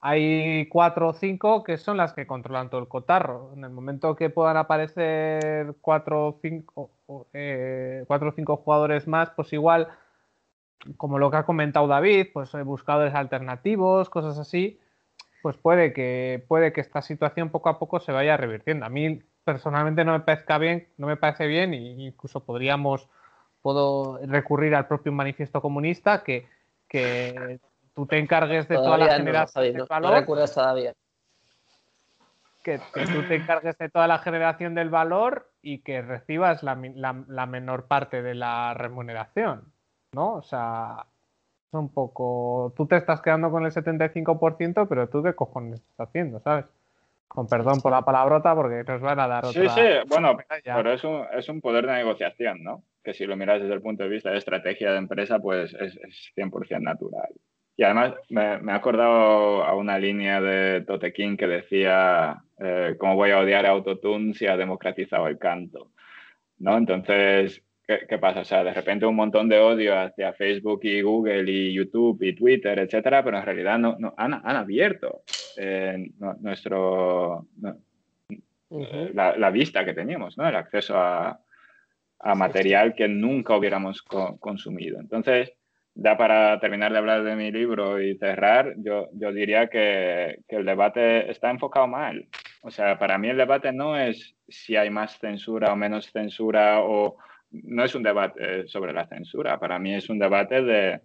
[0.00, 3.52] hay cuatro o cinco que son las que controlan todo el cotarro.
[3.54, 6.90] En el momento que puedan aparecer cuatro o cinco,
[7.32, 9.86] eh, cuatro o cinco jugadores más, pues igual
[10.96, 14.80] como lo que ha comentado David, pues eh, buscadores alternativos, cosas así,
[15.40, 18.86] pues puede que, puede que esta situación poco a poco se vaya revirtiendo.
[18.86, 23.08] A mí personalmente no me parezca bien, no me parece bien, e incluso podríamos
[23.64, 26.46] puedo recurrir al propio manifiesto comunista que,
[26.86, 27.58] que
[27.94, 30.26] tú te encargues de toda la generación del valor.
[30.52, 30.92] todavía.
[32.62, 36.74] Que, tú te encargues de toda la generación del valor y que recibas la
[37.46, 39.72] menor parte de la remuneración.
[40.12, 40.34] ¿no?
[40.34, 41.06] O sea,
[41.68, 42.74] es un poco.
[42.76, 46.66] Tú te estás quedando con el 75%, pero tú qué cojones estás haciendo, ¿sabes?
[47.28, 49.62] Con perdón por la palabrota, porque nos van a dar otra.
[49.62, 52.82] Sí, sí, bueno, pero es un, es un poder de negociación, ¿no?
[53.04, 55.96] Que si lo miras desde el punto de vista de estrategia de empresa, pues es,
[55.96, 57.28] es 100% natural.
[57.76, 62.94] Y además me, me, he acordado a una línea de Tote King que decía eh,
[62.98, 65.90] cómo voy a odiar a Autotune si ha democratizado el canto.
[66.58, 66.78] ¿no?
[66.78, 68.40] Entonces, ¿Qué, pasa?
[68.40, 72.34] O sea, de repente un montón de odio hacia Facebook y Google y YouTube y
[72.34, 75.22] Twitter, etcétera, pero en realidad no, no han, han, abierto
[75.58, 76.10] eh,
[76.40, 77.46] nuestro,
[78.70, 80.48] eh, la, vista que teníamos, ¿no?
[80.48, 81.38] El acceso a,
[82.24, 84.98] a material que nunca hubiéramos consumido.
[84.98, 85.52] Entonces,
[85.94, 90.56] ya para terminar de hablar de mi libro y cerrar, yo, yo diría que, que
[90.56, 92.26] el debate está enfocado mal.
[92.62, 96.80] O sea, para mí el debate no es si hay más censura o menos censura
[96.80, 97.18] o
[97.50, 101.02] no es un debate sobre la censura, para mí es un debate de,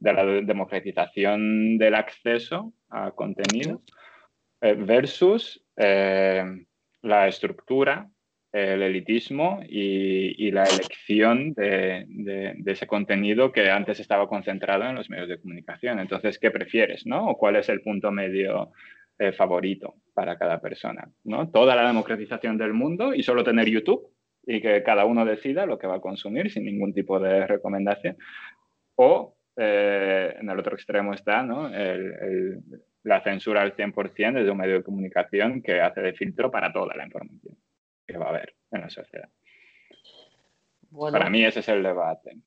[0.00, 3.82] la democratización del acceso a contenido
[4.62, 6.42] eh, versus eh,
[7.02, 8.08] la estructura,
[8.52, 15.28] el elitismo y, la elección de, ese contenido que antes estaba concentrado en los medios
[15.28, 15.98] de comunicación.
[16.00, 17.06] Entonces, ¿qué prefieres?
[17.06, 17.28] ¿no?
[17.28, 18.72] ¿O cuál es el punto medio
[19.18, 21.10] eh, favorito para cada persona?
[21.24, 21.50] ¿no?
[21.50, 24.10] Toda la democratización del mundo y solo tener YouTube
[24.46, 28.16] y que cada uno decida lo que va a consumir sin ningún tipo de recomendación.
[28.94, 31.70] O eh, en el otro extremo está ¿no?
[33.02, 36.96] la censura al 100% desde un medio de comunicación que hace de filtro para toda
[36.96, 37.56] la información
[38.08, 39.28] que va a haber en la sociedad.
[41.12, 42.38] para mí ese es el debate.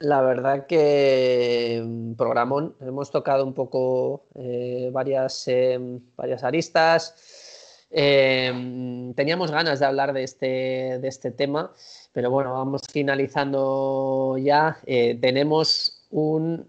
[0.00, 5.78] La verdad que mm, programón, hemos tocado un poco eh, varias, eh,
[6.16, 7.86] varias aristas.
[7.90, 11.72] Em, teníamos ganas de hablar de este, de este tema,
[12.12, 14.78] pero bueno, vamos finalizando ya.
[14.86, 16.68] Eh, tenemos un,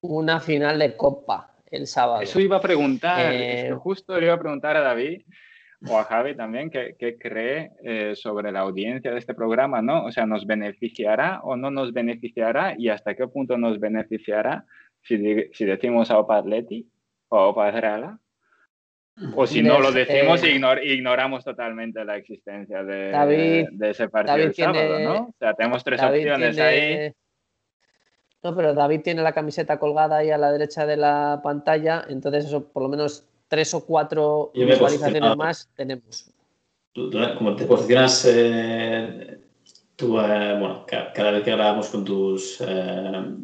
[0.00, 2.22] una final de Copa el sábado.
[2.22, 5.22] Eso iba a preguntar, eh, justo le iba a preguntar a David
[5.88, 9.82] o a Javi también, ¿qué, cree eh, sobre la audiencia de este programa?
[9.82, 10.04] ¿no?
[10.04, 12.74] O sea, ¿nos beneficiará o no nos beneficiará?
[12.78, 14.64] ¿Y hasta qué punto nos beneficiará
[15.02, 15.18] si,
[15.52, 16.88] si decimos a Opa Atleti
[17.28, 17.70] o a Opa
[19.34, 24.54] o si no lo decimos, eh, ignoramos totalmente la existencia de, de ese partido el
[24.54, 25.14] sábado, ¿no?
[25.24, 27.12] O sea, tenemos tres opciones ahí.
[28.42, 32.46] No, pero David tiene la camiseta colgada ahí a la derecha de la pantalla, entonces
[32.46, 36.32] eso, por lo menos tres o cuatro visualizaciones más tenemos.
[37.36, 39.40] como te posicionas eh,
[39.94, 42.64] tú, eh, bueno, cada, vez que grabamos con tus,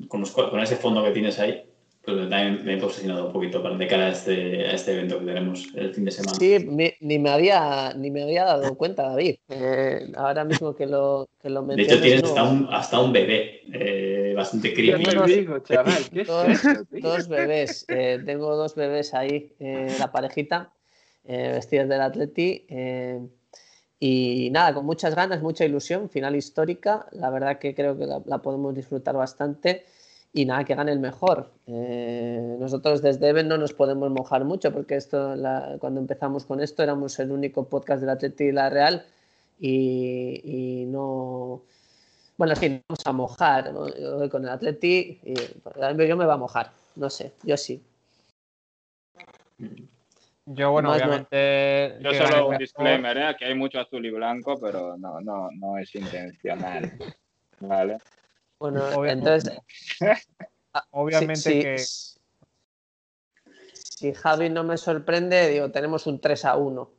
[0.09, 1.63] con, con ese fondo que tienes ahí,
[2.05, 5.27] pues también me he posicionado un poquito para de cara a este, este evento que
[5.27, 6.39] tenemos el fin de semana.
[6.39, 9.37] Sí, ni, me había, ni me había dado cuenta, David.
[9.49, 13.61] Eh, ahora mismo que lo, que lo De hecho, tienes hasta, un, hasta un bebé
[13.73, 15.05] eh, bastante creepy.
[17.03, 17.85] dos, bebés.
[17.89, 20.73] Eh, tengo dos bebés ahí, la parejita,
[21.25, 22.65] vestidos del Atleti.
[24.01, 27.07] y nada, con muchas ganas, mucha ilusión, final histórica.
[27.13, 29.85] La verdad que creo que la podemos disfrutar bastante
[30.33, 31.51] y nada, que gane el mejor.
[31.67, 35.35] Eh, nosotros desde Even no nos podemos mojar mucho porque esto,
[35.79, 39.05] cuando empezamos con esto éramos el único podcast del Atleti y la Real
[39.59, 41.63] y, no...
[42.37, 43.73] Bueno, sí, vamos a mojar
[44.31, 45.35] con el Atleti y
[46.07, 47.83] yo me va a mojar, no sé, yo sí.
[50.47, 51.99] Yo, bueno, obviamente...
[52.01, 53.37] Yo solo un disclaimer, ¿eh?
[53.39, 56.93] que hay mucho azul y blanco, pero no, no, no es intencional.
[57.61, 57.99] Vale.
[58.61, 59.13] Bueno, Obviamente.
[59.13, 59.63] entonces.
[60.75, 62.19] ah, Obviamente que- si-
[63.73, 66.91] Si Javi no me sorprende, digo, tenemos un 3 a 1.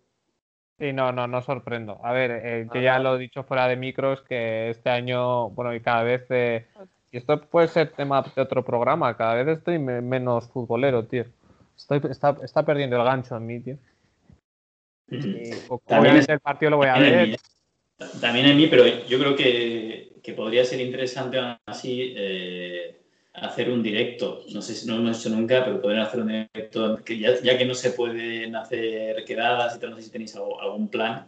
[0.80, 1.99] Sí, no, no, no sorprendo.
[2.03, 3.03] A ver, eh, yo Ah, ya vale.
[3.03, 6.68] lo he dicho fuera de micros que este año, bueno, y cada vez, eh,
[7.11, 11.26] y esto puede ser tema de otro programa, cada vez estoy me- menos futbolero, tío.
[11.76, 13.77] Estoy, está, está perdiendo el gancho en mí, tío.
[15.11, 17.38] Y, También obviamente es- el partido lo voy a ver.
[18.21, 23.01] También en mí, pero yo creo que, que podría ser interesante aún así eh,
[23.34, 24.43] hacer un directo.
[24.53, 27.39] No sé si no lo hemos hecho nunca, pero podrían hacer un directo, que ya,
[27.41, 30.88] ya que no se pueden hacer quedadas y tal, no sé si tenéis algo- algún
[30.88, 31.27] plan.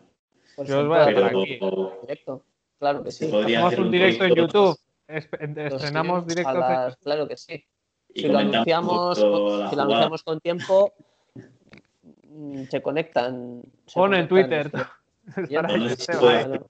[0.56, 1.58] Pues Yo os voy a aquí.
[1.60, 2.44] Pero un directo.
[2.80, 3.26] Claro que sí.
[3.26, 4.78] Hacemos un directo en YouTube.
[5.08, 6.56] Estrenamos directos.
[6.58, 7.64] las- Claro que sí.
[8.14, 10.94] y Si lo anunciamos, la si lo anunciamos con tiempo,
[12.24, 13.62] mm, se conectan.
[13.86, 14.66] se Pon en Twitter.
[14.68, 14.78] este,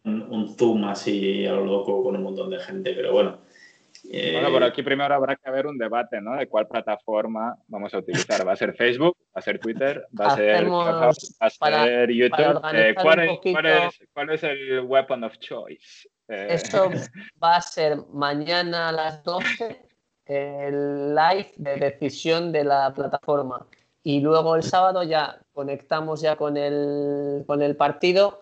[0.03, 3.39] Un, un zoom así a lo loco con un montón de gente, pero bueno.
[4.11, 6.35] Eh, Bueno, pero aquí primero habrá que haber un debate, ¿no?
[6.35, 8.45] De cuál plataforma vamos a utilizar.
[8.47, 9.15] ¿Va a ser Facebook?
[9.35, 10.05] ¿Va a ser Twitter?
[10.19, 10.69] ¿Va a ser?
[10.69, 12.61] ¿Va a para- ser YouTube?
[12.61, 16.07] para Eh, ¿cuál, es, cuál es- cuál es el weapon of choice?
[16.27, 16.89] Eh, Esto
[17.43, 19.85] va a ser mañana a las 12
[20.25, 23.67] el live de decisión de la plataforma.
[24.03, 28.40] Y luego el sábado ya conectamos ya con el, con el partido.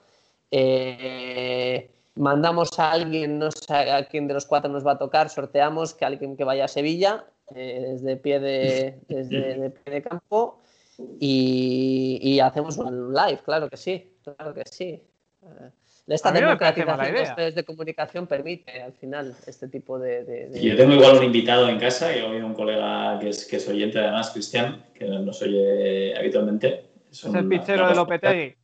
[0.51, 5.29] Eh, mandamos a alguien, no sé a quién de los cuatro nos va a tocar,
[5.29, 10.01] sorteamos que alguien que vaya a Sevilla eh, desde pie de, desde de pie de
[10.01, 10.61] campo
[11.19, 15.01] y, y hacemos un live, claro que sí, claro que sí.
[15.41, 15.69] Eh,
[16.07, 20.25] Esta democratización de los medios de comunicación permite al final este tipo de...
[20.25, 23.45] de- de- Yo tengo igual un invitado en casa, y hoy un colega que es,
[23.45, 26.85] que es oyente además, Cristian, que nos oye habitualmente.
[27.11, 27.39] Es el una
[27.89, 28.55] de Lopetegui.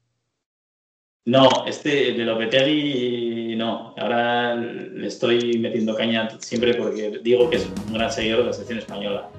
[1.25, 3.95] No, este de Lopetegui no.
[3.97, 8.53] Ahora le estoy metiendo caña siempre porque digo que es un gran seguidor de la
[8.53, 9.29] selección española.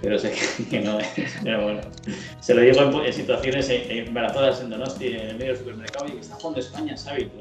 [0.00, 0.32] Pero sé
[0.70, 1.06] que, no es.
[1.42, 1.80] Pero bueno.
[2.40, 6.06] Se lo digo en, situaciones en, en embarazadas en Donosti, en el medio del supermercado,
[6.06, 7.26] y que está jugando España, ¿sabes?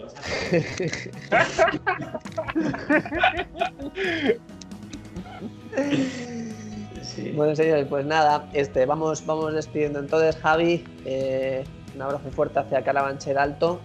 [7.03, 7.31] Sí.
[7.31, 10.84] Bueno, señores, pues nada, este, vamos, vamos despidiendo entonces, Javi.
[11.05, 11.64] eh,
[11.97, 13.81] un abrazo fuerte hacia Carabanchel Alto.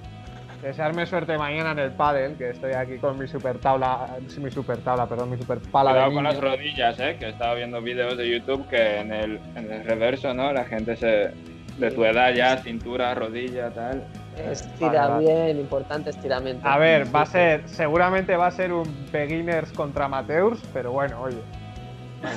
[0.61, 4.07] Desearme suerte mañana en el pádel, que estoy aquí con mi super tabla,
[4.39, 7.17] mi super tabla, perdón, mi super pala de Cuidado con las rodillas, ¿eh?
[7.19, 10.53] Que estaba viendo vídeos de YouTube que en el, en el reverso, ¿no?
[10.53, 11.33] La gente se...
[11.79, 14.05] De tu edad ya, cintura, rodilla, tal.
[14.37, 16.69] Estira vale, bien, importante estiramiento.
[16.69, 21.23] A ver, va a ser, seguramente va a ser un beginners contra amateurs, pero bueno,
[21.23, 21.41] oye,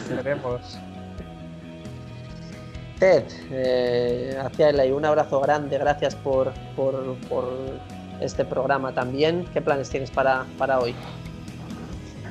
[0.09, 0.79] veremos.
[2.99, 7.51] Ted, eh, hacia él un abrazo grande, gracias por, por, por
[8.21, 9.45] este programa también.
[9.53, 10.95] ¿Qué planes tienes para, para hoy?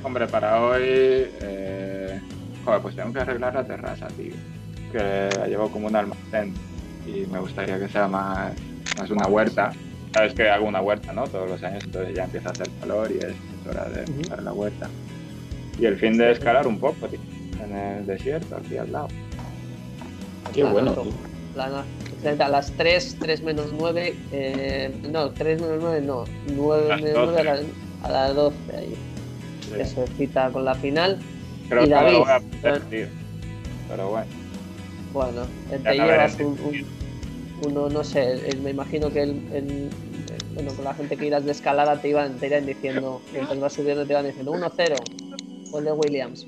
[0.03, 0.82] Hombre, para hoy...
[0.82, 2.20] eh,
[2.65, 4.32] Joder, pues tengo que arreglar la terraza, tío.
[4.91, 6.55] Que la llevo como un almacén.
[7.07, 8.53] Y me gustaría que sea más,
[8.97, 9.70] más una huerta.
[10.15, 11.24] Sabes que hago una huerta, ¿no?
[11.27, 14.43] Todos los años, entonces ya empieza a hacer calor y es, es hora de empezar
[14.43, 14.89] la huerta.
[15.78, 17.20] Y el fin de escalar un poco, tío.
[17.62, 19.09] En el desierto, aquí al lado.
[20.52, 20.94] Qué bueno.
[21.54, 21.84] Planazo,
[22.42, 27.28] A las 3, 3 menos 9, eh, no, 3 menos 9, no, 9 Las menos
[27.32, 27.62] 9 a 12.
[28.02, 28.94] las, a las 12 ahí.
[29.60, 29.70] Sí.
[29.76, 31.18] Que se cita con la final.
[31.68, 32.86] Creo Y David, lo voy a aprender, bueno.
[32.90, 33.06] tío.
[33.88, 34.26] Pero bueno.
[35.12, 36.84] Bueno, eh, Ya te llevas un, un-
[37.70, 39.90] uno, no sé, el- me imagino que el, el- el-
[40.54, 43.72] bueno, con la gente que irás de escalada te iban, te irán diciendo, mientras vas
[43.72, 44.96] subiendo te iban diciendo 1-0,
[45.70, 46.44] gol de Williams.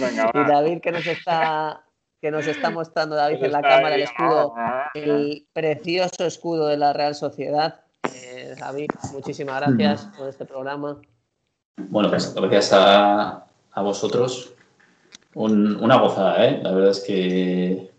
[0.00, 0.48] Venga, Y va.
[0.48, 1.82] David que nos está
[2.22, 4.54] que nos está mostrando David en la cámara el escudo,
[4.94, 7.80] el precioso escudo de la Real Sociedad.
[8.14, 10.98] Eh, David, muchísimas gracias por este programa.
[11.76, 14.54] Bueno, pues gracias a, a vosotros.
[15.34, 16.60] Un- una gozada, ¿eh?
[16.62, 17.90] La verdad es que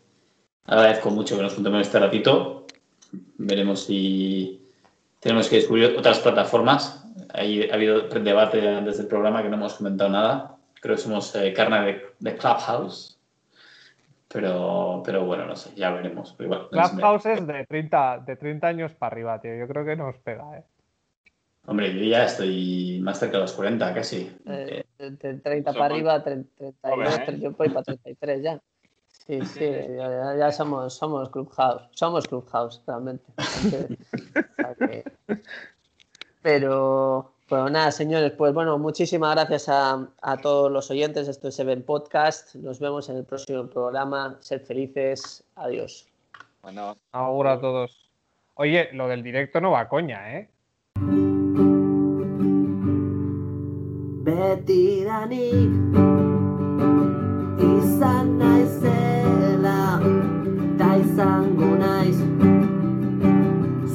[0.65, 2.65] agradezco mucho que nos juntemos este ratito.
[3.37, 4.61] Veremos si
[5.19, 7.03] tenemos que descubrir otras plataformas.
[7.33, 10.55] Ahí ha habido debate antes del programa que no hemos comentado nada.
[10.79, 13.12] Creo que somos eh, carne de, de Clubhouse.
[14.33, 16.35] Pero, pero bueno, no sé, ya veremos.
[16.39, 19.55] Igual, Clubhouse es de 30, de 30 años para arriba, tío.
[19.55, 20.63] Yo creo que nos pega, ¿eh?
[21.67, 24.35] Hombre, yo ya estoy más cerca de los 40 casi.
[24.47, 27.39] Eh, de, de 30 Somos para arriba, 30, 32, jóvenes, ¿eh?
[27.39, 28.59] yo voy para 33 ya.
[29.07, 33.23] Sí, sí, ya, ya- ya somos, somos Clubhouse, somos Clubhouse realmente.
[33.37, 33.97] Entonces,
[34.57, 35.05] o sea que-
[36.41, 41.27] Pero, pero nada, señores, pues bueno, muchísimas gracias a, a todos los oyentes.
[41.27, 42.55] Esto es Seven Podcast.
[42.55, 44.39] Nos vemos en el próximo programa.
[44.39, 45.43] Sed felices.
[45.53, 46.07] Adiós.
[46.63, 48.09] Bueno, Auguro a todos.
[48.55, 50.49] Oye, lo del directo no va a coña, ¿eh?
[54.25, 55.73] betidanik
[57.59, 59.99] izan naizela
[60.79, 62.17] ta izango naiz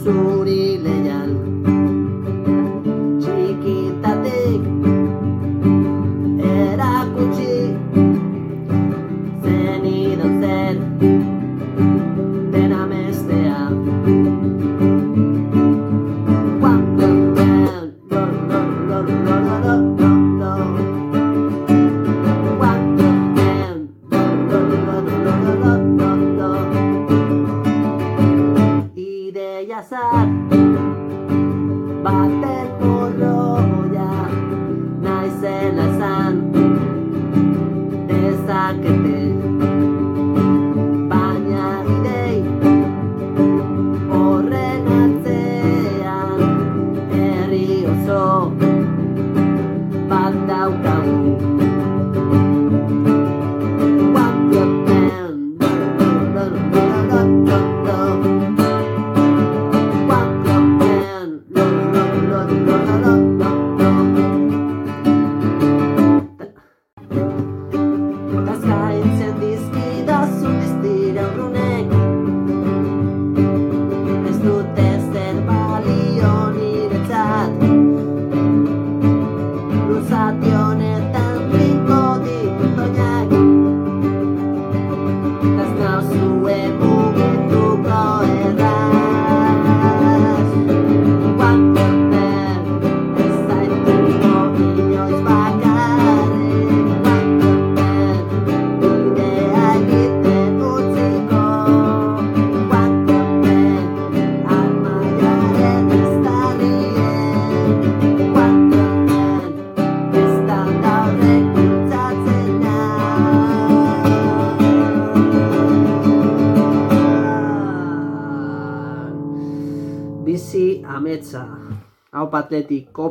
[0.02, 0.78] zuri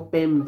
[0.07, 0.47] Open